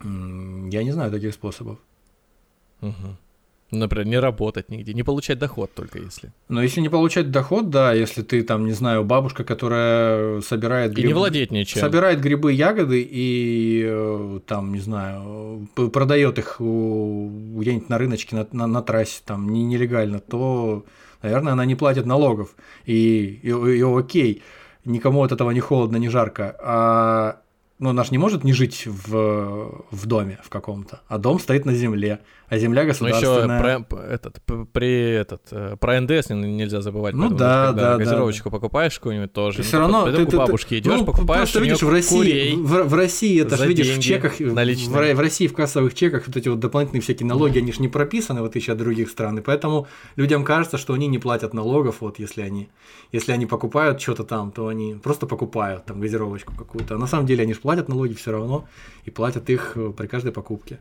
[0.02, 1.78] Я не знаю таких способов.
[2.87, 3.17] Мгм.
[3.73, 6.31] Например, не работать нигде, не получать доход только если.
[6.49, 11.03] Но если не получать доход, да, если ты там, не знаю, бабушка, которая собирает И
[11.03, 11.81] не владеть ничем.
[11.81, 18.67] собирает грибы, ягоды и э, там, не знаю, продает их где-нибудь на рыночке, на, на-
[18.69, 20.85] на трассе, там, не- нелегально, то,
[21.23, 22.55] наверное, она не платит налогов.
[22.85, 24.43] И, и, и окей,
[24.85, 26.57] никому от этого не холодно, не жарко.
[26.61, 27.41] А
[27.78, 31.66] ну, она же не может не жить в, в доме в каком-то, а дом стоит
[31.66, 33.59] на земле, а земля Ну государственная.
[33.59, 34.43] еще про, этот,
[34.73, 37.15] при этот, э, про НДС не- нельзя забывать.
[37.15, 39.57] Ну да, когда да, да, газировочку покупаешь какую-нибудь тоже.
[39.59, 42.16] Ты ну, все равно пойдём ты, ты- бабушке идешь, ну, покупаешь просто видишь в России,
[42.16, 42.57] курей.
[42.57, 45.15] в, в России это же видишь в чеках, в, наличные.
[45.15, 48.40] в России в кассовых чеках вот эти вот дополнительные всякие налоги, они же не прописаны,
[48.43, 49.86] в отличие от других стран, и поэтому
[50.16, 52.69] людям кажется, что они не платят налогов, вот если они,
[53.12, 57.27] если они покупают что-то там, то они просто покупают там газировочку какую-то, а на самом
[57.27, 58.68] деле они же платят налоги все равно
[59.06, 60.78] и платят их э, при каждой покупке.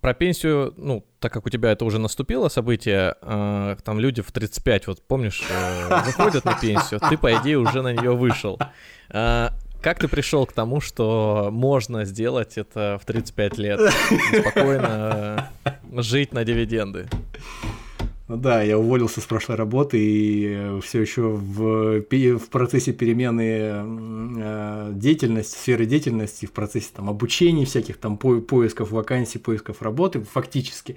[0.00, 4.32] Про пенсию, ну, так как у тебя это уже наступило событие, э, там люди в
[4.32, 8.58] 35, вот помнишь, э, выходят на пенсию, ты, по идее, уже на нее вышел.
[9.08, 9.50] Э,
[9.80, 13.80] как ты пришел к тому, что можно сделать это в 35 лет?
[14.40, 17.06] Спокойно э, жить на дивиденды.
[18.26, 24.90] Ну да, я уволился с прошлой работы и все еще в, в процессе перемены э,
[24.94, 30.96] деятельности, сферы деятельности, в процессе там обучения всяких там по- поисков вакансий, поисков работы, фактически.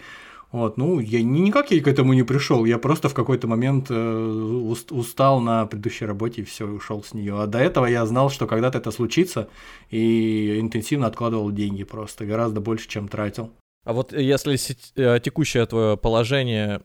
[0.54, 3.88] Вот, ну, я ни- никак я к этому не пришел, я просто в какой-то момент
[3.90, 7.42] э, уст- устал на предыдущей работе и все, ушел с нее.
[7.42, 9.50] А до этого я знал, что когда-то это случится,
[9.90, 13.52] и интенсивно откладывал деньги просто, гораздо больше, чем тратил.
[13.84, 14.58] А вот если
[14.96, 16.82] э, текущее твое положение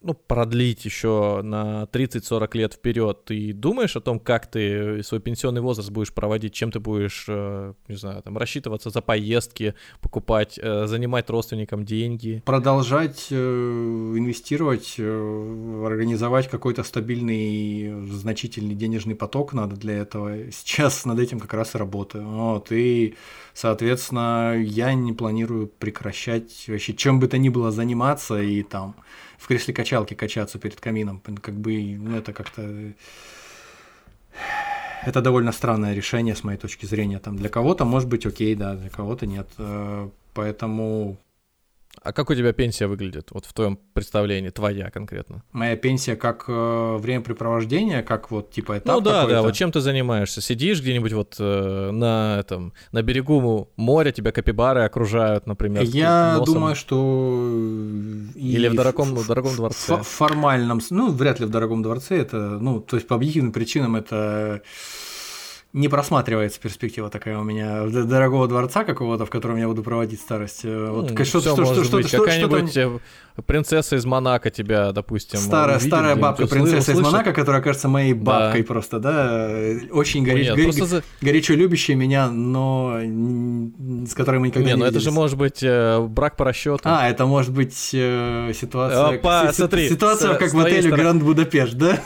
[0.00, 5.60] ну, продлить еще на 30-40 лет вперед, ты думаешь о том, как ты свой пенсионный
[5.60, 10.86] возраст будешь проводить, чем ты будешь, э, не знаю, там, рассчитываться за поездки, покупать, э,
[10.86, 12.42] занимать родственникам деньги?
[12.46, 20.50] продолжать э, инвестировать, организовать какой-то стабильный, значительный денежный поток надо для этого.
[20.52, 22.26] Сейчас над этим как раз и работаю.
[22.28, 23.16] Вот, и,
[23.52, 28.94] соответственно, я не планирую прекращать вообще чем бы то ни было заниматься и там
[29.38, 31.22] в кресле качалки качаться перед камином.
[31.40, 32.92] Как бы, ну, это как-то...
[35.06, 37.20] Это довольно странное решение с моей точки зрения.
[37.20, 39.48] Там для кого-то может быть окей, да, для кого-то нет.
[39.56, 41.18] Э, Поэтому
[42.02, 45.42] А как у тебя пенсия выглядит, вот в твоем представлении, твоя конкретно?
[45.52, 49.34] Моя пенсия как э, времяпрепровождение, как вот типа этап ну да, какой-то?
[49.34, 50.40] да, вот чем ты занимаешься?
[50.40, 55.82] Сидишь где-нибудь вот э, на этом, на берегу моря, тебя капибары окружают, например.
[55.82, 56.54] Я носом?
[56.54, 57.50] думаю, что...
[58.34, 59.94] и Или в дорогом, в дорогом дворце.
[59.94, 63.96] ф- формальном, ну, вряд ли в дорогом дворце, это, ну, то есть по объективным причинам
[63.96, 64.62] это
[65.74, 70.60] не просматривается перспектива такая у меня дорогого дворца какого-то, в котором я буду проводить старость.
[70.64, 73.00] Э, Вот Ну, что-то, что, что, что, что, Какая-нибудь что-то
[73.36, 77.12] э, принцесса из Монако тебя, допустим, Старая, увидит старая бабка, принцесса из услышит.
[77.12, 78.20] Монако, которая кажется моей Да.
[78.24, 82.98] бабкой просто, да, э, очень горяч, нет, горе- просто горячо любящая меня, но
[84.06, 85.14] с которой мы никогда Не, не ну это же виделись.
[85.16, 86.80] может быть э, брак по расчету.
[86.84, 90.80] А, это может быть э, ситуация, Опа, си- смотри, ситуация с- как с в отеле
[90.82, 91.02] стороны.
[91.02, 91.98] Гранд Будапешт, да?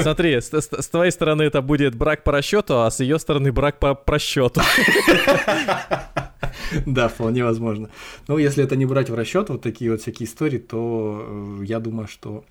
[0.00, 3.52] Смотри, с, с- с твоей стороны это будет брак по расчету, а с ее стороны
[3.52, 4.60] брак по просчету.
[6.86, 7.88] Да, вполне возможно.
[8.28, 11.24] Ну, если это не брать в расчет вот такие вот всякие истории, то
[11.60, 12.44] э, я думаю, что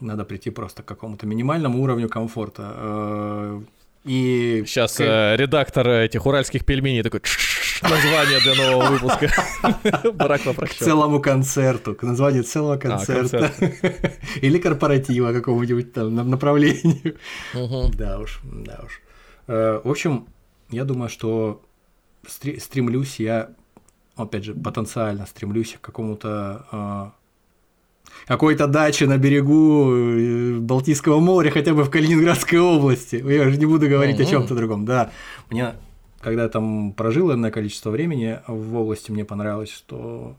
[0.00, 2.72] надо прийти просто к какому-то минимальному уровню комфорта.
[2.76, 3.60] Э,
[4.04, 7.20] И Сейчас к- редактор этих уральских пельменей такой
[7.82, 9.28] название для нового выпуска.
[10.14, 13.50] Брак по к целому концерту, к названию целого концерта.
[14.42, 17.16] Или корпоратива какому-нибудь там на- направлению.
[17.98, 19.00] Да уж, да уж.
[19.48, 20.26] Э, В общем,
[20.70, 21.60] я думаю, что
[22.26, 23.50] стре- стремлюсь я,
[24.16, 27.10] опять же, потенциально стремлюсь к какому-то э,
[28.26, 33.16] какой-то даче на берегу э, Балтийского моря, хотя бы в Калининградской области.
[33.16, 34.30] Я же не буду говорить о Мгм.
[34.30, 34.84] чем-то другом.
[34.84, 35.10] Да,
[35.50, 35.74] мне,
[36.20, 40.36] когда я там прожил энное количество времени в области, мне понравилось, что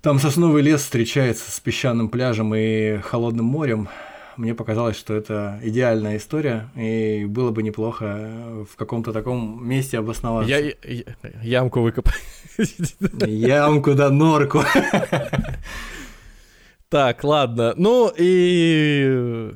[0.00, 3.88] там сосновый лес встречается с песчаным пляжем и холодным морем.
[4.36, 10.50] Мне показалось, что это идеальная история, и было бы неплохо в каком-то таком месте обосноваться.
[10.50, 11.04] Я я-
[11.42, 12.14] ямку выкопаю.
[13.26, 14.62] Ямку да норку.
[16.88, 17.74] Так, ладно.
[17.76, 19.50] Ну и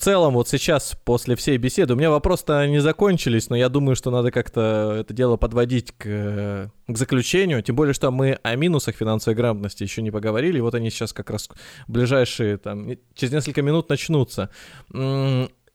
[0.00, 4.10] целом вот сейчас после всей беседы у меня вопросы-то не закончились, но я думаю, что
[4.10, 7.62] надо как-то это дело подводить к, к заключению.
[7.62, 10.60] Тем более, что мы о минусах финансовой грамотности еще не поговорили.
[10.60, 11.48] Вот они сейчас как раз
[11.86, 14.50] ближайшие там через несколько минут начнутся.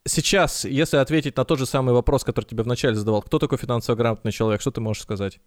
[0.07, 3.95] Сейчас, если ответить на тот же самый вопрос, который тебе вначале задавал, кто такой финансово
[3.95, 5.39] грамотный человек, что ты можешь сказать?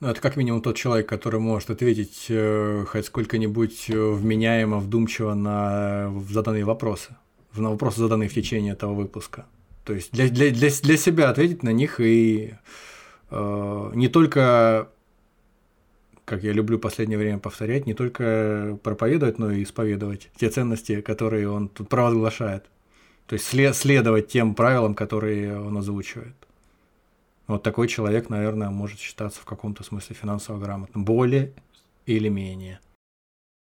[0.00, 5.34] Ну, это как минимум тот человек, который может ответить э, хоть сколько-нибудь э, вменяемо, вдумчиво
[5.34, 7.16] на в заданные вопросы.
[7.54, 9.44] На вопросы, заданные в течение этого выпуска.
[9.84, 12.54] То есть для, для, для, для себя ответить на них и
[13.30, 14.88] э, не только,
[16.24, 21.02] как я люблю в последнее время повторять, не только проповедовать, но и исповедовать те ценности,
[21.02, 22.64] которые он тут провозглашает.
[23.26, 26.39] То есть след, следовать тем правилам, которые он озвучивает.
[27.50, 31.04] Вот такой человек, наверное, может считаться в каком-то смысле финансово грамотным.
[31.04, 31.52] Более
[32.06, 32.78] или менее.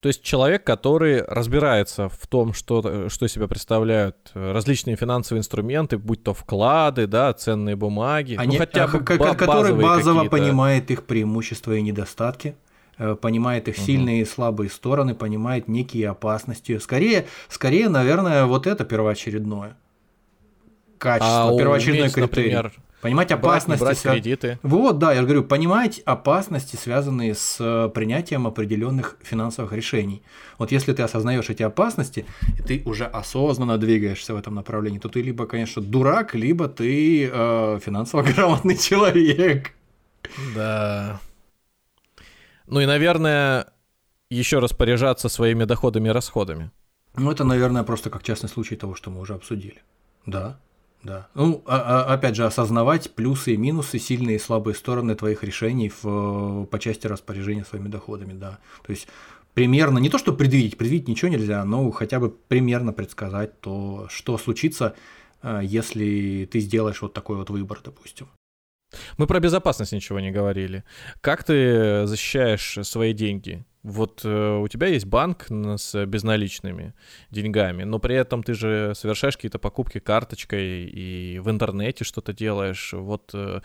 [0.00, 6.22] То есть человек, который разбирается в том, что, что себя представляют различные финансовые инструменты, будь
[6.22, 11.72] то вклады, да, ценные бумаги, Они, ну хотя бы а, который базово понимает их преимущества
[11.72, 12.54] и недостатки,
[12.96, 13.84] э, понимает их угу.
[13.84, 16.78] сильные и слабые стороны, понимает некие опасности.
[16.78, 19.76] Скорее, скорее, наверное, вот это первоочередное
[20.98, 22.54] качество, а первоочередной критерий.
[22.54, 22.72] Например,
[23.04, 23.84] Понимать опасности.
[23.84, 24.58] Брать, брать кредиты.
[24.62, 30.22] Вот, да, я говорю, понимать опасности, связанные с э, принятием определенных финансовых решений.
[30.56, 32.24] Вот если ты осознаешь эти опасности,
[32.58, 37.28] и ты уже осознанно двигаешься в этом направлении, то ты либо, конечно, дурак, либо ты
[37.30, 39.72] э, финансово грамотный человек.
[40.54, 41.20] Да.
[42.66, 43.66] Ну и, наверное,
[44.30, 46.70] еще распоряжаться своими доходами и расходами.
[47.16, 49.82] Ну, это, наверное, просто как частный случай того, что мы уже обсудили.
[50.24, 50.58] Да.
[51.04, 51.28] Да.
[51.34, 55.92] Ну, а, а, опять же, осознавать плюсы и минусы, сильные и слабые стороны твоих решений
[56.02, 58.58] в, по части распоряжения своими доходами, да.
[58.84, 59.06] То есть
[59.52, 64.38] примерно, не то что предвидеть, предвидеть ничего нельзя, но хотя бы примерно предсказать то, что
[64.38, 64.94] случится,
[65.42, 68.28] э, если ты сделаешь вот такой вот выбор, допустим.
[69.18, 70.84] Мы про безопасность ничего не говорили.
[71.20, 73.64] Как ты защищаешь свои деньги?
[73.84, 76.94] Вот э, у тебя есть банк с безналичными
[77.30, 82.94] деньгами, но при этом ты же совершаешь какие-то покупки карточкой и в интернете что-то делаешь.
[82.94, 83.60] Вот э,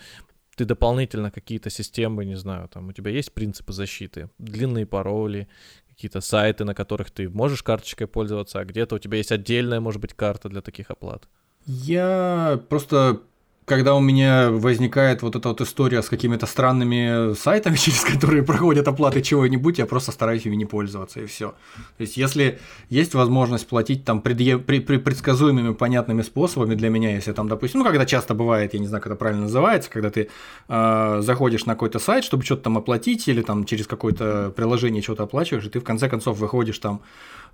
[0.58, 5.48] ты дополнительно какие-то системы, не знаю, там у тебя есть принципы защиты, длинные пароли,
[5.88, 10.02] какие-то сайты, на которых ты можешь карточкой пользоваться, а где-то у тебя есть отдельная, может
[10.02, 11.30] быть, карта для таких оплат.
[11.66, 13.22] Я просто
[13.70, 18.88] когда у меня возникает вот эта вот история с какими-то странными сайтами, через которые проходят
[18.88, 21.50] оплаты чего-нибудь, я просто стараюсь ими не пользоваться, и все.
[21.98, 22.60] То есть, если
[22.90, 24.58] есть возможность платить там предъе...
[24.58, 24.80] при...
[24.80, 24.98] При...
[24.98, 29.04] предсказуемыми, понятными способами для меня, если там, допустим, ну, когда часто бывает, я не знаю,
[29.04, 30.30] как это правильно называется, когда ты
[30.68, 35.24] э, заходишь на какой-то сайт, чтобы что-то там оплатить, или там через какое-то приложение что-то
[35.24, 37.02] оплачиваешь, и ты в конце концов выходишь там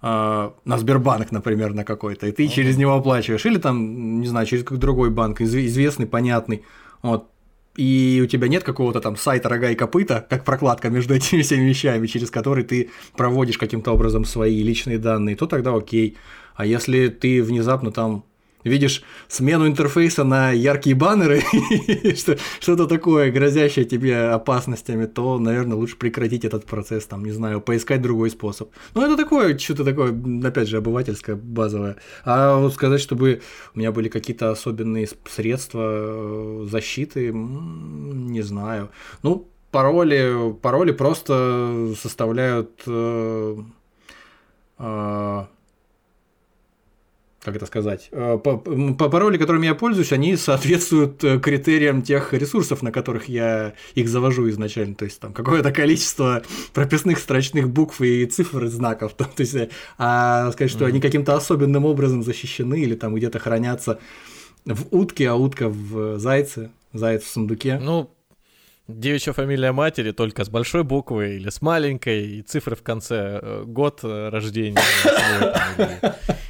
[0.01, 4.45] э, на Сбербанк, например, на какой-то, и ты через него оплачиваешь, или там, не знаю,
[4.45, 6.63] через какой-то другой банк, известный, понятный,
[7.01, 7.29] вот,
[7.75, 11.63] и у тебя нет какого-то там сайта рога и копыта, как прокладка между этими всеми
[11.63, 16.17] вещами, через который ты проводишь каким-то образом свои личные данные, то тогда окей.
[16.55, 18.23] А если ты внезапно там
[18.65, 21.41] видишь смену интерфейса на яркие баннеры,
[22.59, 28.01] что-то такое, грозящее тебе опасностями, то, наверное, лучше прекратить этот процесс, там, не знаю, поискать
[28.01, 28.71] другой способ.
[28.93, 30.13] Ну, это такое, что-то такое,
[30.43, 31.97] опять же, обывательское, базовое.
[32.23, 33.41] А вот сказать, чтобы
[33.73, 38.89] у меня были какие-то особенные средства э, защиты, не знаю.
[39.23, 43.57] Ну, пароли, пароли просто составляют э,
[44.79, 45.45] э,
[47.45, 52.81] как это сказать, э, по, пароли, которыми я пользуюсь, они соответствуют э, критериям тех ресурсов,
[52.81, 54.95] на которых я их завожу изначально.
[54.95, 56.41] То есть там какое-то количество
[56.73, 59.13] прописных строчных букв и цифр и знаков.
[59.17, 59.69] То есть, э,
[59.99, 60.87] а сказать, что mm-hmm.
[60.87, 63.99] они каким-то особенным образом защищены или там где-то хранятся
[64.65, 67.77] в утке, а утка в зайце, заяц в сундуке.
[67.79, 68.09] Ну,
[68.87, 73.63] девичья фамилия матери только с большой буквы или с маленькой, и цифры в конце, э,
[73.65, 74.81] год э, рождения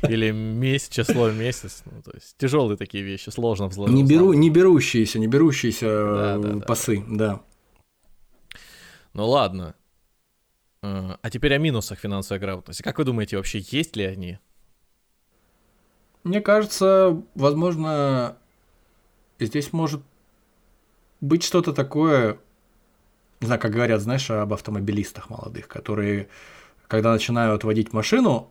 [0.04, 1.84] или, месяц, число, месяц.
[1.86, 3.94] Ну, то есть тяжелые такие вещи, сложно взломать.
[3.94, 7.28] Не, беру, не берущиеся, не берущиеся да, да, пасы, да.
[7.28, 7.42] да.
[9.14, 9.76] Ну ладно.
[10.84, 12.82] Э, а теперь о минусах финансовой грамотности.
[12.82, 14.40] Как вы думаете, вообще есть ли они?
[16.24, 18.38] Мне кажется, возможно,
[19.40, 20.02] здесь может
[21.22, 22.38] быть что-то такое,
[23.42, 26.28] не знаю, как говорят, знаешь, об автомобилистах молодых, которые,
[26.88, 28.50] когда начинают водить машину,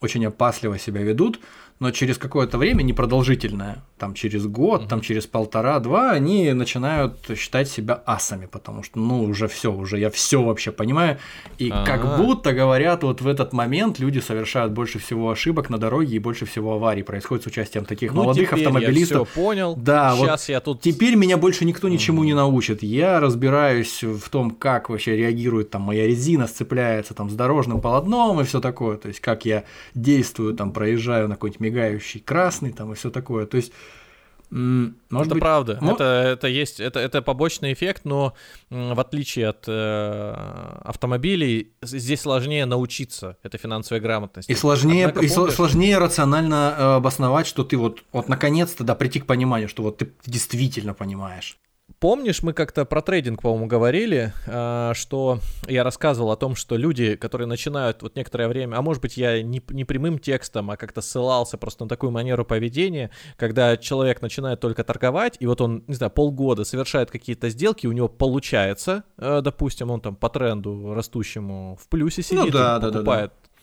[0.00, 1.40] очень опасливо себя ведут,
[1.80, 4.88] но через какое-то время, непродолжительное, там через год, mm-hmm.
[4.88, 10.10] там через полтора-два, они начинают считать себя асами, потому что, ну, уже все, уже я
[10.10, 11.18] все вообще понимаю.
[11.58, 11.84] И А-а-а.
[11.84, 16.18] как будто говорят, вот в этот момент люди совершают больше всего ошибок на дороге и
[16.18, 19.28] больше всего аварий происходит с участием таких ну, молодых автомобилистов.
[19.28, 19.74] Я понял.
[19.76, 20.80] Да, Сейчас вот я тут.
[20.80, 22.26] Теперь меня больше никто ничему mm-hmm.
[22.26, 22.82] не научит.
[22.82, 28.40] Я разбираюсь в том, как вообще реагирует там моя резина, сцепляется там с дорожным полотном
[28.40, 28.96] и все такое.
[28.96, 29.64] То есть как я
[29.94, 33.46] действую, там проезжаю на какой-нибудь мигающий красный там и все такое.
[33.46, 33.72] То есть
[34.50, 35.78] может это быть, правда.
[35.80, 35.94] Но...
[35.94, 38.34] Это, это есть, это, это побочный эффект, но
[38.70, 40.34] в отличие от э,
[40.84, 44.52] автомобилей, здесь сложнее научиться этой финансовой грамотности.
[44.52, 45.54] И сложнее, Однако, и помнишь...
[45.54, 49.98] сложнее рационально э, обосновать, что ты вот, вот наконец-то да, прийти к пониманию, что вот
[49.98, 51.58] ты действительно понимаешь.
[52.00, 57.16] Помнишь, мы как-то про трейдинг, по-моему, говорили, а, что я рассказывал о том, что люди,
[57.16, 61.00] которые начинают вот некоторое время, а может быть я не, не прямым текстом, а как-то
[61.00, 65.94] ссылался просто на такую манеру поведения, когда человек начинает только торговать, и вот он, не
[65.94, 71.78] знаю, полгода совершает какие-то сделки, у него получается, э, допустим, он там по тренду растущему
[71.80, 73.53] в плюсе сидит, ну, да, да, покупает да, да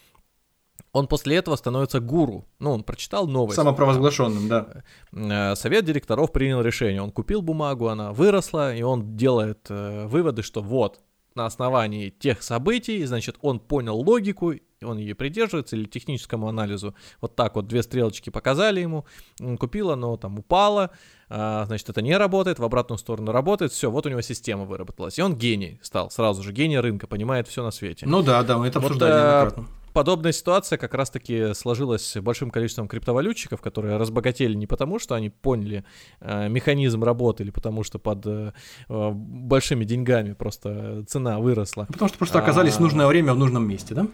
[0.93, 2.45] он после этого становится гуру.
[2.59, 3.55] Ну, он прочитал новость.
[3.55, 4.83] Самопровозглашенным, да.
[5.13, 7.01] Э, совет директоров принял решение.
[7.01, 10.99] Он купил бумагу, она выросла, и он делает э, выводы, что вот,
[11.33, 14.53] на основании тех событий, значит, он понял логику,
[14.83, 16.93] он ее придерживается, или техническому анализу.
[17.21, 19.05] Вот так вот две стрелочки показали ему,
[19.39, 20.89] он купил, оно там упало,
[21.29, 25.19] а, значит, это не работает, в обратную сторону работает, все, вот у него система выработалась.
[25.19, 28.05] И он гений стал, сразу же, гений рынка, понимает все на свете.
[28.07, 32.51] Ну да, да, мы это обсуждали вот, э, неоднократно подобная ситуация как раз-таки сложилась большим
[32.51, 35.83] количеством криптовалютчиков, которые разбогатели не потому, что они поняли
[36.19, 38.51] э, механизм работы, или потому что под э,
[38.89, 41.85] большими деньгами просто цена выросла.
[41.85, 42.77] Потому что просто оказались а...
[42.77, 44.07] в нужное время в нужном месте, да?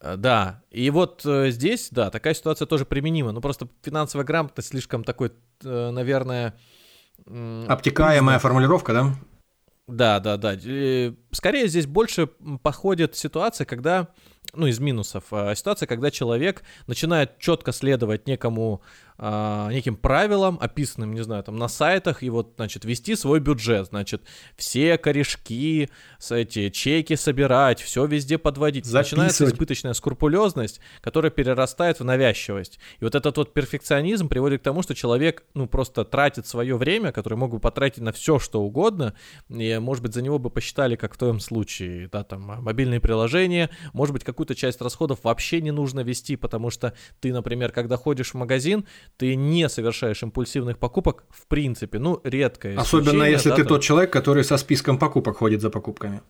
[0.00, 4.70] Э, да, и вот э, здесь, да, такая ситуация тоже применима, но просто финансовая грамотность
[4.70, 5.32] слишком такой,
[5.64, 6.54] э, наверное...
[7.26, 9.14] Обтекаемая формулировка, да?
[9.86, 10.52] Да, да, да.
[11.32, 12.28] Скорее здесь больше
[12.62, 14.08] походит ситуация, когда
[14.54, 15.24] ну, из минусов.
[15.30, 18.82] А, ситуация, когда человек начинает четко следовать некому,
[19.16, 23.86] а, неким правилам, описанным, не знаю, там, на сайтах, и вот, значит, вести свой бюджет,
[23.88, 24.22] значит,
[24.56, 25.88] все корешки,
[26.30, 28.86] эти чеки собирать, все везде подводить.
[28.86, 29.12] Записывать.
[29.12, 32.78] Начинается избыточная скрупулезность, которая перерастает в навязчивость.
[32.98, 37.12] И вот этот вот перфекционизм приводит к тому, что человек, ну, просто тратит свое время,
[37.12, 39.14] которое мог бы потратить на все, что угодно,
[39.48, 43.70] и, может быть, за него бы посчитали, как в твоем случае, да, там, мобильные приложения,
[43.92, 48.30] может быть, какую-то часть расходов вообще не нужно вести, потому что ты, например, когда ходишь
[48.30, 48.86] в магазин,
[49.16, 52.74] ты не совершаешь импульсивных покупок в принципе, ну, редко.
[52.76, 53.68] Особенно если да, ты там...
[53.68, 56.22] тот человек, который со списком покупок ходит за покупками.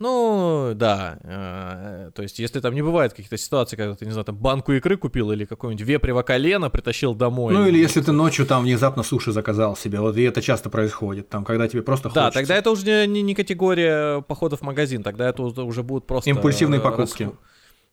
[0.00, 1.18] Ну, да.
[1.24, 4.72] Э, то есть, если там не бывает каких-то ситуаций, когда ты, не знаю, там банку
[4.72, 7.52] икры купил или какое-нибудь вепрево колено притащил домой.
[7.52, 10.00] Ну, или если ты ночью там внезапно суши заказал себе.
[10.00, 12.26] Вот и это часто происходит, там, когда тебе просто хочется.
[12.26, 16.30] Да, тогда это уже не, не категория похода в магазин, тогда это уже будут просто...
[16.30, 17.24] Импульсивные покупки.
[17.24, 17.40] Расход.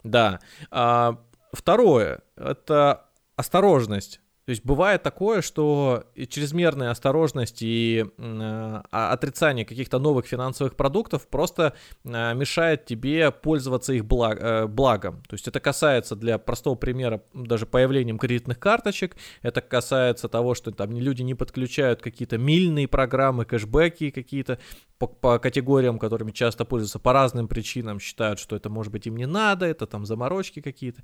[0.04, 0.40] Да.
[0.70, 1.18] А,
[1.52, 3.06] второе, это
[3.36, 4.22] осторожность.
[4.46, 11.74] То есть бывает такое, что чрезмерная осторожность и э, отрицание каких-то новых финансовых продуктов просто
[12.04, 15.24] э, мешает тебе пользоваться их благ, э, благом.
[15.28, 20.70] То есть это касается для простого примера даже появлением кредитных карточек, это касается того, что
[20.70, 24.60] там люди не подключают какие-то мильные программы, кэшбэки какие-то
[25.00, 29.18] по, по категориям, которыми часто пользуются по разным причинам, считают, что это может быть им
[29.18, 31.02] не надо, это там заморочки какие-то.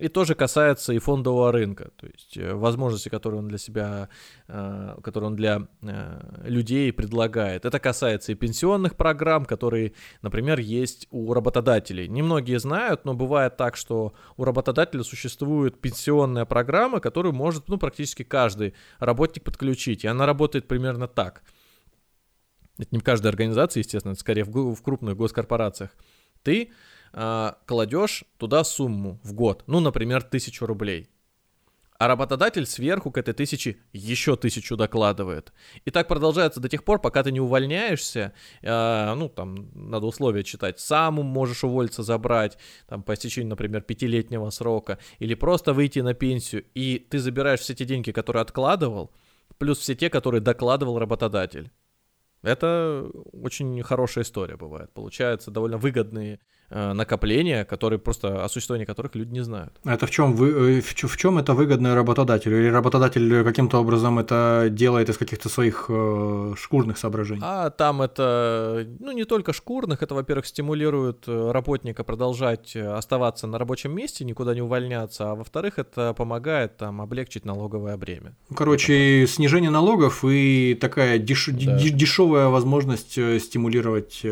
[0.00, 4.08] И тоже касается и фондового рынка, то есть э, возможности, которые он для себя,
[4.48, 7.66] э, которые он для э, людей предлагает.
[7.66, 12.08] Это касается и пенсионных программ, которые, например, есть у работодателей.
[12.08, 18.22] Немногие знают, но бывает так, что у работодателя существует пенсионная программа, которую может ну, практически
[18.22, 20.04] каждый работник подключить.
[20.04, 21.42] И она работает примерно так.
[22.78, 25.90] Это не в каждой организации, естественно, это скорее в, крупных госкорпорациях.
[26.42, 26.70] Ты
[27.12, 31.08] э, кладешь туда сумму в год, ну, например, тысячу рублей.
[32.00, 35.52] А работодатель сверху к этой тысяче еще тысячу докладывает.
[35.84, 38.32] И так продолжается до тех пор, пока ты не увольняешься.
[38.62, 40.80] Э, ну, там, надо условия читать.
[40.80, 42.56] Сам можешь уволиться, забрать,
[42.88, 44.98] там, по истечению, например, пятилетнего срока.
[45.18, 46.64] Или просто выйти на пенсию.
[46.74, 49.12] И ты забираешь все те деньги, которые откладывал,
[49.58, 51.70] плюс все те, которые докладывал работодатель.
[52.40, 54.90] Это очень хорошая история бывает.
[54.94, 56.40] Получается довольно выгодные
[56.70, 59.72] накопления, которые просто о существовании которых люди не знают.
[59.84, 62.58] Это в чем вы э, в, в чем это выгодно работодателю?
[62.60, 67.42] Или работодатель каким-то образом это делает из каких-то своих э, шкурных соображений?
[67.44, 73.58] А там это ну не только шкурных, это, во-первых, стимулирует э, работника продолжать оставаться на
[73.58, 78.36] рабочем месте, никуда не увольняться, а во-вторых, это помогает там облегчить налоговое бремя.
[78.54, 81.48] Короче, снижение налогов и такая деш...
[81.48, 81.78] да.
[81.78, 84.24] дешевая возможность стимулировать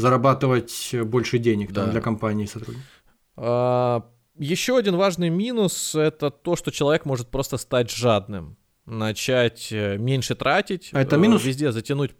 [0.00, 1.82] зарабатывать больше денег да.
[1.82, 2.88] там, для компании и сотрудников.
[3.36, 4.06] А,
[4.36, 8.56] еще один важный минус это то, что человек может просто стать жадным,
[8.86, 11.44] начать э, меньше тратить, а это минус?
[11.44, 12.12] везде затянуть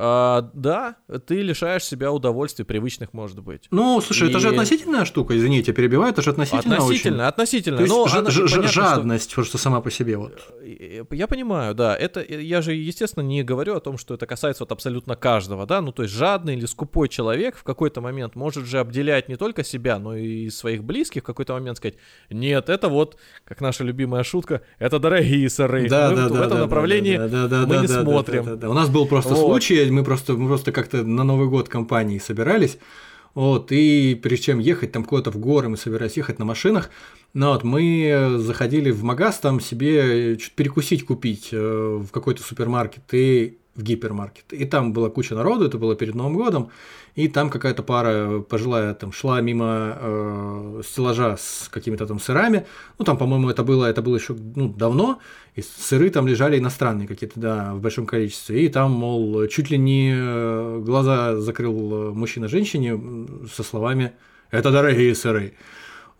[0.00, 0.94] а, да,
[1.26, 3.66] ты лишаешь себя удовольствий привычных, может быть.
[3.72, 4.30] Ну, слушай, и...
[4.30, 7.28] это же относительная штука, извините, перебиваю, это же относительно Относительно, очень...
[7.28, 7.76] относительно.
[7.78, 9.42] То есть но ж- ж- понятно, жадность, что...
[9.42, 10.54] что сама по себе вот.
[11.10, 14.70] Я понимаю, да, это, я же, естественно, не говорю о том, что это касается вот
[14.70, 18.78] абсолютно каждого, да, ну, то есть жадный или скупой человек в какой-то момент может же
[18.78, 21.96] обделять не только себя, но и своих близких в какой-то момент сказать,
[22.30, 26.38] нет, это вот, как наша любимая шутка, это дорогие сыры, да, мы да, в, да,
[26.44, 28.44] этом да, направлении да, да, да, мы да, не да, смотрим.
[28.44, 28.70] Да, да, да.
[28.70, 29.44] У нас был просто вот.
[29.44, 32.78] случай, мы просто, мы просто как-то на Новый год компании собирались,
[33.34, 36.90] вот, и прежде чем ехать там куда-то в горы, мы собирались ехать на машинах,
[37.34, 43.02] ну вот, мы заходили в магаз там себе что-то перекусить купить э, в какой-то супермаркет,
[43.12, 44.52] и в гипермаркет.
[44.52, 46.70] И там была куча народу, это было перед Новым годом,
[47.14, 52.66] и там какая-то пара пожилая там шла мимо э, стеллажа с какими-то там сырами.
[52.98, 55.20] Ну, там, по-моему, это было, это было еще ну, давно,
[55.54, 58.64] и сыры там лежали иностранные какие-то, да, в большом количестве.
[58.64, 63.00] И там, мол, чуть ли не э, глаза закрыл мужчина женщине
[63.54, 64.12] со словами
[64.50, 65.54] «это дорогие сыры».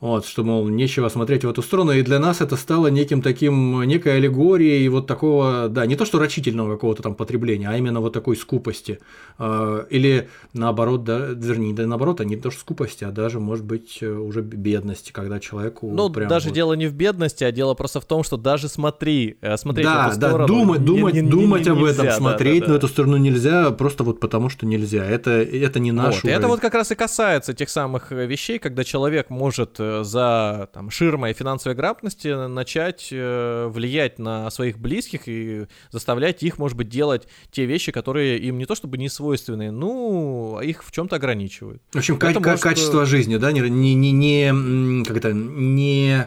[0.01, 3.83] Вот, что, мол, нечего смотреть в эту сторону, и для нас это стало неким таким,
[3.83, 8.13] некой аллегорией вот такого, да, не то что рачительного какого-то там потребления, а именно вот
[8.13, 9.01] такой скупости.
[9.39, 13.65] А, или наоборот, да, вернее, да, наоборот, а не то что скупости, а даже, может
[13.65, 16.55] быть, уже бедности, когда человеку Ну, даже вот...
[16.55, 20.05] дело не в бедности, а дело просто в том, что даже смотри, э, смотреть да,
[20.05, 20.39] в эту сторону...
[20.39, 22.77] Да, думать, думать, не, не, думать не, не, об нельзя, этом, смотреть да, да, на
[22.77, 25.05] эту сторону нельзя, просто вот потому что нельзя.
[25.05, 28.85] Это, это не наш вот, это вот как раз и касается тех самых вещей, когда
[28.85, 35.67] человек может э, за там, ширмой финансовой грамотности начать э, влиять на своих близких и
[35.91, 40.57] заставлять их, может быть, делать те вещи, которые им не то чтобы не свойственны, ну,
[40.59, 41.83] а их в чем-то ограничивают.
[41.93, 42.61] В общем, это может...
[42.61, 46.27] качество жизни, да, не, не, не, не как это, не,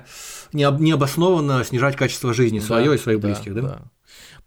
[0.53, 3.61] не, не обоснованно снижать качество жизни да, свое и своих да, близких, да?
[3.61, 3.81] да?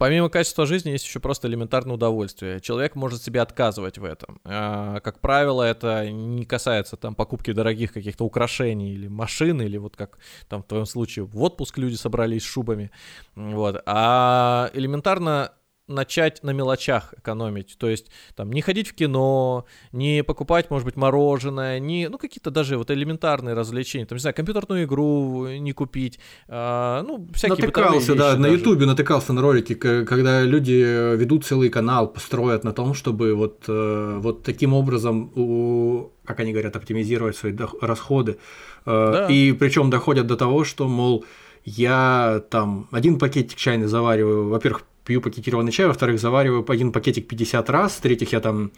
[0.05, 2.61] Помимо качества жизни есть еще просто элементарное удовольствие.
[2.61, 4.39] Человек может себе отказывать в этом.
[4.45, 9.97] А, как правило, это не касается там покупки дорогих каких-то украшений или машин, или вот
[9.97, 12.91] как там в твоем случае в отпуск люди собрались с шубами.
[13.35, 13.83] Вот.
[13.87, 15.53] А элементарно
[15.87, 17.77] начать на мелочах экономить.
[17.79, 22.51] То есть там не ходить в кино, не покупать, может быть, мороженое, не, ну, какие-то
[22.51, 24.07] даже вот элементарные развлечения.
[24.07, 26.19] Там, не знаю, компьютерную игру не купить.
[26.49, 32.09] А, ну, всякие Натыкался, да, на Ютубе натыкался на ролики, когда люди ведут целый канал,
[32.09, 37.55] построят на том, чтобы вот, э, вот таким образом, у, как они говорят, оптимизировать свои
[37.81, 38.39] расходы.
[38.87, 39.27] Э, да.
[39.29, 41.25] И причем доходят до того, что, мол,
[41.65, 47.71] я там один пакетик чайный завариваю, во-первых, пью пакетированный чай, во-вторых, завариваю один пакетик 50
[47.71, 48.73] раз, в-третьих, я там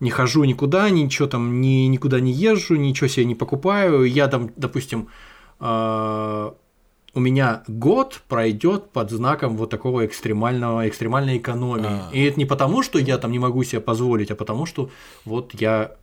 [0.00, 4.04] не хожу никуда, ничего там ни, никуда не езжу, ничего себе не покупаю.
[4.04, 5.08] Я там, допустим,
[5.60, 6.52] э,
[7.14, 11.86] у меня год пройдет под знаком вот такого экстремального, экстремальной экономии.
[11.86, 12.10] А.
[12.12, 14.90] И это не потому, что я там не могу себе позволить, а потому что
[15.24, 15.96] вот я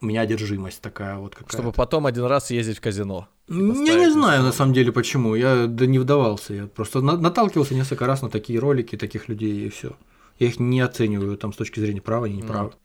[0.00, 1.56] у меня одержимость такая вот какая-то.
[1.56, 3.28] Чтобы потом один раз ездить в казино.
[3.48, 5.34] Я не знаю, на самом деле, почему.
[5.34, 6.54] Я да не вдавался.
[6.54, 9.96] Я просто наталкивался несколько раз на такие ролики таких людей, и все.
[10.38, 12.72] Я их не оцениваю там с точки зрения права и неправа.
[12.72, 12.78] Ну,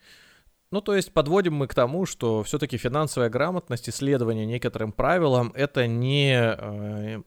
[0.72, 5.85] ну, то есть подводим мы к тому, что все-таки финансовая грамотность, исследование некоторым правилам это
[5.85, 7.22] не э,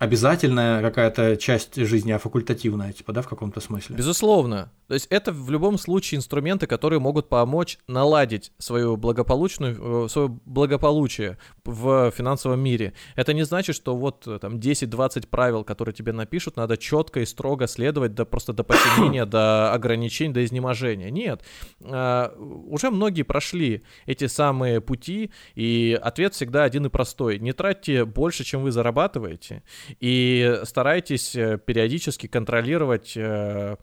[0.00, 3.96] обязательная какая-то часть жизни, а факультативная, типа, да, в каком-то смысле.
[3.96, 4.72] Безусловно.
[4.88, 10.28] То есть это в любом случае инструменты, которые могут помочь наладить свою благополучную, э, свое
[10.46, 12.94] благополучие в финансовом мире.
[13.14, 17.26] Это не значит, что вот э, там 10-20 правил, которые тебе напишут, надо четко и
[17.26, 21.10] строго следовать до, просто до посинения, до ограничений, до изнеможения.
[21.10, 21.44] Нет.
[21.82, 27.38] А, уже многие прошли эти самые пути, и ответ всегда один и простой.
[27.38, 29.62] Не тратьте больше, чем вы зарабатываете,
[29.98, 33.76] и старайтесь э, периодически контролировать э,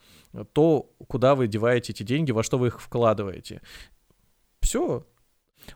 [0.53, 3.61] то, куда вы деваете эти деньги, во что вы их вкладываете.
[4.61, 5.05] Все.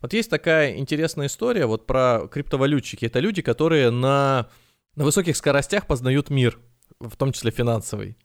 [0.01, 3.05] Вот есть такая интересная история вот про криптовалютчики.
[3.05, 4.49] Это люди, которые на,
[4.95, 6.59] на высоких скоростях познают мир,
[6.99, 8.17] в том числе финансовый.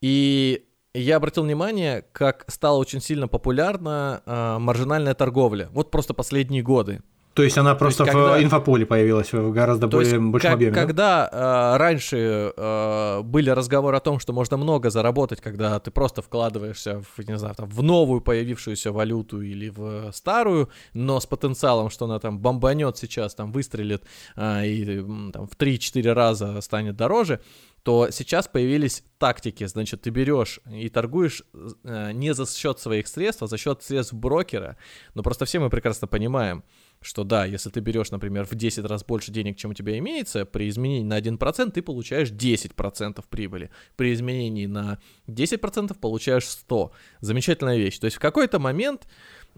[0.00, 5.68] И я обратил внимание, как стала очень сильно популярна э, маржинальная торговля.
[5.72, 7.02] Вот просто последние годы.
[7.34, 8.38] То есть она просто есть, когда...
[8.38, 10.74] в инфополе появилась в гораздо То более есть, большом как, объеме.
[10.74, 16.22] Когда э, раньше э, были разговоры о том, что можно много заработать, когда ты просто
[16.22, 21.90] вкладываешься в, не знаю, там, в новую появившуюся валюту или в старую, но с потенциалом,
[21.90, 24.04] что она там бомбанет сейчас, там выстрелит
[24.36, 25.02] э, и
[25.32, 27.40] там, в 3-4 раза станет дороже,
[27.84, 29.66] то сейчас появились тактики.
[29.66, 31.42] Значит, ты берешь и торгуешь
[31.82, 34.78] э, не за счет своих средств, а за счет средств брокера.
[35.14, 36.64] Но просто все мы прекрасно понимаем,
[37.04, 40.44] что да, если ты берешь, например, в 10 раз больше денег, чем у тебя имеется,
[40.44, 43.70] при изменении на 1% ты получаешь 10% прибыли.
[43.96, 44.98] При изменении на
[45.28, 46.92] 10% получаешь 100.
[47.20, 47.98] Замечательная вещь.
[47.98, 49.06] То есть в какой-то момент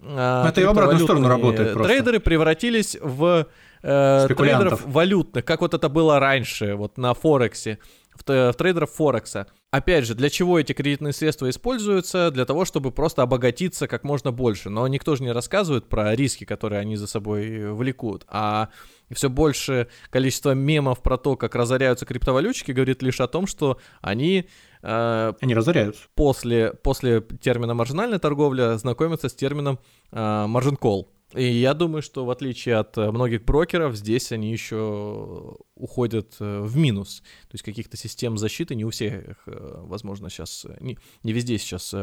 [0.02, 1.92] а, это и в обратную сторону работает просто.
[1.92, 3.46] Трейдеры превратились в
[3.82, 7.78] э, трейдеров валютных, как вот это было раньше, вот на Форексе,
[8.14, 9.46] в, в трейдеров Форекса.
[9.72, 12.30] Опять же, для чего эти кредитные средства используются?
[12.30, 14.70] Для того, чтобы просто обогатиться как можно больше.
[14.70, 18.24] Но никто же не рассказывает про риски, которые они за собой влекут.
[18.28, 18.68] А
[19.12, 24.48] все больше количество мемов про то, как разоряются криптовалютчики, говорит лишь о том, что они...
[24.82, 26.04] Э, они разоряются.
[26.14, 29.80] После, после термина маржинальная торговля знакомятся с термином
[30.12, 31.08] э, margin call.
[31.36, 36.60] И я думаю, что в отличие от э, многих брокеров, здесь они еще уходят э,
[36.62, 37.20] в минус.
[37.42, 41.94] То есть каких-то систем защиты не у всех, э, возможно, сейчас, не, не везде сейчас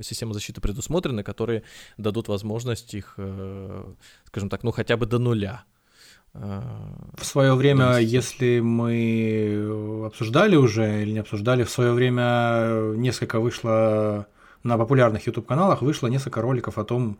[0.00, 1.62] системы защиты предусмотрены, которые
[1.96, 3.18] дадут возможность их,
[4.24, 5.64] скажем так, ну хотя бы до нуля.
[6.34, 14.26] В свое время, если мы обсуждали уже или не обсуждали, в свое время несколько вышло
[14.62, 17.18] на популярных YouTube каналах вышло несколько роликов о том,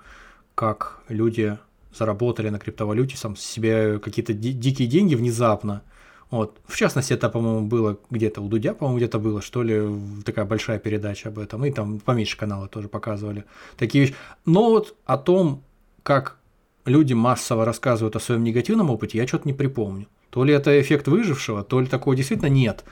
[0.57, 1.59] как люди
[1.95, 5.83] заработали на криптовалюте сам себе какие-то ди- дикие деньги внезапно.
[6.31, 6.59] Вот.
[6.67, 9.81] В частности, это, по-моему, было где-то у Дудя, по-моему, где-то было, что ли,
[10.25, 11.65] такая большая передача об этом.
[11.65, 13.45] И там поменьше канала тоже показывали
[13.77, 14.17] такие вещи.
[14.45, 15.63] Но вот о том,
[16.03, 16.39] как
[16.87, 20.09] люди массово рассказывают о своем негативном опыте, я что-то не припомню.
[20.31, 22.85] То ли это эффект выжившего, то ли такого действительно нет.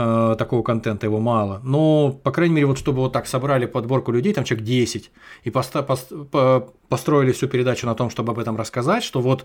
[0.00, 1.60] Э, такого контента, его мало.
[1.64, 5.10] Но, по крайней мере, вот чтобы вот так собрали подборку людей, там человек 10,
[5.42, 9.44] и поста- по- построили всю передачу на том, чтобы об этом рассказать, что вот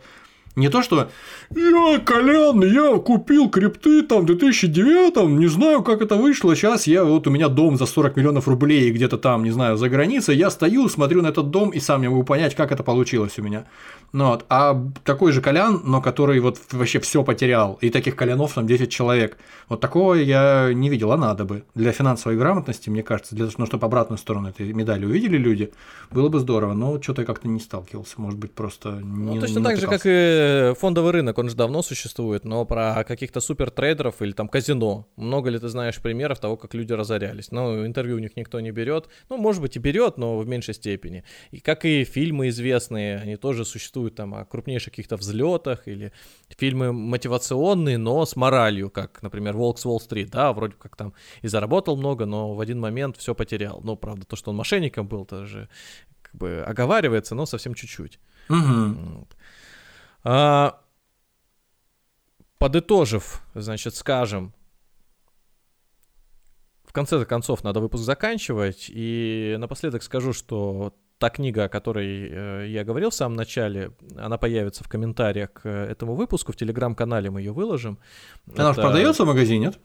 [0.56, 1.10] не то, что
[1.56, 7.04] я, Колян, я купил крипты там в 2009, не знаю, как это вышло, сейчас я,
[7.04, 10.52] вот у меня дом за 40 миллионов рублей где-то там, не знаю, за границей, я
[10.52, 13.66] стою, смотрю на этот дом и сам не могу понять, как это получилось у меня.
[14.14, 14.46] Ну, вот.
[14.50, 18.92] А такой же Колян, но который вот вообще все потерял, и таких Колянов там 10
[18.92, 19.38] человек,
[19.70, 21.64] вот такого я не видел, а надо бы.
[21.74, 25.72] Для финансовой грамотности, мне кажется, для того, ну, чтобы обратную сторону этой медали увидели люди,
[26.12, 29.60] было бы здорово, но что-то я как-то не сталкивался, может быть, просто не Ну, точно
[29.60, 33.72] не так же, как и фондовый рынок, он же давно существует, но про каких-то супер
[33.72, 37.52] трейдеров или там казино, много ли ты знаешь примеров того, как люди разорялись?
[37.52, 40.76] Ну, интервью у них никто не берет, ну, может быть, и берет, но в меньшей
[40.76, 41.24] степени.
[41.50, 46.12] И как и фильмы известные, они тоже существуют повествуют там о крупнейших каких-то взлетах или
[46.50, 51.14] фильмы мотивационные, но с моралью, как, например, «Волк с Уолл-стрит», да, вроде как там
[51.44, 53.82] и заработал много, но в один момент все потерял.
[53.84, 55.70] Ну, правда, то, что он мошенником был, тоже
[56.22, 58.20] как бы оговаривается, но совсем чуть-чуть.
[60.26, 60.80] А,
[62.58, 64.54] подытожив, значит, скажем,
[66.86, 70.94] в конце концов надо выпуск заканчивать, и напоследок скажу, что
[71.24, 75.70] та книга, о которой э, я говорил в самом начале, она появится в комментариях к
[75.70, 77.98] этому выпуску, в телеграм-канале мы ее выложим.
[78.58, 78.82] Она Это...
[78.82, 79.80] продается в магазине, нет?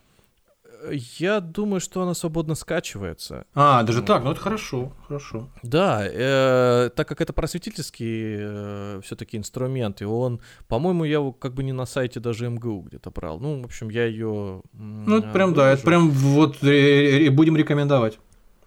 [1.19, 3.45] Я думаю, что она свободно скачивается.
[3.55, 5.49] А, даже так, ну это хорошо, хорошо.
[5.63, 11.55] Да, э, так как это просветительский э, все-таки инструмент, и он, по-моему, я его как
[11.55, 13.39] бы не на сайте даже МГУ где-то брал.
[13.39, 14.63] Ну, в общем, я ее.
[14.73, 15.55] Ну, это прям, выложу.
[15.55, 18.19] да, это прям вот э, будем рекомендовать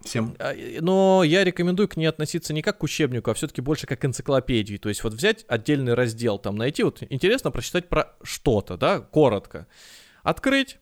[0.03, 0.35] всем.
[0.39, 4.01] А, но я рекомендую к ней относиться не как к учебнику, а все-таки больше как
[4.01, 4.77] к энциклопедии.
[4.77, 9.67] То есть вот взять отдельный раздел, там найти, вот интересно прочитать про что-то, да, коротко.
[10.23, 10.77] Открыть,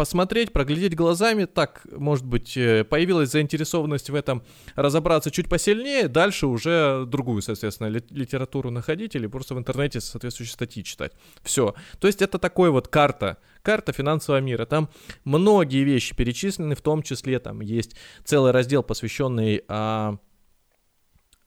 [0.00, 4.42] посмотреть, проглядеть глазами, так, может быть, э, появилась заинтересованность в этом
[4.74, 10.82] разобраться чуть посильнее, дальше уже другую, соответственно, литературу находить или просто в интернете соответствующие статьи
[10.84, 11.12] читать.
[11.42, 11.74] Все.
[11.98, 14.64] То есть это такой вот карта, карта финансового мира.
[14.64, 14.88] Там
[15.24, 17.94] многие вещи перечислены, в том числе там есть
[18.24, 20.16] целый раздел, посвященный а,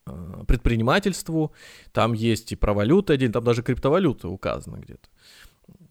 [0.05, 1.53] а предпринимательству,
[1.91, 5.09] там есть и про валюты один, там даже криптовалюта указана где-то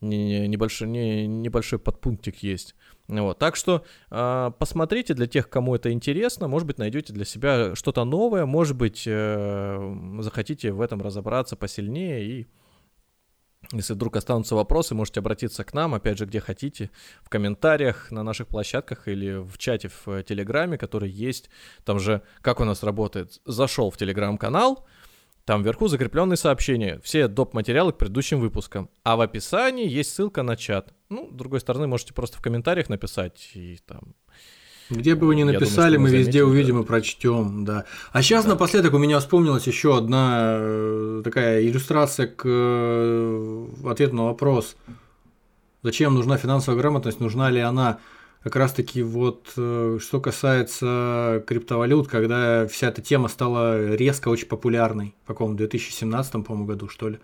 [0.00, 2.74] небольшой, не, небольшой подпунктик есть.
[3.08, 3.38] Вот.
[3.38, 8.04] Так что э, посмотрите для тех, кому это интересно, может быть, найдете для себя что-то
[8.04, 12.46] новое, может быть, э, захотите в этом разобраться посильнее и
[13.70, 16.90] если вдруг останутся вопросы, можете обратиться к нам, опять же, где хотите,
[17.22, 21.48] в комментариях на наших площадках или в чате в Телеграме, который есть.
[21.84, 24.86] Там же, как у нас работает, зашел в Телеграм-канал,
[25.44, 27.55] там вверху закрепленные сообщения, все доп.
[27.55, 28.89] материалы к предыдущим выпускам.
[29.02, 30.94] А в описании есть ссылка на чат.
[31.09, 34.14] Ну, с другой стороны, можете просто в комментариях написать и там...
[34.90, 36.82] Где бы вы ни написали, думаю, мы везде заметим, увидим да.
[36.82, 37.85] и прочтем, да.
[38.12, 38.51] А сейчас да.
[38.51, 44.77] напоследок у меня вспомнилась еще одна э, такая иллюстрация к э, ответу на вопрос.
[45.82, 48.01] Зачем нужна финансовая грамотность, нужна ли она
[48.43, 55.14] как раз-таки вот э, что касается криптовалют, когда вся эта тема стала резко очень популярной,
[55.24, 57.19] в каком 2017, по-моему, году, что ли.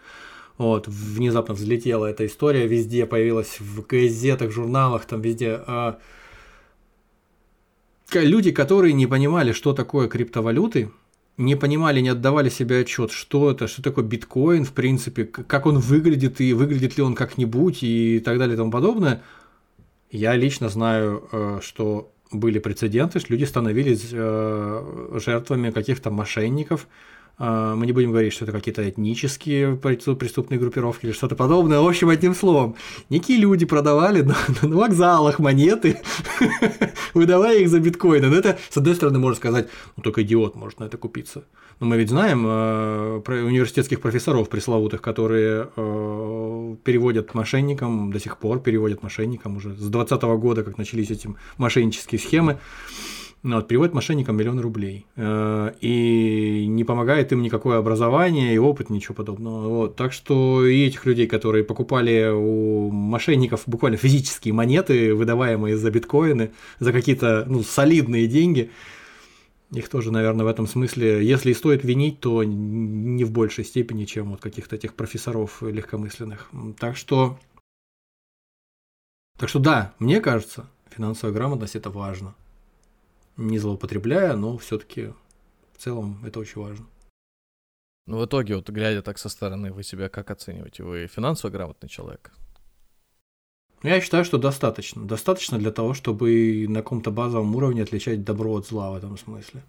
[0.58, 5.60] Вот, внезапно взлетела эта история, везде появилась в газетах, журналах, там везде.
[5.66, 5.98] А...
[8.12, 10.90] Люди, которые не понимали, что такое криптовалюты,
[11.36, 15.78] не понимали, не отдавали себе отчет, что это, что такое биткоин, в принципе, как он
[15.78, 19.24] выглядит и выглядит ли он как-нибудь и так далее и тому подобное–
[20.10, 26.86] я лично знаю, э, что были прецеденты, что люди становились э, жертвами каких-то мошенников,
[27.40, 31.78] а, мы не будем говорить, что это какие-то этнические преступные группировки или что-то подобное.
[31.78, 32.74] В общем, одним словом,
[33.10, 36.00] некие люди продавали на, на вокзалах монеты,
[37.14, 38.28] выдавая их за биткоины.
[38.28, 41.44] Но это, с одной стороны, можно сказать, ну только идиот может на это купиться.
[41.80, 48.38] Но мы ведь знаем э, про университетских профессоров пресловутых, которые э, переводят мошенникам, до сих
[48.38, 52.58] пор переводят мошенникам уже с 2020 года, как начались эти мошеннические схемы
[53.44, 55.06] ну, вот, переводит мошенникам миллион рублей.
[55.16, 59.68] Э, и не помогает им никакое образование и опыт, ничего подобного.
[59.68, 59.96] Вот.
[59.96, 66.50] Так что и этих людей, которые покупали у мошенников буквально физические монеты, выдаваемые за биткоины,
[66.80, 68.70] за какие-то ну, солидные деньги,
[69.70, 74.04] их тоже, наверное, в этом смысле, если и стоит винить, то не в большей степени,
[74.04, 76.50] чем вот каких-то этих профессоров легкомысленных.
[76.78, 77.38] Так что,
[79.38, 82.34] так что да, мне кажется, финансовая грамотность это важно
[83.38, 85.14] не злоупотребляя, но все-таки
[85.72, 86.86] в целом это очень важно.
[88.06, 90.82] Ну, в итоге, вот глядя так со стороны, вы себя как оцениваете?
[90.82, 92.32] Вы финансово грамотный человек?
[93.82, 95.04] Я считаю, что достаточно.
[95.04, 99.62] Достаточно для того, чтобы на каком-то базовом уровне отличать добро от зла в этом смысле.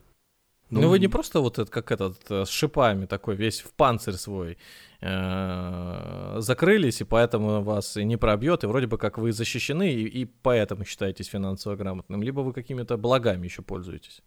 [0.70, 3.74] Ну, ну вы не просто вот этот, как этот, э, с шипами такой, весь в
[3.74, 4.58] панцирь свой
[5.02, 10.26] э, закрылись, и поэтому вас не пробьет, и вроде бы как вы защищены, и, и
[10.26, 14.22] поэтому считаетесь финансово грамотным, либо вы какими-то благами еще пользуетесь.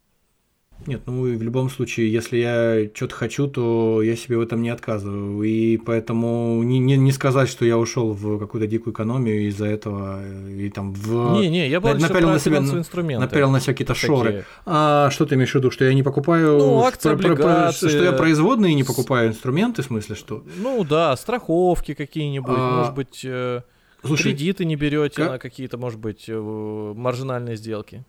[0.87, 4.63] Нет, ну и в любом случае, если я что-то хочу, то я себе в этом
[4.63, 5.43] не отказываю.
[5.43, 10.21] И поэтому не, не, не сказать, что я ушел в какую-то дикую экономию из-за этого
[10.49, 11.41] и там в.
[11.41, 13.25] Не, не, я был напялил на себя инструменты.
[13.25, 14.45] Напялил на себя какие-то шоры.
[14.67, 17.89] А что ты имеешь в виду, что я не покупаю ну, акции, про, облигации.
[17.89, 20.45] что я производные не покупаю инструменты, в смысле что?
[20.57, 22.79] Ну да, страховки какие-нибудь, а...
[22.79, 23.23] может быть.
[23.25, 23.63] Э,
[24.05, 25.31] Слушай, кредиты не берете как...
[25.31, 28.05] на какие-то, может быть, э, маржинальные сделки.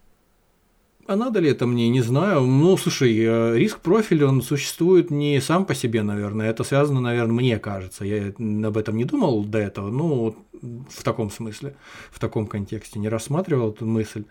[1.06, 2.42] А надо ли это мне, не знаю.
[2.42, 6.50] Ну, слушай, э, риск профиль, он существует не сам по себе, наверное.
[6.50, 8.06] Это связано, наверное, мне кажется.
[8.06, 11.76] Я об этом не думал до этого, ну, в таком смысле,
[12.10, 14.24] в таком контексте, не рассматривал эту мысль.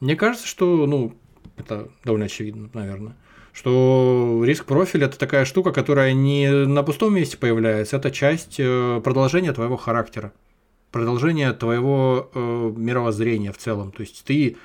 [0.00, 1.14] Мне кажется, что, ну,
[1.56, 3.14] это довольно очевидно, наверное,
[3.52, 9.00] что риск профиль это такая штука, которая не на пустом месте появляется, это часть э,
[9.04, 10.32] продолжения твоего характера,
[10.90, 13.92] продолжение твоего э, мировоззрения в целом.
[13.92, 14.56] То есть ты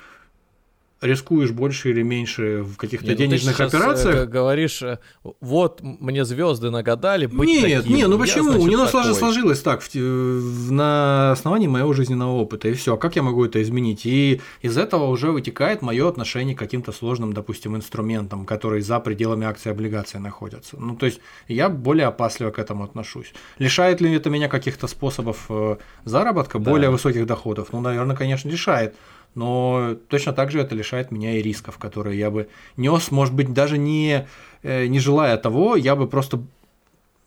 [1.00, 4.16] рискуешь больше или меньше в каких-то не, денежных ну ты операциях.
[4.16, 4.98] Э, говоришь, э,
[5.40, 7.96] вот мне звезды нагадали быть Нет, таким.
[7.96, 8.46] не, ну почему?
[8.46, 9.14] Я, значит, У него такой.
[9.14, 12.96] сложилось так в, в, на основании моего жизненного опыта и все.
[12.96, 14.06] Как я могу это изменить?
[14.06, 19.46] И из этого уже вытекает мое отношение к каким-то сложным, допустим, инструментам, которые за пределами
[19.46, 20.76] акций и облигаций находятся.
[20.78, 23.32] Ну то есть я более опасливо к этому отношусь.
[23.58, 26.70] Лишает ли это меня каких-то способов э, заработка, да.
[26.70, 27.68] более высоких доходов?
[27.72, 28.94] Ну, наверное, конечно, лишает
[29.34, 33.52] но точно так же это лишает меня и рисков, которые я бы нес, может быть,
[33.52, 34.26] даже не,
[34.62, 36.40] э, не желая того, я бы просто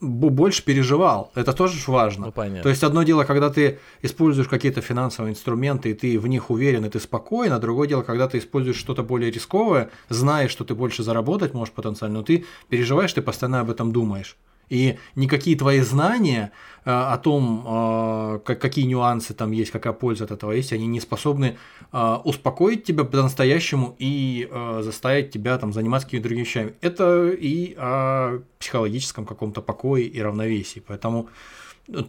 [0.01, 1.31] больше переживал.
[1.35, 2.27] Это тоже важно.
[2.27, 2.63] Ну, понятно.
[2.63, 6.85] То есть одно дело, когда ты используешь какие-то финансовые инструменты, и ты в них уверен,
[6.85, 10.73] и ты спокоен, а другое дело, когда ты используешь что-то более рисковое, знаешь, что ты
[10.73, 14.37] больше заработать можешь потенциально, но ты переживаешь, ты постоянно об этом думаешь.
[14.71, 16.53] И никакие твои знания
[16.85, 21.01] э, о том, э, какие нюансы там есть, какая польза от этого есть, они не
[21.01, 21.57] способны
[21.91, 24.49] э, успокоить тебя по-настоящему и
[24.79, 26.73] заставить тебя там заниматься какими-то другими вещами.
[26.79, 30.81] Это и о психологическом каком-то покое и равновесии.
[30.87, 31.27] Поэтому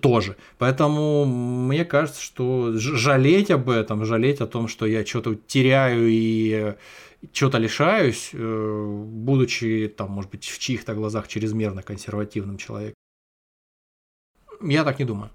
[0.01, 0.37] тоже.
[0.59, 6.75] Поэтому мне кажется, что жалеть об этом, жалеть о том, что я что-то теряю и
[7.32, 12.97] чего-то лишаюсь, э, будучи, там, может быть, в чьих-то глазах чрезмерно консервативным человеком.
[14.61, 15.31] Я так не думаю.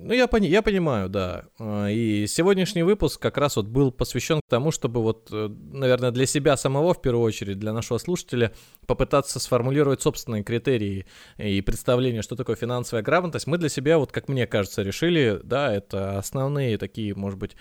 [0.00, 1.46] Ну, я, пони- я понимаю, да.
[1.58, 6.24] А, и сегодняшний выпуск как раз вот был посвящен тому, чтобы вот, э, наверное, для
[6.26, 8.52] себя самого, в первую очередь, для нашего слушателя,
[8.86, 11.06] попытаться сформулировать собственные критерии
[11.36, 13.48] и представление, что такое финансовая грамотность.
[13.48, 17.56] Мы для себя, вот как мне кажется, решили, да, это основные такие, может быть,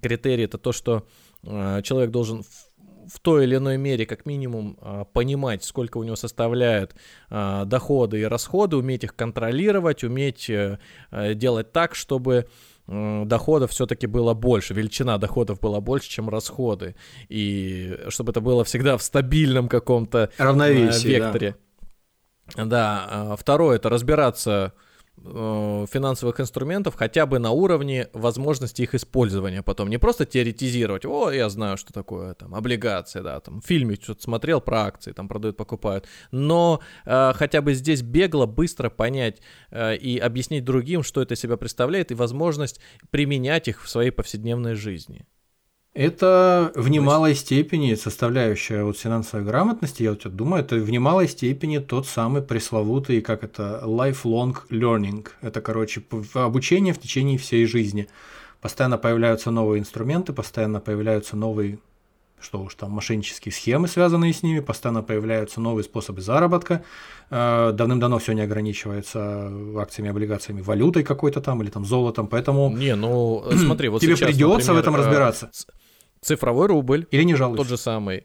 [0.00, 1.06] критерии, это то, что
[1.42, 2.42] э, человек должен
[3.08, 6.94] в той или иной мере, как минимум, а, понимать, сколько у него составляют
[7.30, 10.78] а, доходы и расходы, уметь их контролировать, уметь э,
[11.10, 12.48] э, делать так, чтобы
[12.88, 16.96] доходов все-таки было больше, величина доходов была больше, чем расходы,
[17.28, 21.56] и чтобы это было всегда в стабильном каком-то э, равновесии, векторе.
[22.56, 22.64] Да.
[22.64, 23.36] да.
[23.36, 24.91] Второе это разбираться Э,
[25.24, 29.88] финансовых инструментов хотя бы на уровне возможности их использования потом.
[29.88, 34.22] Не просто теоретизировать, о, я знаю, что такое там облигация, да, там в фильме что-то
[34.22, 39.40] смотрел про акции, там продают, покупают, но э, хотя бы здесь бегло, быстро понять
[39.70, 42.80] э, и объяснить другим, что это себя представляет, и возможность
[43.10, 45.26] применять их в своей повседневной жизни.
[45.94, 51.78] Это в немалой степени составляющая вот финансовой грамотности, я вот думаю, это в немалой степени
[51.78, 55.28] тот самый пресловутый, как это, lifelong learning.
[55.42, 56.02] Это, короче,
[56.32, 58.08] обучение в течение всей жизни.
[58.62, 61.78] Постоянно появляются новые инструменты, постоянно появляются новые
[62.40, 66.82] что уж там, мошеннические схемы, связанные с ними, постоянно появляются новые способы заработка.
[67.30, 72.70] Э, давным-давно все не ограничивается акциями, облигациями, валютой какой-то там или там золотом, поэтому...
[72.70, 75.50] Не, ну смотри, вот тебе сейчас, придется например, в этом э, разбираться.
[76.22, 77.06] Цифровой рубль.
[77.10, 77.62] Или не жалуйся.
[77.62, 78.24] Тот же самый.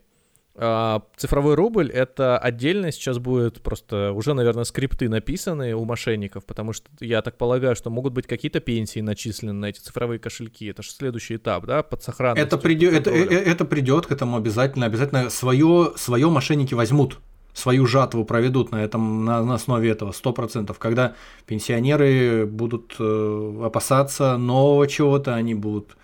[0.59, 6.73] А, цифровой рубль это отдельно сейчас будет просто уже, наверное, скрипты написаны у мошенников, потому
[6.73, 10.65] что я так полагаю, что могут быть какие-то пенсии начислены на эти цифровые кошельки.
[10.65, 12.47] Это же следующий этап, да, под сохранностью.
[12.47, 17.19] Это придет, это, э, это придет к этому обязательно, обязательно свое, свое мошенники возьмут
[17.53, 21.15] свою жатву проведут на этом на, на основе этого сто процентов, когда
[21.47, 25.97] пенсионеры будут э, опасаться нового чего-то, они будут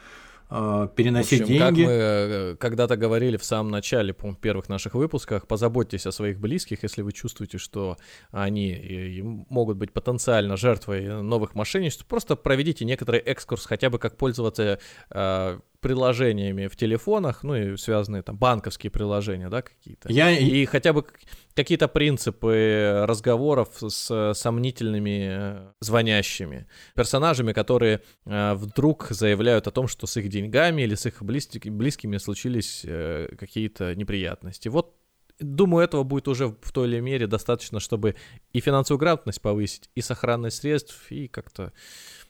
[0.95, 1.81] переносить в общем, деньги.
[1.81, 6.39] Как мы э, когда-то говорили в самом начале, по первых наших выпусках, позаботьтесь о своих
[6.39, 7.97] близких, если вы чувствуете, что
[8.31, 14.79] они могут быть потенциально жертвой новых мошенничеств, просто проведите некоторый экскурс, хотя бы как пользоваться
[15.09, 20.11] э, приложениями в телефонах, ну и связанные там банковские приложения, да, какие-то.
[20.11, 20.31] Я...
[20.31, 21.05] И хотя бы
[21.53, 26.65] какие-то принципы разговоров с сомнительными э, звонящими
[26.95, 32.17] персонажами, которые э, вдруг заявляют о том, что с их деньгами или с их близкими
[32.17, 34.69] случились э, какие-то неприятности.
[34.69, 34.95] Вот
[35.39, 38.15] Думаю, этого будет уже в той или мере достаточно, чтобы
[38.53, 41.73] и финансовую грамотность повысить, и сохранность средств, и как-то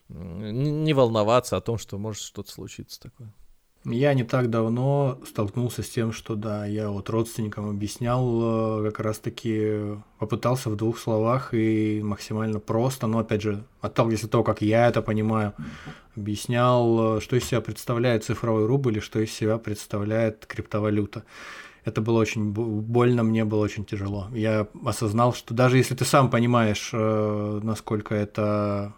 [0.10, 3.34] не волноваться о том, что может что-то случиться такое.
[3.86, 9.02] Я не так давно столкнулся с тем, что да, я вот родственникам объяснял, э, как
[9.02, 14.62] раз-таки попытался в двух словах и максимально просто, но опять же, отталкиваясь от того, как
[14.62, 15.54] я это понимаю,
[16.16, 21.24] объяснял, э, что из себя представляет цифровой рубль и что из себя представляет криптовалюта.
[21.84, 24.30] Это было очень больно, мне было очень тяжело.
[24.32, 28.94] Я осознал, что даже если ты сам понимаешь, э, насколько это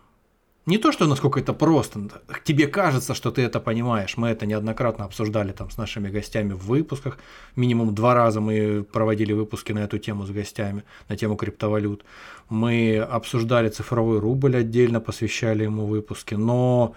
[0.65, 1.99] не то, что насколько это просто,
[2.43, 4.17] тебе кажется, что ты это понимаешь.
[4.17, 7.19] Мы это неоднократно обсуждали там с нашими гостями в выпусках.
[7.55, 12.03] Минимум два раза мы проводили выпуски на эту тему с гостями, на тему криптовалют.
[12.49, 16.95] Мы обсуждали цифровой рубль отдельно, посвящали ему выпуски, но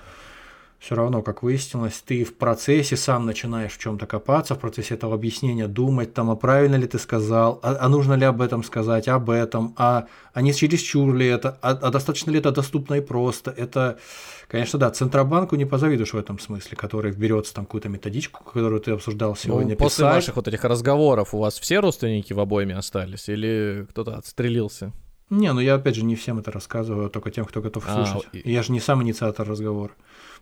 [0.79, 5.15] все равно, как выяснилось, ты в процессе сам начинаешь в чем-то копаться, в процессе этого
[5.15, 9.09] объяснения думать, там, а правильно ли ты сказал, а, а нужно ли об этом сказать,
[9.09, 13.01] об этом, а, а не чересчур ли это, а, а достаточно ли это доступно и
[13.01, 13.51] просто.
[13.51, 13.99] Это,
[14.47, 18.93] конечно, да, Центробанку не позавидуешь в этом смысле, который берется там какую-то методичку, которую ты
[18.93, 19.73] обсуждал сегодня.
[19.73, 20.15] Ну, после писать.
[20.15, 24.93] ваших вот этих разговоров у вас все родственники в обоими остались или кто-то отстрелился?
[25.31, 28.07] Не, ну я опять же не всем это рассказываю, а только тем, кто готов а,
[28.07, 28.29] слушать.
[28.33, 28.51] И...
[28.51, 29.93] Я же не сам инициатор разговора.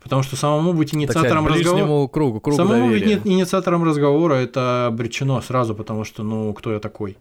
[0.02, 2.08] Потому что самому быть инициатором разговора...
[2.08, 3.16] кругу, кругу Самому доверия.
[3.16, 7.16] быть инициатором разговора это обречено сразу, потому что, ну, кто я такой?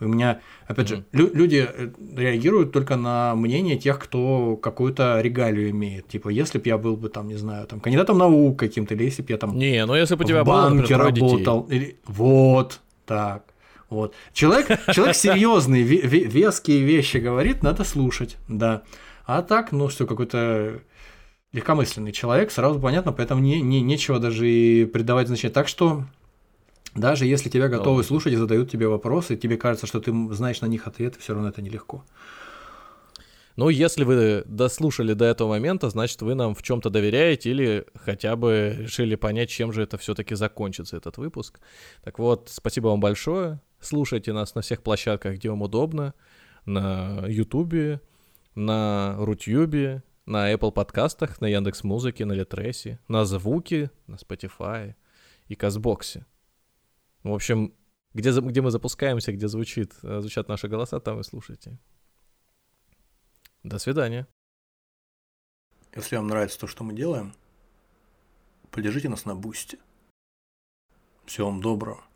[0.00, 5.70] У меня, опять же, лю- люди э, реагируют только на мнение тех, кто какую-то регалию
[5.70, 6.06] имеет.
[6.06, 9.22] Типа, если бы я был бы там, не знаю, там кандидатом наук каким-то, или если
[9.22, 12.80] бы я там не, ну если бы у тебя в банке было, работал, или вот
[13.06, 13.42] так.
[13.90, 14.14] Вот.
[14.32, 18.82] Человек, человек серьезный, веские вещи говорит, надо слушать, да.
[19.26, 20.80] А так, ну что, какой-то
[21.52, 25.52] легкомысленный человек, сразу понятно, поэтому не, не, нечего даже и придавать значение.
[25.52, 26.04] Так что
[26.94, 30.66] даже если тебя готовы слушать и задают тебе вопросы, тебе кажется, что ты знаешь на
[30.66, 32.04] них ответы, все равно это нелегко.
[33.56, 38.36] Ну, если вы дослушали до этого момента, значит, вы нам в чем-то доверяете или хотя
[38.36, 41.58] бы решили понять, чем же это все-таки закончится, этот выпуск.
[42.04, 43.60] Так вот, спасибо вам большое.
[43.80, 46.14] Слушайте нас на всех площадках, где вам удобно.
[46.66, 48.00] На Ютубе,
[48.54, 54.94] на Рутюбе, на Apple подкастах, на Яндекс Музыке, на Литресе, на Звуке, на Spotify
[55.46, 56.26] и Казбоксе.
[57.22, 57.74] В общем,
[58.12, 61.78] где, где мы запускаемся, где звучит, э, звучат наши голоса, там вы слушаете.
[63.62, 64.26] До свидания.
[65.96, 67.34] Если вам нравится то, что мы делаем,
[68.70, 69.78] поддержите нас на бусте.
[71.24, 72.07] Всего вам доброго.